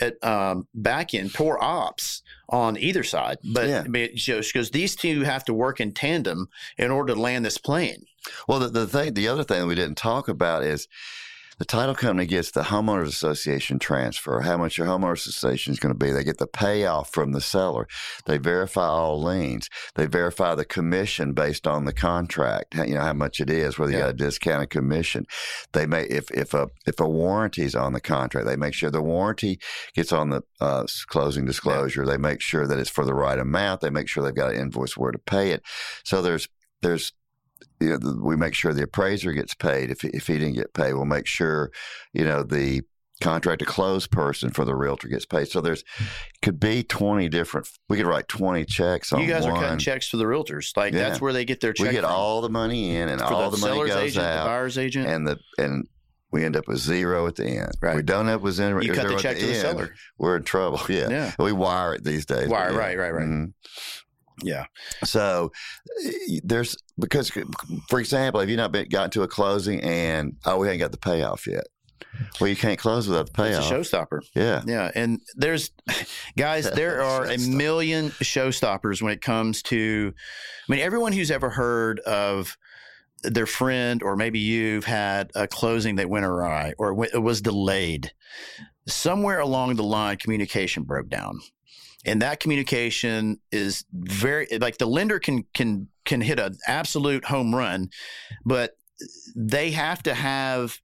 at 0.00 0.22
um, 0.24 0.66
back 0.74 1.14
end, 1.14 1.32
poor 1.32 1.56
ops 1.60 2.22
on 2.48 2.76
either 2.76 3.04
side, 3.04 3.38
but 3.54 3.68
Yeah. 3.68 3.84
it 3.94 4.20
because 4.52 4.70
these 4.72 4.96
two 4.96 5.22
have 5.22 5.44
to 5.44 5.54
work 5.54 5.80
in 5.80 5.92
tandem 5.92 6.48
in 6.76 6.90
order 6.90 7.14
to 7.14 7.20
land 7.20 7.44
this 7.44 7.58
plane. 7.58 8.04
Well, 8.48 8.58
the, 8.58 8.68
the 8.68 8.86
thing, 8.88 9.14
the 9.14 9.28
other 9.28 9.44
thing 9.44 9.66
we 9.68 9.76
didn't 9.76 9.96
talk 9.96 10.28
about 10.28 10.64
is 10.64 10.88
the 11.58 11.64
title 11.64 11.94
company 11.94 12.26
gets 12.26 12.50
the 12.50 12.62
homeowners 12.62 13.06
association 13.08 13.78
transfer, 13.78 14.40
how 14.40 14.56
much 14.56 14.76
your 14.78 14.86
homeowners 14.86 15.26
association 15.26 15.72
is 15.72 15.78
going 15.80 15.94
to 15.94 15.98
be. 15.98 16.10
They 16.10 16.24
get 16.24 16.38
the 16.38 16.46
payoff 16.46 17.12
from 17.12 17.32
the 17.32 17.40
seller. 17.40 17.86
They 18.26 18.38
verify 18.38 18.86
all 18.86 19.22
liens. 19.22 19.68
They 19.94 20.06
verify 20.06 20.54
the 20.54 20.64
commission 20.64 21.32
based 21.32 21.66
on 21.66 21.84
the 21.84 21.92
contract. 21.92 22.74
how- 22.74 22.84
You 22.84 22.94
know 22.94 23.00
how 23.02 23.12
much 23.12 23.40
it 23.40 23.50
is, 23.50 23.78
whether 23.78 23.92
you 23.92 23.98
Yeah. 23.98 24.04
got 24.04 24.10
a 24.10 24.14
discounted 24.14 24.70
commission. 24.70 25.26
They 25.72 25.86
may 25.86 26.04
if 26.04 26.30
if 26.32 26.54
a 26.54 26.68
if 26.86 27.00
a 27.00 27.08
warranty's 27.08 27.74
on 27.74 27.92
the 27.92 28.00
contract, 28.00 28.46
they 28.46 28.56
make 28.56 28.74
sure 28.74 28.90
the 28.90 29.02
warranty 29.02 29.58
gets 29.94 30.12
on 30.12 30.30
the 30.30 30.42
uh, 30.60 30.84
closing 31.08 31.44
disclosure. 31.44 32.04
They 32.04 32.16
make 32.18 32.40
sure 32.40 32.66
that 32.66 32.78
it's 32.78 32.90
for 32.90 33.04
the 33.04 33.14
right 33.14 33.38
amount. 33.38 33.80
They 33.80 33.90
make 33.90 34.08
sure 34.08 34.22
they've 34.24 34.34
got 34.34 34.52
an 34.54 34.60
invoice 34.60 34.96
where 34.96 35.12
to 35.12 35.18
pay 35.18 35.50
it. 35.52 35.62
So 36.04 36.20
there's 36.22 36.48
there's 36.82 37.12
you 37.80 37.98
know, 37.98 38.18
we 38.22 38.36
make 38.36 38.54
sure 38.54 38.72
the 38.72 38.84
appraiser 38.84 39.32
gets 39.32 39.54
paid. 39.54 39.90
If 39.90 40.04
if 40.04 40.26
he 40.26 40.34
didn't 40.38 40.54
get 40.54 40.74
paid, 40.74 40.94
we'll 40.94 41.04
make 41.04 41.26
sure 41.26 41.70
you 42.12 42.24
know 42.24 42.42
the 42.42 42.82
contract 43.20 43.60
to 43.60 43.64
close 43.64 44.06
person 44.08 44.50
for 44.50 44.64
the 44.64 44.74
realtor 44.74 45.08
gets 45.08 45.24
paid. 45.24 45.46
So 45.48 45.60
there's 45.60 45.84
could 46.42 46.58
be 46.58 46.82
twenty 46.82 47.28
different. 47.28 47.68
We 47.88 47.96
could 47.96 48.06
write 48.06 48.28
twenty 48.28 48.64
checks 48.64 49.12
on 49.12 49.20
you 49.20 49.28
guys 49.28 49.44
one. 49.44 49.52
are 49.52 49.60
cutting 49.60 49.78
checks 49.78 50.08
for 50.08 50.16
the 50.16 50.24
realtors. 50.24 50.76
Like 50.76 50.92
Yeah. 50.92 51.08
that's 51.08 51.20
where 51.20 51.32
they 51.32 51.44
get 51.44 51.60
their 51.60 51.72
check. 51.72 51.86
we 51.86 51.92
get 51.92 52.02
from. 52.04 52.12
all 52.12 52.40
the 52.40 52.48
money 52.48 52.96
in, 52.96 53.08
and 53.08 53.20
for 53.20 53.26
all 53.32 53.50
the, 53.50 53.56
the, 53.56 53.60
money 53.60 53.74
seller's 53.74 53.90
goes 53.90 54.02
agent, 54.02 54.24
the 54.24 54.30
out, 54.30 54.46
buyer's 54.46 54.78
agent. 54.78 55.06
and 55.06 55.26
the 55.26 55.38
and 55.58 55.86
we 56.32 56.44
end 56.44 56.56
up 56.56 56.66
with 56.66 56.78
zero 56.78 57.28
at 57.28 57.36
the 57.36 57.46
end. 57.46 57.70
Right. 57.80 57.94
We 57.94 58.02
don't 58.02 58.26
end 58.26 58.36
up 58.36 58.42
with 58.42 58.54
zero. 58.54 58.82
you 58.82 58.92
cut 58.92 59.06
the 59.06 59.16
check 59.16 59.36
to 59.38 59.46
the 59.46 59.52
end. 59.52 59.60
seller. 59.60 59.94
We're 60.18 60.36
in 60.36 60.42
trouble. 60.42 60.80
Yeah. 60.88 61.08
Yeah. 61.08 61.32
We 61.38 61.52
wire 61.52 61.94
it 61.94 62.02
these 62.02 62.26
days. 62.26 62.48
Wire, 62.48 62.72
yeah. 62.72 62.76
right, 62.78 62.98
right, 62.98 63.14
right. 63.14 63.26
Mhm. 63.28 63.52
Yeah. 64.42 64.66
So 65.04 65.52
eh, 66.04 66.40
there's 66.42 66.76
because, 66.98 67.30
for 67.88 68.00
example, 68.00 68.40
have 68.40 68.50
you 68.50 68.56
not 68.56 68.72
been 68.72 68.88
gotten 68.88 69.10
to 69.10 69.22
a 69.22 69.28
closing 69.28 69.80
and 69.80 70.36
oh 70.44 70.58
we 70.58 70.68
ain't 70.68 70.80
got 70.80 70.92
the 70.92 70.98
payoff 70.98 71.46
yet? 71.46 71.64
Well, 72.40 72.48
you 72.48 72.56
can't 72.56 72.78
close 72.78 73.08
without 73.08 73.26
the 73.26 73.32
payoff. 73.32 73.70
It's 73.72 73.92
a 73.92 73.96
showstopper. 73.96 74.20
Yeah, 74.34 74.62
Yeah, 74.66 74.90
and 74.94 75.20
there's 75.34 75.70
guys, 76.36 76.70
there 76.70 77.02
are 77.02 77.24
a 77.24 77.38
million 77.38 78.10
showstoppers 78.10 79.02
when 79.02 79.12
it 79.12 79.20
comes 79.20 79.62
to. 79.64 80.12
I 80.68 80.72
mean, 80.72 80.80
everyone 80.80 81.12
who's 81.12 81.30
ever 81.30 81.50
heard 81.50 82.00
of 82.00 82.56
their 83.24 83.46
friend 83.46 84.02
or 84.02 84.16
maybe 84.16 84.38
you've 84.38 84.84
had 84.84 85.30
a 85.34 85.48
closing 85.48 85.96
that 85.96 86.08
went 86.08 86.24
awry 86.24 86.74
or 86.78 87.04
it 87.04 87.22
was 87.22 87.40
delayed. 87.40 88.12
Somewhere 88.86 89.40
along 89.40 89.76
the 89.76 89.82
line, 89.82 90.18
communication 90.18 90.82
broke 90.82 91.08
down, 91.08 91.40
and 92.04 92.22
that 92.22 92.40
communication 92.40 93.40
is 93.50 93.84
very 93.92 94.46
like 94.60 94.78
the 94.78 94.86
lender 94.86 95.18
can 95.18 95.44
can 95.54 95.88
can 96.04 96.20
hit 96.20 96.38
an 96.38 96.56
absolute 96.66 97.24
home 97.24 97.54
run, 97.54 97.90
but 98.44 98.72
they 99.34 99.70
have 99.70 100.02
to 100.04 100.14
have 100.14 100.78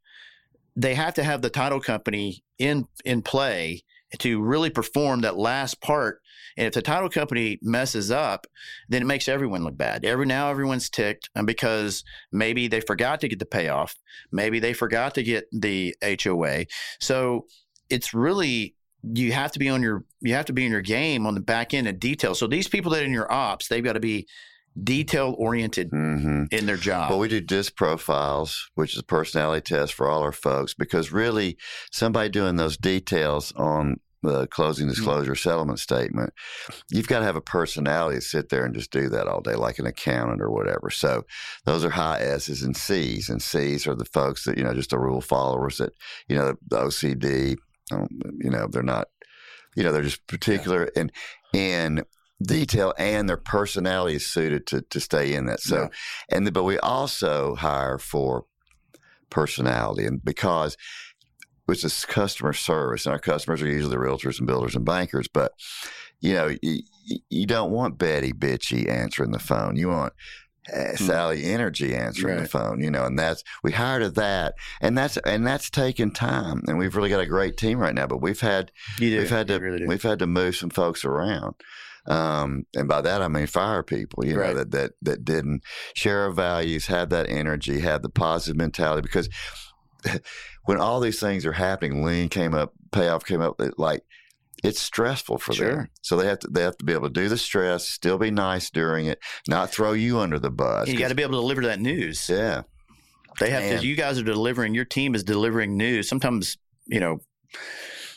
they 0.76 0.94
have 0.94 1.14
to 1.14 1.22
have 1.22 1.42
the 1.42 1.50
title 1.50 1.80
company 1.80 2.42
in 2.58 2.86
in 3.04 3.22
play 3.22 3.82
to 4.18 4.42
really 4.42 4.70
perform 4.70 5.20
that 5.20 5.38
last 5.38 5.80
part. 5.80 6.20
And 6.56 6.66
if 6.66 6.74
the 6.74 6.82
title 6.82 7.08
company 7.08 7.58
messes 7.62 8.10
up, 8.10 8.46
then 8.88 9.02
it 9.02 9.06
makes 9.06 9.28
everyone 9.28 9.62
look 9.62 9.76
bad. 9.76 10.04
Every 10.04 10.26
now 10.26 10.50
everyone's 10.50 10.90
ticked, 10.90 11.30
and 11.34 11.46
because 11.46 12.02
maybe 12.32 12.66
they 12.66 12.80
forgot 12.80 13.20
to 13.20 13.28
get 13.28 13.38
the 13.38 13.46
payoff, 13.46 13.94
maybe 14.32 14.58
they 14.58 14.72
forgot 14.72 15.14
to 15.14 15.22
get 15.22 15.44
the 15.52 15.94
HOA. 16.02 16.66
So 16.98 17.46
it's 17.88 18.12
really 18.12 18.74
you 19.02 19.32
have 19.32 19.52
to 19.52 19.58
be 19.58 19.68
on 19.68 19.82
your 19.82 20.04
you 20.20 20.34
have 20.34 20.46
to 20.46 20.52
be 20.52 20.64
in 20.64 20.72
your 20.72 20.82
game 20.82 21.26
on 21.26 21.34
the 21.34 21.40
back 21.40 21.72
end 21.74 21.88
and 21.88 21.98
detail. 21.98 22.34
So 22.34 22.46
these 22.46 22.68
people 22.68 22.92
that 22.92 23.02
are 23.02 23.06
in 23.06 23.12
your 23.12 23.30
ops, 23.32 23.68
they've 23.68 23.84
got 23.84 23.94
to 23.94 24.00
be 24.00 24.26
detail 24.82 25.34
oriented 25.38 25.90
hmm 25.90 26.44
in 26.50 26.66
their 26.66 26.76
job. 26.76 27.10
Well, 27.10 27.18
we 27.20 27.28
do 27.28 27.40
disc 27.40 27.76
profiles, 27.76 28.70
which 28.74 28.94
is 28.94 29.00
a 29.00 29.04
personality 29.04 29.74
test 29.74 29.94
for 29.94 30.08
all 30.08 30.22
our 30.22 30.32
folks, 30.32 30.74
because 30.74 31.12
really, 31.12 31.56
somebody 31.92 32.28
doing 32.28 32.56
those 32.56 32.76
details 32.76 33.52
on 33.56 34.00
the 34.22 34.46
closing 34.48 34.86
Mm-hmm. 34.86 34.94
disclosure 34.94 35.34
settlement 35.34 35.78
statement, 35.78 36.32
you've 36.90 37.08
got 37.08 37.20
to 37.20 37.24
have 37.24 37.36
a 37.36 37.40
personality 37.40 38.18
to 38.18 38.24
sit 38.24 38.48
there 38.48 38.64
and 38.64 38.74
just 38.74 38.90
do 38.90 39.08
that 39.08 39.26
all 39.26 39.40
day, 39.40 39.54
like 39.54 39.78
an 39.78 39.86
accountant 39.86 40.42
or 40.42 40.50
whatever. 40.50 40.90
So 40.90 41.24
those 41.64 41.84
are 41.84 41.90
high 41.90 42.20
S's 42.20 42.62
and 42.62 42.76
C's, 42.76 43.28
and 43.28 43.40
C's 43.40 43.86
are 43.86 43.94
the 43.94 44.04
folks 44.04 44.44
that 44.44 44.58
you 44.58 44.64
know 44.64 44.74
just 44.74 44.90
the 44.90 44.98
rule 44.98 45.20
followers 45.20 45.78
that 45.78 45.92
you 46.28 46.36
know 46.36 46.54
the 46.68 46.78
OCD, 46.78 47.56
Um, 47.90 48.08
you 48.38 48.50
know 48.50 48.68
they're 48.70 48.82
not, 48.82 49.08
you 49.76 49.82
know 49.82 49.92
they're 49.92 50.02
just 50.02 50.26
particular 50.26 50.90
and 50.96 51.12
and 51.54 52.04
detail 52.42 52.94
and 52.96 53.28
their 53.28 53.36
personality 53.36 54.16
is 54.16 54.26
suited 54.26 54.66
to 54.68 54.82
to 54.82 55.00
stay 55.00 55.34
in 55.34 55.46
that. 55.46 55.60
So 55.60 55.82
Yeah. 55.82 55.88
and 56.30 56.46
the, 56.46 56.52
but 56.52 56.64
we 56.64 56.78
also 56.78 57.54
hire 57.56 57.98
for 57.98 58.44
personality 59.30 60.04
and 60.06 60.24
because 60.24 60.76
it's 61.72 61.84
is 61.84 62.04
customer 62.04 62.52
service, 62.52 63.06
and 63.06 63.12
our 63.12 63.18
customers 63.18 63.62
are 63.62 63.68
usually 63.68 63.94
the 63.94 64.02
realtors 64.02 64.38
and 64.38 64.46
builders 64.46 64.74
and 64.74 64.84
bankers. 64.84 65.28
But 65.32 65.52
you 66.20 66.34
know, 66.34 66.54
you, 66.62 66.82
you 67.28 67.46
don't 67.46 67.70
want 67.70 67.98
Betty 67.98 68.32
bitchy 68.32 68.88
answering 68.88 69.30
the 69.30 69.38
phone. 69.38 69.76
You 69.76 69.88
want 69.88 70.12
uh, 70.74 70.96
Sally 70.96 71.44
Energy 71.44 71.94
answering 71.94 72.34
Right. 72.36 72.42
the 72.44 72.48
phone, 72.48 72.80
you 72.80 72.90
know, 72.90 73.04
and 73.04 73.18
that's 73.18 73.42
we 73.62 73.72
hired 73.72 74.02
of 74.02 74.14
that, 74.14 74.54
and 74.80 74.96
that's 74.96 75.16
and 75.18 75.46
that's 75.46 75.70
taken 75.70 76.10
time, 76.10 76.62
and 76.66 76.78
we've 76.78 76.94
really 76.96 77.08
got 77.10 77.20
a 77.20 77.26
great 77.26 77.56
team 77.56 77.78
right 77.78 77.94
now. 77.94 78.06
But 78.06 78.18
we've 78.22 78.40
had 78.40 78.70
we've 79.00 79.30
had 79.30 79.48
You 79.50 79.58
to 79.58 79.64
really 79.64 79.86
we've 79.86 80.02
had 80.02 80.18
to 80.20 80.26
move 80.26 80.56
some 80.56 80.70
folks 80.70 81.04
around, 81.04 81.54
um, 82.06 82.64
and 82.76 82.88
by 82.88 83.00
that 83.02 83.22
I 83.22 83.28
mean 83.28 83.46
fire 83.46 83.82
people, 83.82 84.24
you 84.26 84.38
Right. 84.38 84.48
know, 84.54 84.64
that 84.64 84.70
that 84.72 84.92
that 85.02 85.24
didn't 85.24 85.62
share 85.94 86.24
our 86.24 86.30
values, 86.32 86.86
have 86.86 87.10
that 87.10 87.28
energy, 87.28 87.80
have 87.80 88.02
the 88.02 88.08
positive 88.08 88.56
mentality, 88.56 89.02
because 89.02 89.28
when 90.64 90.78
all 90.78 91.00
these 91.00 91.20
things 91.20 91.44
are 91.46 91.52
happening, 91.52 92.04
lien 92.04 92.28
came 92.28 92.54
up, 92.54 92.72
payoff 92.92 93.24
came 93.24 93.40
up, 93.40 93.60
like. 93.76 94.02
It's 94.62 94.80
stressful 94.80 95.38
for 95.38 95.52
Sure. 95.54 95.74
them, 95.76 95.88
so 96.02 96.16
they 96.16 96.26
have 96.26 96.38
to 96.40 96.48
they 96.48 96.62
have 96.62 96.76
to 96.78 96.84
be 96.84 96.92
able 96.92 97.08
to 97.08 97.12
do 97.12 97.28
the 97.28 97.38
stress, 97.38 97.88
still 97.88 98.18
be 98.18 98.30
nice 98.30 98.70
during 98.70 99.06
it, 99.06 99.18
not 99.48 99.70
throw 99.70 99.92
you 99.92 100.18
under 100.18 100.38
the 100.38 100.50
bus. 100.50 100.88
You 100.88 100.98
got 100.98 101.08
to 101.08 101.14
be 101.14 101.22
able 101.22 101.32
to 101.34 101.40
deliver 101.42 101.62
that 101.66 101.80
news. 101.80 102.28
Yeah. 102.28 102.62
They 103.38 103.50
have 103.50 103.62
Man. 103.62 103.80
to. 103.80 103.86
You 103.86 103.96
guys 103.96 104.18
are 104.18 104.24
delivering. 104.24 104.74
Your 104.74 104.84
team 104.84 105.14
is 105.14 105.24
delivering 105.24 105.76
news. 105.76 106.08
Sometimes 106.08 106.58
you 106.86 107.00
know, 107.00 107.20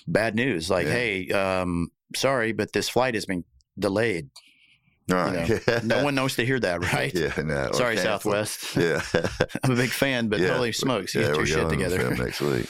bad 0.07 0.35
news. 0.35 0.69
Like, 0.69 0.87
Yeah. 0.87 0.91
hey, 0.93 1.29
um, 1.29 1.91
sorry, 2.15 2.51
but 2.51 2.73
this 2.73 2.89
flight 2.89 3.13
has 3.13 3.25
been 3.25 3.43
delayed. 3.77 4.29
Right. 5.09 5.61
No 5.83 6.03
one 6.03 6.15
knows 6.15 6.35
to 6.37 6.45
hear 6.45 6.59
that, 6.61 6.81
right? 6.93 7.13
Yeah. 7.13 7.33
No. 7.43 7.71
Sorry. 7.73 7.97
Southwest. 7.97 8.75
Yeah. 8.77 9.01
I'm 9.63 9.71
a 9.71 9.75
big 9.75 9.91
fan, 9.91 10.27
but 10.29 10.39
Yeah. 10.39 10.55
holy 10.55 10.71
smokes, 10.71 11.13
you 11.13 11.21
yeah, 11.21 11.27
get 11.27 11.35
your 11.37 11.45
shit 11.45 11.69
together. 11.69 12.15
next 12.15 12.41
week. 12.41 12.67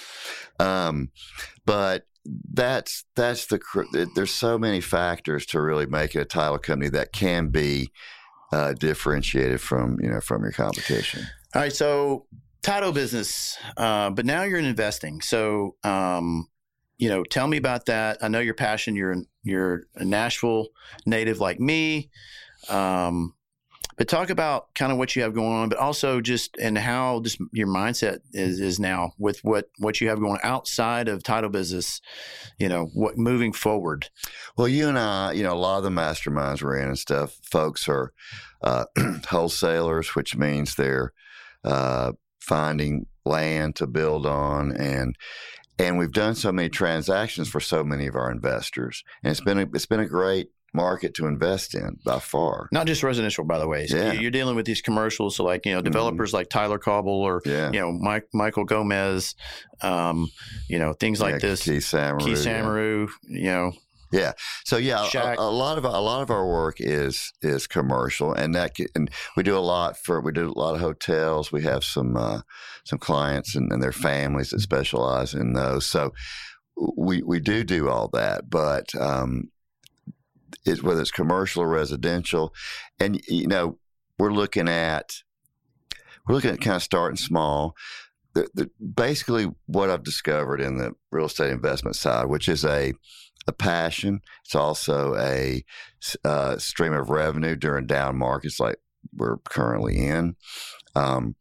Um, 0.59 1.09
but 1.65 2.05
that's 2.25 3.05
that's 3.15 3.47
the 3.47 3.59
there's 4.15 4.33
so 4.33 4.57
many 4.57 4.81
factors 4.81 5.45
to 5.47 5.61
really 5.61 5.85
make 5.85 6.15
a 6.15 6.25
title 6.25 6.57
company 6.57 6.89
that 6.89 7.11
can 7.11 7.47
be 7.49 7.91
uh, 8.51 8.73
differentiated 8.73 9.59
from 9.59 9.97
you 10.01 10.09
know 10.09 10.21
from 10.21 10.43
your 10.43 10.51
competition. 10.51 11.25
All 11.55 11.61
right, 11.61 11.73
so 11.73 12.25
title 12.61 12.91
business, 12.91 13.57
uh, 13.77 14.09
but 14.09 14.25
now 14.25 14.43
you're 14.43 14.57
in 14.57 14.65
investing. 14.65 15.21
So, 15.21 15.75
um, 15.83 16.47
you 16.97 17.09
know, 17.09 17.23
tell 17.23 17.47
me 17.47 17.57
about 17.57 17.85
that. 17.87 18.23
I 18.23 18.27
know 18.29 18.39
your 18.39 18.53
passion. 18.53 18.95
You're 18.95 19.17
you're 19.43 19.83
a 19.95 20.05
Nashville 20.05 20.67
native 21.05 21.39
like 21.39 21.59
me, 21.59 22.09
um, 22.69 23.35
but 23.97 24.07
talk 24.07 24.29
about 24.29 24.73
kind 24.75 24.91
of 24.91 24.97
what 24.97 25.15
you 25.15 25.21
have 25.21 25.33
going 25.33 25.51
on, 25.51 25.69
but 25.69 25.77
also 25.77 26.21
just 26.21 26.57
and 26.57 26.77
how 26.77 27.21
just 27.21 27.39
your 27.51 27.67
mindset 27.67 28.19
is 28.33 28.59
is 28.59 28.79
now 28.79 29.13
with 29.17 29.39
what 29.43 29.69
what 29.79 30.01
you 30.01 30.09
have 30.09 30.19
going 30.19 30.39
outside 30.43 31.07
of 31.07 31.23
title 31.23 31.49
business. 31.49 32.01
You 32.57 32.69
know, 32.69 32.85
what 32.93 33.17
moving 33.17 33.53
forward. 33.53 34.09
Well, 34.57 34.67
you 34.67 34.87
and 34.87 34.97
I, 34.97 35.33
you 35.33 35.43
know, 35.43 35.53
a 35.53 35.55
lot 35.55 35.77
of 35.77 35.83
the 35.83 35.89
masterminds 35.89 36.61
we're 36.61 36.77
in 36.77 36.89
and 36.89 36.99
stuff, 36.99 37.37
folks 37.43 37.87
are 37.87 38.13
uh, 38.61 38.85
wholesalers, 39.27 40.15
which 40.15 40.35
means 40.35 40.75
they're 40.75 41.13
uh, 41.63 42.13
finding 42.39 43.05
land 43.25 43.75
to 43.77 43.87
build 43.87 44.25
on, 44.25 44.71
and 44.71 45.15
and 45.79 45.97
we've 45.97 46.11
done 46.11 46.35
so 46.35 46.51
many 46.51 46.69
transactions 46.69 47.49
for 47.49 47.59
so 47.59 47.83
many 47.83 48.07
of 48.07 48.15
our 48.15 48.31
investors, 48.31 49.03
and 49.23 49.31
it's 49.31 49.41
been 49.41 49.59
a, 49.59 49.67
it's 49.73 49.85
been 49.85 49.99
a 49.99 50.07
great 50.07 50.49
market 50.73 51.13
to 51.15 51.27
invest 51.27 51.75
in 51.75 51.99
by 52.03 52.19
far. 52.19 52.67
Not 52.71 52.87
just 52.87 53.03
residential, 53.03 53.43
by 53.43 53.59
the 53.59 53.67
way. 53.67 53.87
So 53.87 53.97
Yeah. 53.97 54.13
You're 54.13 54.31
dealing 54.31 54.55
with 54.55 54.65
these 54.65 54.81
commercials, 54.81 55.35
so 55.35 55.43
like 55.43 55.65
you 55.65 55.73
know, 55.73 55.81
developers 55.81 56.33
like 56.33 56.49
Tyler 56.49 56.79
Cobble 56.79 57.21
or 57.21 57.41
Yeah, 57.45 57.71
you 57.71 57.79
know 57.79 57.91
Mike, 57.91 58.27
Michael 58.33 58.65
Gomez, 58.65 59.35
um, 59.81 60.29
you 60.67 60.79
know 60.79 60.93
things 60.93 61.21
like 61.21 61.33
Yeah, 61.33 61.49
this. 61.49 61.63
Keith 61.63 61.83
Samaru. 61.83 62.25
Keith 62.25 62.45
yeah. 62.45 63.39
You 63.39 63.43
know, 63.45 63.71
Yeah. 64.11 64.33
So 64.65 64.77
yeah, 64.77 65.07
a, 65.13 65.35
a 65.39 65.49
lot 65.51 65.77
of 65.77 65.85
a 65.85 65.99
lot 65.99 66.21
of 66.21 66.29
our 66.29 66.47
work 66.47 66.77
is 66.79 67.33
is 67.41 67.67
commercial, 67.67 68.33
and 68.33 68.53
that 68.55 68.71
and 68.95 69.09
we 69.35 69.43
do 69.43 69.57
a 69.57 69.59
lot 69.59 69.97
for 69.97 70.21
we 70.21 70.31
do 70.31 70.51
a 70.51 70.59
lot 70.59 70.75
of 70.75 70.81
hotels. 70.81 71.51
We 71.51 71.63
have 71.63 71.83
some 71.83 72.15
uh, 72.15 72.41
some 72.85 72.99
clients 72.99 73.55
and, 73.55 73.71
and 73.71 73.81
their 73.81 73.91
families 73.91 74.51
that 74.51 74.59
specialize 74.59 75.33
in 75.33 75.53
those. 75.53 75.85
So 75.85 76.13
we 76.97 77.21
we 77.23 77.39
do 77.39 77.63
do 77.63 77.89
all 77.89 78.09
that, 78.13 78.49
but 78.49 78.93
um, 78.95 79.49
it, 80.65 80.83
whether 80.83 81.01
it's 81.01 81.11
commercial 81.11 81.63
or 81.63 81.67
residential, 81.67 82.53
and 82.99 83.21
you 83.27 83.47
know 83.47 83.77
we're 84.17 84.33
looking 84.33 84.67
at 84.69 85.21
we're 86.27 86.35
looking 86.35 86.51
at 86.51 86.61
kind 86.61 86.75
of 86.75 86.83
starting 86.83 87.17
small. 87.17 87.75
The, 88.33 88.47
the, 88.55 88.69
basically, 88.83 89.51
what 89.67 89.89
I've 89.89 90.03
discovered 90.03 90.59
in 90.59 90.77
the 90.77 90.93
real 91.11 91.25
estate 91.25 91.51
investment 91.51 91.95
side, 91.95 92.25
which 92.25 92.47
is 92.47 92.65
a 92.65 92.93
a 93.47 93.51
passion. 93.51 94.21
It's 94.45 94.55
also 94.55 95.15
a 95.15 95.63
uh, 96.23 96.57
stream 96.57 96.93
of 96.93 97.09
revenue 97.09 97.55
during 97.55 97.87
down 97.87 98.17
markets 98.17 98.59
like 98.59 98.77
we're 99.13 99.37
currently 99.37 99.97
in. 99.97 100.35
Um, 100.95 101.35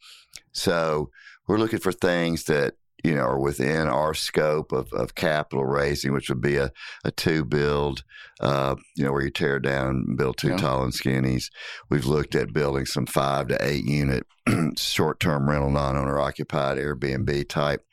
so 0.52 1.10
we're 1.46 1.58
looking 1.58 1.78
for 1.78 1.92
things 1.92 2.44
that 2.44 2.74
you 3.02 3.14
know 3.14 3.22
are 3.22 3.38
within 3.40 3.88
our 3.88 4.14
scope 4.14 4.72
of, 4.72 4.92
of 4.92 5.14
capital 5.14 5.64
raising, 5.64 6.12
which 6.12 6.28
would 6.28 6.40
be 6.40 6.56
a, 6.56 6.70
a 7.04 7.10
two 7.10 7.44
build, 7.44 8.04
uh, 8.40 8.76
you 8.96 9.04
know, 9.04 9.12
where 9.12 9.22
you 9.24 9.30
tear 9.30 9.58
down 9.58 10.04
and 10.06 10.16
build 10.16 10.36
two 10.36 10.50
Yeah. 10.50 10.56
tall 10.56 10.84
and 10.84 10.92
skinnies. 10.92 11.50
We've 11.90 12.06
looked 12.06 12.34
at 12.34 12.52
building 12.52 12.86
some 12.86 13.06
five 13.06 13.48
to 13.48 13.64
eight 13.64 13.84
unit 13.84 14.26
short 14.78 15.20
term 15.20 15.48
rental, 15.48 15.70
non 15.70 15.96
owner 15.96 16.18
occupied 16.20 16.78
Airbnb 16.78 17.48
type 17.48 17.84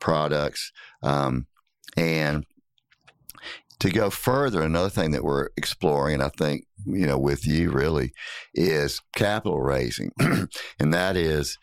products. 0.00 0.72
Um, 1.02 1.46
and 1.96 2.44
to 3.78 3.90
go 3.90 4.08
further, 4.10 4.62
another 4.62 4.88
thing 4.88 5.10
that 5.10 5.22
we're 5.24 5.50
exploring, 5.56 6.14
and 6.14 6.22
I 6.22 6.30
think, 6.30 6.64
you 6.86 7.06
know, 7.06 7.18
with 7.18 7.46
you 7.46 7.70
really, 7.70 8.12
is 8.54 9.00
capital 9.14 9.60
raising. 9.60 10.12
and 10.80 10.94
that 10.94 11.16
is, 11.16 11.58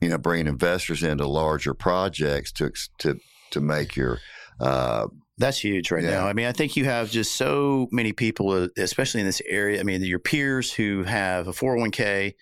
you 0.00 0.08
know, 0.08 0.18
bringing 0.18 0.46
investors 0.46 1.02
into 1.02 1.26
larger 1.26 1.74
projects 1.74 2.52
to, 2.52 2.72
to, 2.98 3.18
to 3.50 3.60
make 3.60 3.96
your, 3.96 4.18
uh, 4.60 5.06
that's 5.38 5.58
huge 5.58 5.90
right 5.90 6.04
Yeah. 6.04 6.10
now. 6.10 6.26
I 6.28 6.32
mean, 6.32 6.46
I 6.46 6.52
think 6.52 6.76
you 6.76 6.84
have 6.84 7.10
just 7.10 7.34
so 7.36 7.88
many 7.90 8.12
people, 8.12 8.50
uh, 8.50 8.68
especially 8.76 9.20
in 9.20 9.26
this 9.26 9.42
area. 9.48 9.80
I 9.80 9.82
mean, 9.82 10.02
your 10.02 10.20
peers 10.20 10.72
who 10.72 11.02
have 11.04 11.48
a 11.48 11.52
401k. 11.52 12.34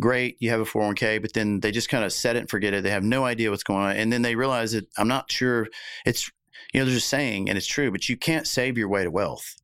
Great, 0.00 0.38
you 0.40 0.48
have 0.48 0.60
a 0.60 0.64
401k, 0.64 1.20
but 1.20 1.34
then 1.34 1.60
they 1.60 1.70
just 1.70 1.90
kind 1.90 2.02
of 2.02 2.14
set 2.14 2.34
it 2.34 2.38
and 2.40 2.50
forget 2.50 2.72
it. 2.72 2.82
They 2.82 2.88
have 2.90 3.04
no 3.04 3.26
idea 3.26 3.50
what's 3.50 3.62
going 3.62 3.84
on, 3.84 3.96
and 3.96 4.10
then 4.10 4.22
they 4.22 4.34
realize 4.34 4.72
that 4.72 4.86
I'm 4.96 5.06
not 5.06 5.30
sure. 5.30 5.68
It's 6.06 6.30
you 6.72 6.80
know, 6.80 6.86
there's 6.86 6.96
a 6.96 7.00
saying, 7.00 7.50
and 7.50 7.58
it's 7.58 7.66
true, 7.66 7.90
but 7.90 8.08
you 8.08 8.16
can't 8.16 8.46
save 8.46 8.78
your 8.78 8.88
way 8.88 9.04
to 9.04 9.10
wealth. 9.10 9.54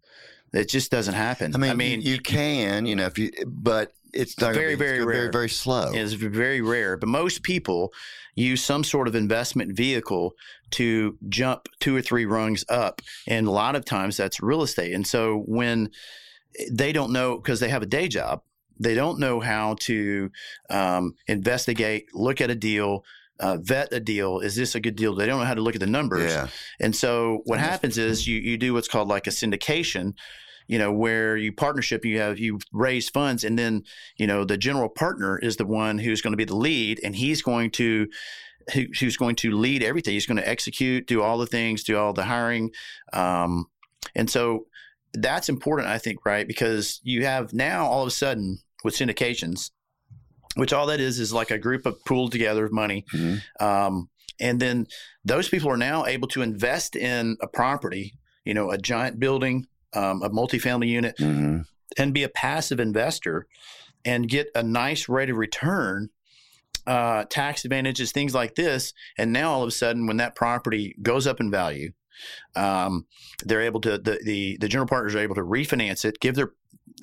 It 0.53 0.69
just 0.69 0.91
doesn't 0.91 1.15
happen. 1.15 1.55
I 1.55 1.59
mean, 1.59 1.71
I 1.71 1.75
mean, 1.75 2.01
you, 2.01 2.13
you 2.13 2.19
can, 2.21 2.87
you 2.87 2.97
know, 2.97 3.07
if 3.07 3.19
you, 3.19 3.31
but 3.47 3.93
it's 4.13 4.41
not 4.41 4.55
Very, 4.55 4.75
be- 4.75 4.85
very 4.85 5.05
rare. 5.05 5.17
very, 5.17 5.31
very 5.31 5.49
slow. 5.49 5.91
It's 5.93 6.15
very 6.15 6.61
rare, 6.61 6.97
but 6.97 7.09
most 7.09 7.43
people 7.43 7.93
use 8.35 8.65
some 8.65 8.85
sort 8.85 9.09
of 9.09 9.15
investment 9.15 9.77
vehicle 9.77 10.33
to 10.71 11.19
jump 11.29 11.69
two 11.81 11.95
or 11.95 12.01
three 12.01 12.25
rungs 12.25 12.65
up. 12.69 13.03
And 13.27 13.47
a 13.47 13.51
lot 13.51 13.77
of 13.77 13.85
times 13.85 14.17
that's 14.17 14.41
real 14.41 14.63
estate. 14.63 14.93
And 14.95 15.07
so 15.07 15.43
when 15.47 15.91
they 16.71 16.93
don't 16.93 17.13
know, 17.13 17.37
because 17.37 17.61
they 17.61 17.69
have 17.69 17.83
a 17.83 17.87
day 17.87 18.09
job, 18.09 18.43
they 18.79 18.95
don't 18.95 19.19
know 19.19 19.41
how 19.41 19.75
to 19.81 20.31
um, 20.71 21.15
investigate, 21.27 22.07
look 22.15 22.41
at 22.41 22.49
a 22.49 22.55
deal, 22.55 23.05
uh, 23.41 23.59
vet 23.61 23.93
a 23.93 24.01
deal. 24.01 24.41
Is 24.41 24.57
this 24.57 24.75
a 24.75 24.81
good 24.81 24.97
deal? 24.97 25.15
They 25.15 25.27
don't 25.27 25.39
know 25.41 25.47
how 25.47 25.55
to 25.55 25.61
look 25.61 25.75
at 25.75 25.81
the 25.81 25.87
numbers. 25.87 26.31
Yeah. 26.33 26.49
And 26.81 26.95
so 26.95 27.43
what 27.45 27.59
happens 27.59 27.99
is 27.99 28.27
you, 28.27 28.39
you 28.39 28.57
do 28.57 28.75
what's 28.75 28.89
called 28.89 29.09
like 29.09 29.27
a 29.27 29.31
syndication, 29.31 30.15
you 30.67 30.79
know, 30.79 30.93
where 30.93 31.37
you 31.37 31.53
partnership, 31.53 32.05
you 32.05 32.19
have, 32.19 32.39
you 32.39 32.59
raise 32.73 33.09
funds 33.09 33.45
and 33.45 33.59
then, 33.59 33.85
you 34.17 34.27
know, 34.27 34.45
the 34.45 34.59
general 34.59 34.89
partner 34.89 35.39
is 35.39 35.57
the 35.57 35.67
one 35.67 35.99
who's 35.99 36.21
going 36.21 36.33
to 36.33 36.37
be 36.37 36.45
the 36.45 36.57
lead 36.57 37.01
and 37.03 37.17
he's 37.17 37.43
going 37.43 37.71
to, 37.73 38.09
who, 38.75 38.85
who's 39.01 39.17
going 39.17 39.37
to 39.37 39.51
lead 39.51 39.83
everything. 39.83 40.15
He's 40.15 40.27
going 40.27 40.37
to 40.37 40.49
execute, 40.49 41.07
do 41.07 41.23
all 41.23 41.39
the 41.39 41.47
things, 41.47 41.85
do 41.85 41.97
all 41.97 42.13
the 42.13 42.25
hiring. 42.25 42.71
Um, 43.13 43.67
and 44.15 44.29
so 44.29 44.67
that's 45.15 45.49
important, 45.49 45.89
I 45.89 45.99
think, 45.99 46.27
right? 46.27 46.47
Because 46.47 47.01
you 47.03 47.25
have 47.25 47.55
now 47.55 47.87
all 47.87 48.03
of 48.03 48.09
a 48.09 48.11
sudden 48.11 48.59
with 48.85 48.95
syndications, 48.95 49.71
which 50.59 50.73
all 50.73 50.87
that 50.87 51.01
is 51.01 51.19
is 51.19 51.33
like 51.33 51.51
a 51.51 51.59
group 51.59 51.87
of 51.87 52.05
pooled 52.05 52.33
together 52.33 52.65
of 52.67 52.73
money. 52.73 53.05
Mhm. 53.15 53.43
Um, 53.61 54.09
and 54.41 54.61
then 54.61 54.87
those 55.25 55.49
people 55.49 55.71
are 55.71 55.77
now 55.77 56.05
able 56.05 56.29
to 56.29 56.43
invest 56.43 56.97
in 56.97 57.37
a 57.41 57.47
property, 57.47 58.15
you 58.45 58.55
know, 58.55 58.71
a 58.71 58.79
giant 58.79 59.19
building, 59.21 59.67
um, 59.93 60.23
a 60.23 60.31
multifamily 60.31 60.89
unit, 60.89 61.17
hmm 61.19 61.61
and 61.97 62.13
be 62.13 62.23
a 62.23 62.29
passive 62.29 62.79
investor 62.79 63.47
and 64.05 64.29
get 64.29 64.49
a 64.55 64.63
nice 64.63 65.09
rate 65.09 65.31
of 65.31 65.37
return, 65.37 66.11
uh, 66.87 67.25
tax 67.25 67.65
advantages, 67.65 68.13
things 68.13 68.35
like 68.35 68.55
this. 68.55 68.93
And 69.17 69.33
now 69.33 69.51
all 69.51 69.63
of 69.63 69.69
a 69.69 69.73
sudden, 69.73 70.07
when 70.07 70.19
that 70.19 70.37
property 70.37 70.95
goes 71.03 71.27
up 71.27 71.41
in 71.41 71.51
value, 71.51 71.93
um, 72.55 73.07
they're 73.45 73.63
able 73.63 73.81
to 73.81 73.97
the, 73.99 74.21
the 74.23 74.59
the 74.61 74.69
general 74.69 74.87
partners 74.87 75.15
are 75.15 75.21
able 75.21 75.35
to 75.37 75.43
refinance 75.43 76.05
it, 76.05 76.21
give 76.21 76.35
their 76.35 76.53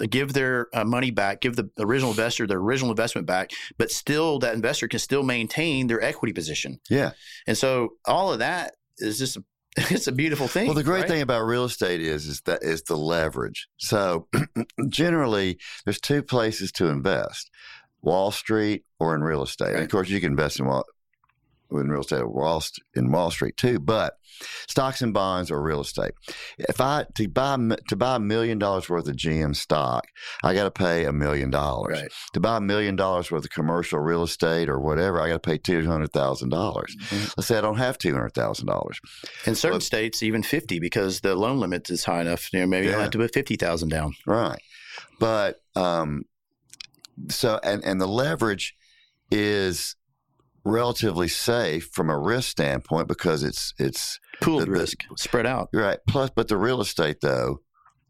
give 0.09 0.33
their 0.33 0.67
uh, 0.73 0.83
money 0.83 1.11
back, 1.11 1.41
give 1.41 1.55
the 1.55 1.69
original 1.79 2.11
investor 2.11 2.47
their 2.47 2.59
original 2.59 2.91
investment 2.91 3.27
back, 3.27 3.51
but 3.77 3.91
still 3.91 4.39
that 4.39 4.53
investor 4.53 4.87
can 4.87 4.99
still 4.99 5.23
maintain 5.23 5.87
their 5.87 6.01
equity 6.01 6.33
position. 6.33 6.79
Yeah. 6.89 7.11
And 7.47 7.57
so 7.57 7.93
all 8.05 8.31
of 8.31 8.39
that 8.39 8.73
is 8.97 9.19
just 9.19 9.37
it's 9.77 10.07
a 10.07 10.11
beautiful 10.11 10.47
thing. 10.47 10.67
Well, 10.67 10.75
the 10.75 10.83
great 10.83 11.01
right? 11.01 11.09
thing 11.09 11.21
about 11.21 11.45
real 11.45 11.65
estate 11.65 12.01
is 12.01 12.25
is 12.27 12.41
that 12.41 12.63
is 12.63 12.83
the 12.83 12.95
leverage. 12.95 13.67
So 13.77 14.27
generally, 14.89 15.59
there's 15.83 15.99
two 15.99 16.23
places 16.23 16.71
to 16.73 16.87
invest: 16.87 17.51
Wall 18.01 18.31
Street 18.31 18.85
or 18.99 19.15
in 19.15 19.21
real 19.21 19.43
estate. 19.43 19.73
Right. 19.73 19.83
of 19.83 19.89
course, 19.89 20.09
you 20.09 20.21
can 20.21 20.31
invest 20.31 20.59
in 20.59 20.65
Wall 20.65 20.85
in 21.77 21.89
real 21.89 22.01
estate 22.01 22.19
at 22.19 22.29
Wall 22.29 22.63
in 22.95 23.11
Wall 23.11 23.31
Street 23.31 23.57
too. 23.57 23.79
But 23.79 24.13
stocks 24.67 25.01
and 25.01 25.13
bonds 25.13 25.49
or 25.51 25.61
real 25.61 25.81
estate. 25.81 26.11
If 26.57 26.81
I 26.81 27.05
to 27.15 27.27
buy 27.27 27.57
to 27.87 27.95
buy 27.95 28.15
a 28.15 28.19
million 28.19 28.59
dollars 28.59 28.89
worth 28.89 29.07
of 29.07 29.15
GM 29.15 29.55
stock, 29.55 30.05
I 30.43 30.53
got 30.53 30.63
to 30.63 30.71
pay 30.71 31.05
a 31.05 31.13
million 31.13 31.49
dollars. 31.49 32.01
To 32.33 32.39
buy 32.39 32.57
a 32.57 32.61
million 32.61 32.95
dollars 32.95 33.31
worth 33.31 33.45
of 33.45 33.51
commercial 33.51 33.99
real 33.99 34.23
estate 34.23 34.69
or 34.69 34.79
whatever, 34.79 35.21
I 35.21 35.27
got 35.29 35.43
to 35.43 35.49
pay 35.49 35.57
two 35.57 35.85
hundred 35.85 36.11
thousand 36.11 36.49
dollars. 36.49 36.95
Mhm. 37.09 37.33
Let's 37.37 37.47
say 37.47 37.57
I 37.57 37.61
don't 37.61 37.77
have 37.77 37.97
two 37.97 38.13
hundred 38.13 38.33
thousand 38.33 38.67
dollars. 38.67 38.99
In 39.45 39.55
certain 39.55 39.81
states, 39.81 40.21
even 40.23 40.43
fifty 40.43 40.79
because 40.79 41.21
the 41.21 41.35
loan 41.35 41.59
limit 41.59 41.89
is 41.89 42.03
high 42.03 42.21
enough. 42.21 42.51
You 42.53 42.59
know, 42.59 42.67
maybe 42.67 42.87
you 42.87 42.91
don't 42.91 43.01
have 43.01 43.11
to 43.11 43.17
put 43.17 43.33
fifty 43.33 43.55
thousand 43.55 43.89
down. 43.89 44.13
Right. 44.25 44.59
But 45.19 45.57
um 45.75 46.23
so 47.29 47.59
and 47.63 47.83
and 47.83 48.01
the 48.01 48.07
leverage 48.07 48.75
is 49.31 49.95
relatively 50.65 51.27
safe 51.27 51.89
from 51.93 52.09
a 52.09 52.17
risk 52.17 52.49
standpoint 52.49 53.07
because 53.07 53.43
it's 53.43 53.73
it's 53.77 54.19
Pooled 54.41 54.61
The- 54.63 54.65
the- 54.65 54.71
risk, 54.71 54.97
spread 55.17 55.45
out. 55.45 55.69
right 55.73 55.99
plus 56.07 56.29
but 56.35 56.47
the 56.47 56.57
real 56.57 56.81
estate 56.81 57.17
though 57.21 57.61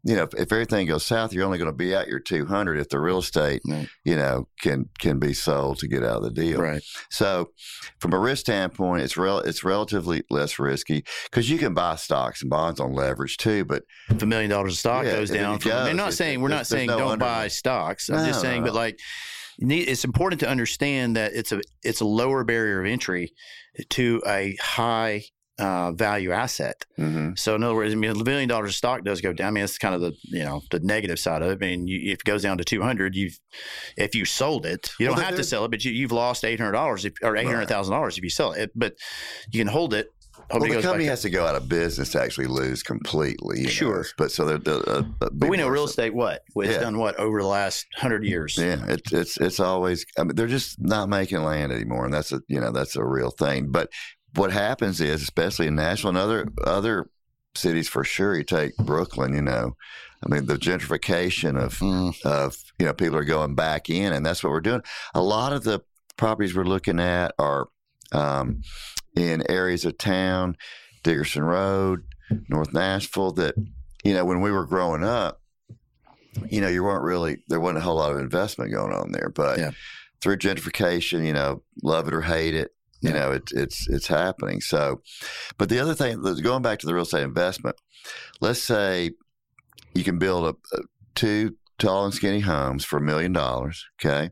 you 0.02 0.16
know 0.16 0.22
if, 0.24 0.34
if 0.34 0.52
everything 0.52 0.86
goes 0.86 1.04
south 1.04 1.32
you're 1.32 1.44
only 1.44 1.58
going 1.58 1.70
to 1.70 1.76
be 1.76 1.94
at 1.94 2.08
your 2.08 2.18
200 2.18 2.78
if 2.78 2.88
the 2.88 2.98
real 2.98 3.18
estate 3.18 3.60
Right. 3.68 3.88
you 4.04 4.16
know 4.16 4.48
can 4.60 4.88
can 4.98 5.18
be 5.18 5.34
sold 5.34 5.78
to 5.80 5.88
get 5.88 6.02
out 6.02 6.16
of 6.18 6.22
the 6.22 6.30
deal 6.30 6.60
Right. 6.60 6.82
so 7.10 7.50
from 8.00 8.12
a 8.12 8.18
risk 8.18 8.40
standpoint 8.42 9.02
it's 9.02 9.16
rel- 9.16 9.38
it's 9.40 9.62
relatively 9.62 10.24
less 10.30 10.58
risky 10.58 11.04
because 11.30 11.48
you 11.50 11.58
can 11.58 11.74
buy 11.74 11.94
stocks 11.96 12.40
and 12.42 12.50
bonds 12.50 12.80
on 12.80 12.92
leverage 12.94 13.36
too 13.36 13.64
but 13.64 13.82
If 14.08 14.22
a 14.22 14.26
million 14.26 14.50
dollars 14.50 14.72
of 14.72 14.78
stock 14.78 15.04
Yeah, 15.04 15.12
goes 15.16 15.30
down, 15.30 15.58
from, 15.60 15.72
I'm 15.72 15.96
not 15.96 16.14
saying 16.14 16.40
we're 16.40 16.48
not 16.48 16.66
saying 16.66 16.88
no 16.88 16.98
don't 16.98 17.12
under- 17.12 17.24
buy 17.24 17.48
stocks. 17.48 18.08
I'm 18.08 18.16
No, 18.16 18.26
just 18.26 18.40
saying, 18.40 18.62
no. 18.62 18.66
but 18.68 18.74
like, 18.74 18.98
need, 19.58 19.88
it's 19.88 20.04
important 20.04 20.40
to 20.40 20.48
understand 20.48 21.16
that 21.16 21.32
it's 21.34 21.52
a 21.52 21.60
it's 21.82 22.00
a 22.00 22.04
lower 22.06 22.44
barrier 22.44 22.80
of 22.80 22.86
entry 22.86 23.32
to 23.90 24.22
a 24.26 24.56
high 24.60 25.24
uh, 25.58 25.90
value 25.92 26.32
asset. 26.32 26.84
hmm 26.96 27.30
So 27.34 27.54
in 27.54 27.62
other 27.62 27.74
words, 27.74 27.92
I 27.92 27.96
mean, 27.96 28.10
a 28.10 28.14
million 28.24 28.48
dollars 28.48 28.70
of 28.70 28.74
stock 28.74 29.04
does 29.04 29.22
go 29.22 29.32
down. 29.32 29.48
I 29.48 29.50
mean, 29.52 29.64
it's 29.64 29.78
kind 29.78 29.94
of 29.94 30.00
the 30.02 30.12
you 30.24 30.44
know 30.44 30.60
the 30.70 30.80
negative 30.80 31.18
side 31.18 31.42
of 31.42 31.50
it. 31.50 31.64
I 31.64 31.66
mean, 31.66 31.88
you, 31.88 32.12
if 32.12 32.20
it 32.20 32.24
goes 32.24 32.42
down 32.42 32.58
to 32.58 32.64
two 32.64 32.82
hundred, 32.82 33.16
you've 33.16 33.38
if 33.96 34.14
you 34.14 34.24
sold 34.24 34.66
it, 34.66 34.90
you 34.98 35.06
Well, 35.06 35.16
don't 35.16 35.24
have 35.24 35.36
to 35.36 35.44
sell 35.44 35.64
it, 35.64 35.70
but 35.70 35.84
you, 35.84 35.92
you've 35.92 36.12
lost 36.12 36.44
eight 36.44 36.60
hundred 36.60 36.72
dollars 36.72 37.06
or 37.22 37.36
eight 37.36 37.46
hundred 37.46 37.68
thousand 37.68 37.92
dollars 37.92 38.18
if 38.18 38.24
you 38.24 38.30
sell 38.30 38.52
it. 38.52 38.70
But 38.74 38.96
you 39.50 39.58
can 39.60 39.68
hold 39.68 39.94
it. 39.94 40.10
Hope 40.50 40.60
Well, 40.60 40.70
the 40.70 40.80
company 40.82 41.06
has 41.06 41.22
to 41.22 41.30
go 41.30 41.44
out 41.44 41.56
of 41.56 41.68
business 41.68 42.12
to 42.12 42.22
actually 42.22 42.46
lose 42.46 42.82
completely. 42.82 43.58
you 43.58 43.64
know. 43.64 43.70
Sure. 43.70 44.06
but 44.16 44.30
so 44.30 44.44
they're. 44.44 44.74
Uh, 44.88 45.02
uh, 45.20 45.28
But 45.32 45.48
we 45.48 45.56
know 45.56 45.66
real 45.68 45.84
estate. 45.84 46.14
What 46.14 46.42
it's 46.56 46.74
Yeah. 46.74 46.80
done. 46.80 46.98
What 46.98 47.16
over 47.18 47.40
the 47.40 47.48
last 47.48 47.86
hundred 47.96 48.24
years. 48.24 48.56
Yeah, 48.56 48.84
it's 48.88 49.12
it's 49.12 49.36
it's 49.38 49.58
always. 49.60 50.06
I 50.18 50.22
mean, 50.24 50.36
they're 50.36 50.46
just 50.46 50.80
not 50.80 51.08
making 51.08 51.42
land 51.42 51.72
anymore, 51.72 52.04
and 52.04 52.14
that's 52.14 52.30
a 52.32 52.40
you 52.48 52.60
know 52.60 52.70
that's 52.70 52.94
a 52.96 53.04
real 53.04 53.30
thing. 53.30 53.70
But 53.70 53.90
what 54.34 54.52
happens 54.52 55.00
is, 55.00 55.22
especially 55.22 55.66
in 55.66 55.74
Nashville 55.74 56.10
and 56.10 56.18
other 56.18 56.48
other 56.64 57.10
cities 57.56 57.88
for 57.88 58.04
sure, 58.04 58.36
you 58.36 58.44
take 58.44 58.76
Brooklyn. 58.76 59.34
You 59.34 59.42
know, 59.42 59.76
I 60.24 60.28
mean 60.28 60.46
the 60.46 60.56
gentrification 60.56 61.60
of 61.60 61.78
Mm, 61.78 62.14
of 62.24 62.56
you 62.78 62.86
know 62.86 62.92
people 62.92 63.16
are 63.16 63.24
going 63.24 63.56
back 63.56 63.90
in, 63.90 64.12
and 64.12 64.24
that's 64.24 64.44
what 64.44 64.50
we're 64.50 64.60
doing. 64.60 64.82
A 65.14 65.22
lot 65.22 65.52
of 65.52 65.64
the 65.64 65.80
properties 66.16 66.54
we're 66.54 66.64
looking 66.64 67.00
at 67.00 67.34
are 67.38 67.66
um, 68.12 68.62
in 69.16 69.42
areas 69.50 69.84
of 69.84 69.98
town, 69.98 70.56
Dickerson 71.02 71.42
Road, 71.44 72.04
North 72.48 72.72
Nashville. 72.72 73.32
That 73.32 73.54
you 74.04 74.14
know 74.14 74.24
when 74.24 74.40
we 74.40 74.52
were 74.52 74.66
growing 74.66 75.02
up, 75.02 75.40
you 76.50 76.60
know 76.60 76.68
you 76.68 76.84
weren't 76.84 77.02
really 77.04 77.38
there 77.48 77.60
wasn't 77.60 77.78
a 77.78 77.82
whole 77.82 77.96
lot 77.96 78.12
of 78.12 78.18
investment 78.20 78.70
going 78.72 78.92
on 78.92 79.12
there, 79.12 79.30
but 79.34 79.58
Yeah. 79.58 79.70
through 80.20 80.36
gentrification, 80.38 81.26
you 81.26 81.32
know, 81.32 81.62
love 81.82 82.06
it 82.08 82.14
or 82.14 82.22
hate 82.22 82.54
it. 82.54 82.72
You 83.02 83.12
know, 83.12 83.30
it's 83.32 83.52
it's 83.52 83.88
it's 83.88 84.06
happening. 84.08 84.60
So, 84.60 85.02
but 85.58 85.68
the 85.68 85.78
other 85.78 85.94
thing, 85.94 86.20
going 86.42 86.62
back 86.62 86.78
to 86.80 86.86
the 86.86 86.94
real 86.94 87.04
estate 87.04 87.22
investment, 87.22 87.76
let's 88.40 88.60
say 88.62 89.12
you 89.94 90.02
can 90.02 90.18
build 90.18 90.44
a, 90.72 90.76
a 90.76 90.80
two 91.14 91.56
tall 91.78 92.06
and 92.06 92.14
skinny 92.14 92.40
homes 92.40 92.84
for 92.84 92.96
a 92.96 93.00
million 93.02 93.32
dollars. 93.32 93.86
Okay. 94.00 94.30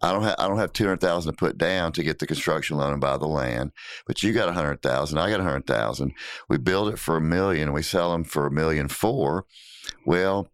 I 0.00 0.12
don't 0.12 0.22
have 0.22 0.36
I 0.38 0.46
don't 0.46 0.58
have 0.58 0.72
two 0.72 0.84
hundred 0.84 1.00
thousand 1.00 1.32
to 1.32 1.36
put 1.36 1.58
down 1.58 1.92
to 1.92 2.02
get 2.02 2.18
the 2.18 2.26
construction 2.26 2.76
loan 2.76 2.92
and 2.92 3.00
buy 3.00 3.16
the 3.16 3.26
land, 3.26 3.72
but 4.06 4.22
you 4.22 4.32
got 4.32 4.48
a 4.48 4.52
hundred 4.52 4.80
thousand. 4.82 5.18
I 5.18 5.30
got 5.30 5.40
a 5.40 5.44
hundred 5.44 5.66
thousand. 5.66 6.14
We 6.48 6.58
build 6.58 6.88
it 6.92 6.98
for 6.98 7.16
a 7.16 7.20
million 7.20 7.68
and 7.68 7.74
we 7.74 7.82
sell 7.82 8.12
them 8.12 8.24
for 8.24 8.46
a 8.46 8.50
million 8.50 8.88
four. 8.88 9.46
Well, 10.06 10.48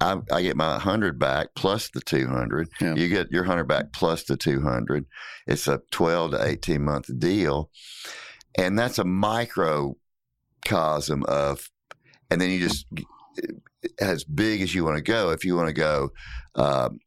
I, 0.00 0.20
I 0.32 0.42
get 0.42 0.56
my 0.56 0.78
hundred 0.78 1.18
back 1.18 1.48
plus 1.54 1.90
the 1.90 2.00
two 2.00 2.26
hundred. 2.26 2.68
Yeah. 2.80 2.94
You 2.94 3.08
get 3.08 3.30
your 3.30 3.44
hundred 3.44 3.68
back 3.68 3.92
plus 3.92 4.24
the 4.24 4.36
two 4.36 4.62
hundred. 4.62 5.06
It's 5.46 5.68
a 5.68 5.80
twelve 5.90 6.32
to 6.32 6.44
eighteen 6.44 6.84
month 6.84 7.08
deal, 7.18 7.70
and 8.58 8.78
that's 8.78 8.98
a 8.98 9.04
microcosm 9.04 9.94
of, 11.28 11.70
and 12.30 12.40
then 12.40 12.50
you 12.50 12.58
just 12.60 12.86
as 14.00 14.24
big 14.24 14.60
as 14.60 14.74
you 14.74 14.84
want 14.84 14.96
to 14.96 15.02
go. 15.02 15.30
If 15.30 15.44
you 15.44 15.54
want 15.54 15.68
to 15.68 15.72
go, 15.72 16.10
um, 16.56 16.98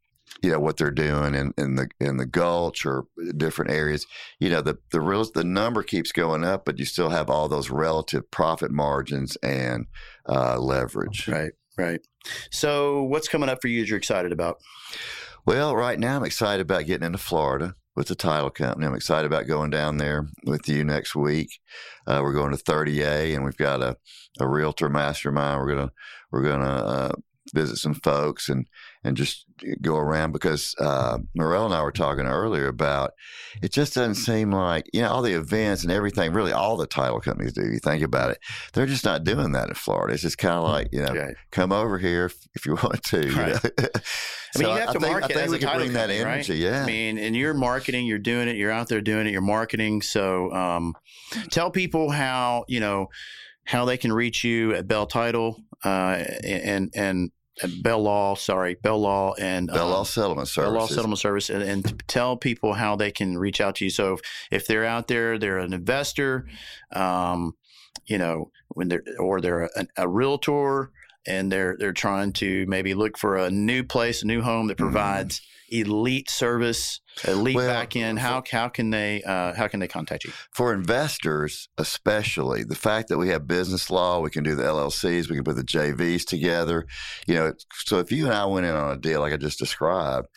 you 0.41 0.51
know 0.51 0.59
what 0.59 0.77
they're 0.77 0.91
doing 0.91 1.35
in, 1.35 1.53
in 1.57 1.75
the 1.75 1.87
in 1.99 2.17
the 2.17 2.25
Gulch 2.25 2.85
or 2.85 3.05
different 3.37 3.71
areas. 3.71 4.05
You 4.39 4.49
know 4.49 4.61
the 4.61 4.77
the 4.91 5.01
real 5.01 5.25
the 5.33 5.43
number 5.43 5.83
keeps 5.83 6.11
going 6.11 6.43
up, 6.43 6.65
but 6.65 6.79
you 6.79 6.85
still 6.85 7.09
have 7.09 7.29
all 7.29 7.47
those 7.47 7.69
relative 7.69 8.29
profit 8.31 8.71
margins 8.71 9.35
and 9.37 9.87
uh, 10.27 10.57
leverage. 10.59 11.27
right. 11.27 11.51
Right. 11.75 12.01
So 12.51 13.03
what's 13.03 13.27
coming 13.27 13.49
up 13.49 13.59
for 13.59 13.67
you 13.67 13.81
that 13.81 13.89
you're 13.89 13.97
excited 13.97 14.31
about? 14.31 14.59
Well, 15.45 15.75
right 15.75 15.99
now 15.99 16.17
I'm 16.17 16.23
excited 16.23 16.61
about 16.61 16.85
getting 16.85 17.05
into 17.05 17.17
Florida 17.17 17.75
with 17.95 18.07
the 18.07 18.15
title 18.15 18.49
company. 18.49 18.85
I'm 18.85 18.95
excited 18.95 19.25
about 19.25 19.47
going 19.47 19.69
down 19.69 19.97
there 19.97 20.27
with 20.45 20.67
you 20.67 20.83
next 20.83 21.15
week. 21.15 21.59
Uh, 22.07 22.21
we're 22.23 22.33
going 22.33 22.51
to 22.51 22.63
30A, 22.63 23.35
and 23.35 23.43
we've 23.43 23.57
got 23.57 23.81
a, 23.81 23.97
a 24.39 24.47
realtor 24.47 24.89
mastermind. 24.89 25.59
We're 25.59 25.75
gonna 25.75 25.91
we're 26.31 26.43
gonna 26.43 26.65
uh, 26.65 27.11
visit 27.53 27.77
some 27.77 27.95
folks 27.95 28.49
and 28.49 28.67
and 29.03 29.17
just 29.17 29.45
go 29.81 29.95
around 29.97 30.31
because 30.31 30.75
uh, 30.79 31.17
Morel 31.35 31.65
and 31.65 31.73
I 31.73 31.81
were 31.83 31.91
talking 31.91 32.25
earlier 32.25 32.67
about 32.67 33.11
it. 33.61 33.71
Just 33.71 33.95
doesn't 33.95 34.15
seem 34.15 34.51
like 34.51 34.89
you 34.93 35.01
know 35.01 35.09
all 35.09 35.21
the 35.21 35.33
events 35.33 35.83
and 35.83 35.91
everything. 35.91 36.33
Really, 36.33 36.51
all 36.51 36.77
the 36.77 36.87
title 36.87 37.19
companies 37.19 37.53
do. 37.53 37.61
You 37.69 37.79
think 37.79 38.03
about 38.03 38.31
it, 38.31 38.39
they're 38.73 38.85
just 38.85 39.05
not 39.05 39.23
doing 39.23 39.51
that 39.53 39.67
in 39.69 39.75
Florida. 39.75 40.13
It's 40.13 40.23
just 40.23 40.37
kind 40.37 40.55
of 40.55 40.63
like 40.63 40.89
you 40.91 41.01
know, 41.03 41.13
Right. 41.13 41.35
come 41.51 41.71
over 41.71 41.97
here 41.97 42.25
if, 42.25 42.35
if 42.55 42.65
you 42.65 42.73
want 42.83 43.03
to. 43.03 43.27
you 43.27 43.35
Right. 43.35 43.53
know? 43.63 43.69
I 44.55 44.59
mean, 44.59 44.67
So 44.67 44.73
you 44.73 44.79
have 44.79 44.93
to 44.93 44.99
think, 44.99 45.11
market 45.13 45.23
I 45.25 45.33
think 45.33 45.45
as 45.45 45.49
we 45.51 45.55
a 45.57 45.59
can 45.59 45.67
title 45.67 45.81
bring 45.81 45.93
that 45.93 45.99
company, 46.09 46.23
right? 46.23 46.33
energy. 46.33 46.55
Yeah. 46.55 46.83
I 46.83 46.85
mean, 46.85 47.17
and 47.17 47.35
you're 47.35 47.53
marketing, 47.55 48.05
you're 48.05 48.19
doing 48.19 48.47
it, 48.47 48.55
you're 48.55 48.71
out 48.71 48.87
there 48.87 49.01
doing 49.01 49.25
it, 49.27 49.31
you're 49.31 49.41
marketing. 49.41 50.01
So 50.03 50.51
um, 50.53 50.93
tell 51.49 51.71
people 51.71 52.11
how, 52.11 52.65
you 52.67 52.79
know, 52.79 53.07
how 53.65 53.85
they 53.85 53.97
can 53.97 54.11
reach 54.13 54.43
you 54.43 54.73
at 54.75 54.87
Bell 54.87 55.07
Title 55.07 55.57
uh, 55.83 56.23
and, 56.43 56.91
and, 56.95 57.31
Bell 57.81 58.01
Law, 58.01 58.35
sorry, 58.35 58.75
Bell 58.75 58.99
Law 58.99 59.33
and 59.39 59.67
Bell 59.67 59.87
Law 59.89 59.99
um, 59.99 60.05
Settlement 60.05 60.53
Bell 60.55 60.71
Law 60.71 60.87
Settlement 60.87 61.19
Service, 61.19 61.49
and, 61.49 61.63
and 61.63 62.03
tell 62.07 62.35
people 62.35 62.73
how 62.73 62.95
they 62.95 63.11
can 63.11 63.37
reach 63.37 63.61
out 63.61 63.75
to 63.75 63.85
you. 63.85 63.89
So 63.91 64.13
if, 64.13 64.21
if 64.51 64.67
they're 64.67 64.85
out 64.85 65.07
there, 65.07 65.37
they're 65.37 65.59
an 65.59 65.73
investor, 65.73 66.47
um, 66.91 67.55
you 68.05 68.17
know, 68.17 68.51
when 68.69 68.87
they're 68.87 69.03
or 69.19 69.39
they're 69.39 69.65
a, 69.75 69.87
a 69.97 70.07
realtor, 70.07 70.91
and 71.27 71.51
they're 71.51 71.75
they're 71.77 71.93
trying 71.93 72.33
to 72.33 72.65
maybe 72.67 72.93
look 72.95 73.17
for 73.17 73.37
a 73.37 73.51
new 73.51 73.83
place, 73.83 74.23
a 74.23 74.27
new 74.27 74.41
home 74.41 74.67
that 74.67 74.77
Mhm. 74.77 74.85
provides 74.91 75.41
elite 75.73 76.29
service, 76.29 77.01
elite 77.27 77.55
Well, 77.55 77.67
back 77.67 77.95
end. 77.95 78.19
How 78.19 78.43
how 78.51 78.69
can 78.69 78.89
they 78.89 79.23
uh, 79.23 79.53
how 79.53 79.67
can 79.67 79.79
they 79.79 79.87
contact 79.87 80.23
you? 80.23 80.31
For 80.51 80.73
investors, 80.73 81.69
especially, 81.77 82.63
the 82.63 82.75
fact 82.75 83.09
that 83.09 83.17
we 83.17 83.29
have 83.29 83.47
business 83.47 83.89
law, 83.89 84.19
we 84.19 84.29
can 84.29 84.43
do 84.43 84.55
the 84.55 84.63
LLCs, 84.63 85.29
we 85.29 85.35
can 85.35 85.43
put 85.43 85.55
the 85.55 85.63
JVs 85.63 86.25
together. 86.25 86.85
You 87.27 87.35
know, 87.35 87.53
so 87.73 87.99
if 87.99 88.11
you 88.11 88.25
and 88.25 88.33
I 88.33 88.45
went 88.45 88.65
in 88.65 88.75
on 88.75 88.91
a 88.91 88.99
deal 88.99 89.21
like 89.21 89.33
I 89.33 89.37
just 89.37 89.59
described 89.59 90.27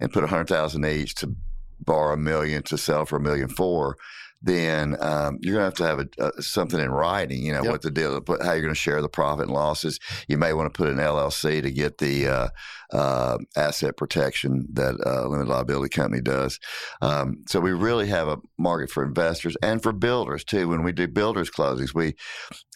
and 0.00 0.12
put 0.12 0.24
a 0.24 0.28
hundred 0.28 0.48
thousand 0.48 0.84
each 0.84 1.14
to 1.16 1.34
borrow 1.80 2.14
a 2.14 2.16
million 2.16 2.62
to 2.64 2.78
sell 2.78 3.04
for 3.04 3.16
a 3.16 3.20
million 3.20 3.48
four, 3.48 3.96
then 4.44 4.96
um, 5.00 5.38
you're 5.40 5.54
gonna 5.54 5.64
have 5.64 5.74
to 5.74 5.86
have 5.86 5.98
a, 6.00 6.08
a, 6.38 6.42
something 6.42 6.78
in 6.78 6.90
writing. 6.90 7.42
You 7.42 7.52
know 7.54 7.62
Yep. 7.64 7.72
what 7.72 7.82
the 7.82 7.90
deal, 7.90 8.12
how 8.12 8.52
you're 8.52 8.60
going 8.60 8.68
to 8.68 8.74
share 8.74 9.00
the 9.00 9.08
profit 9.08 9.46
and 9.46 9.54
losses. 9.54 9.98
You 10.28 10.36
may 10.36 10.52
want 10.52 10.72
to 10.72 10.76
put 10.76 10.90
an 10.90 10.98
LLC 10.98 11.62
to 11.62 11.70
get 11.70 11.96
the 11.98 12.28
uh, 12.28 12.48
uh, 12.92 13.38
asset 13.56 13.96
protection 13.96 14.66
that 14.74 14.96
uh, 15.04 15.26
limited 15.28 15.48
liability 15.50 15.88
company 15.88 16.20
does. 16.20 16.60
Um, 17.00 17.42
so 17.48 17.58
we 17.58 17.72
really 17.72 18.06
have 18.08 18.28
a 18.28 18.38
market 18.58 18.90
for 18.90 19.02
investors 19.02 19.56
and 19.62 19.82
for 19.82 19.92
builders 19.92 20.44
too. 20.44 20.68
When 20.68 20.82
we 20.82 20.92
do 20.92 21.08
builders 21.08 21.50
closings, 21.50 21.94
we 21.94 22.14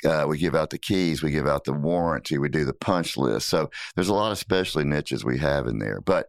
uh, 0.09 0.25
we 0.27 0.39
give 0.39 0.55
out 0.55 0.71
the 0.71 0.79
keys, 0.79 1.23
we 1.23 1.31
give 1.31 1.47
out 1.47 1.65
the 1.65 1.73
warranty, 1.75 2.39
we 2.39 2.49
do 2.49 2.65
the 2.65 2.73
punch 2.73 3.17
list. 3.17 3.49
So 3.49 3.71
there's 3.95 4.09
a 4.09 4.15
lot 4.15 4.33
of 4.33 4.39
specialty 4.39 4.89
niches 4.89 5.25
we 5.25 5.39
have 5.39 5.67
in 5.67 5.81
there. 5.81 6.01
But 6.01 6.29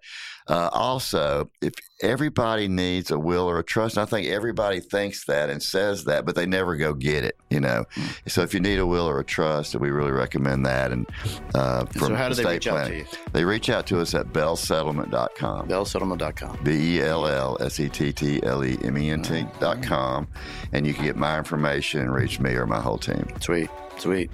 uh, 0.50 0.70
also, 0.74 1.50
if 1.62 1.74
everybody 2.02 2.68
needs 2.68 3.12
a 3.12 3.20
will 3.20 3.48
or 3.48 3.60
a 3.60 3.64
trust, 3.64 3.98
and 3.98 4.02
I 4.02 4.06
think 4.06 4.28
everybody 4.28 4.80
thinks 4.80 5.26
that 5.26 5.50
and 5.50 5.62
says 5.62 6.06
that, 6.06 6.26
but 6.26 6.36
they 6.36 6.48
never 6.48 6.76
go 6.76 6.94
get 6.94 7.24
it. 7.24 7.38
You 7.52 7.60
know, 7.60 7.86
so 8.28 8.42
if 8.42 8.54
you 8.54 8.60
need 8.60 8.80
a 8.80 8.86
will 8.86 9.08
or 9.08 9.20
a 9.20 9.24
trust, 9.24 9.76
we 9.76 9.92
really 9.92 10.12
recommend 10.12 10.66
that. 10.66 10.92
And 10.92 11.08
uh, 11.54 11.86
so 11.92 12.16
how 12.16 12.30
do 12.30 12.36
they 12.36 12.46
reach 12.46 12.68
planning, 12.68 13.02
out 13.02 13.12
to 13.12 13.18
you? 13.18 13.24
They 13.32 13.46
reach 13.46 13.70
out 13.70 13.86
to 13.88 14.02
us 14.02 14.16
at 14.16 14.34
bellsettlement.com. 14.34 15.68
Bellsettlement.com. 15.68 16.60
B 16.64 16.98
e 16.98 17.02
l 17.02 17.28
l 17.28 17.58
s 17.62 17.80
e 17.80 17.88
t 17.90 18.12
t 18.12 18.42
l 18.44 18.64
e 18.66 18.78
m 18.84 18.98
e 18.98 19.10
n 19.12 19.22
t.com, 19.22 20.28
and 20.74 20.88
you 20.88 20.94
can 20.96 21.06
get 21.06 21.16
my 21.16 21.38
information 21.38 22.02
and 22.02 22.14
reach 22.14 22.40
me 22.40 22.54
or 22.54 22.66
my 22.66 22.80
whole 22.80 22.98
team. 22.98 23.28
Sweet. 23.40 23.70
Sweet. 24.00 24.32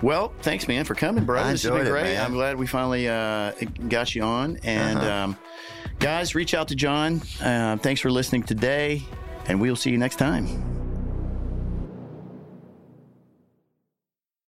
Well, 0.00 0.32
thanks, 0.40 0.66
man, 0.66 0.84
for 0.84 0.94
coming, 0.94 1.24
bro. 1.24 1.40
I 1.40 1.52
this 1.52 1.62
has 1.62 1.72
been 1.72 1.86
great. 1.86 2.14
It, 2.14 2.20
I'm 2.20 2.32
glad 2.32 2.56
we 2.56 2.66
finally 2.66 3.08
uh, 3.08 3.52
got 3.88 4.14
you 4.14 4.22
on. 4.22 4.58
And 4.64 4.98
uh-huh. 4.98 5.24
um, 5.24 5.38
guys, 5.98 6.34
reach 6.34 6.54
out 6.54 6.68
to 6.68 6.74
John. 6.74 7.22
Uh, 7.40 7.76
thanks 7.76 8.00
for 8.00 8.10
listening 8.10 8.42
today, 8.42 9.02
and 9.46 9.60
we'll 9.60 9.76
see 9.76 9.90
you 9.90 9.98
next 9.98 10.16
time. 10.16 10.91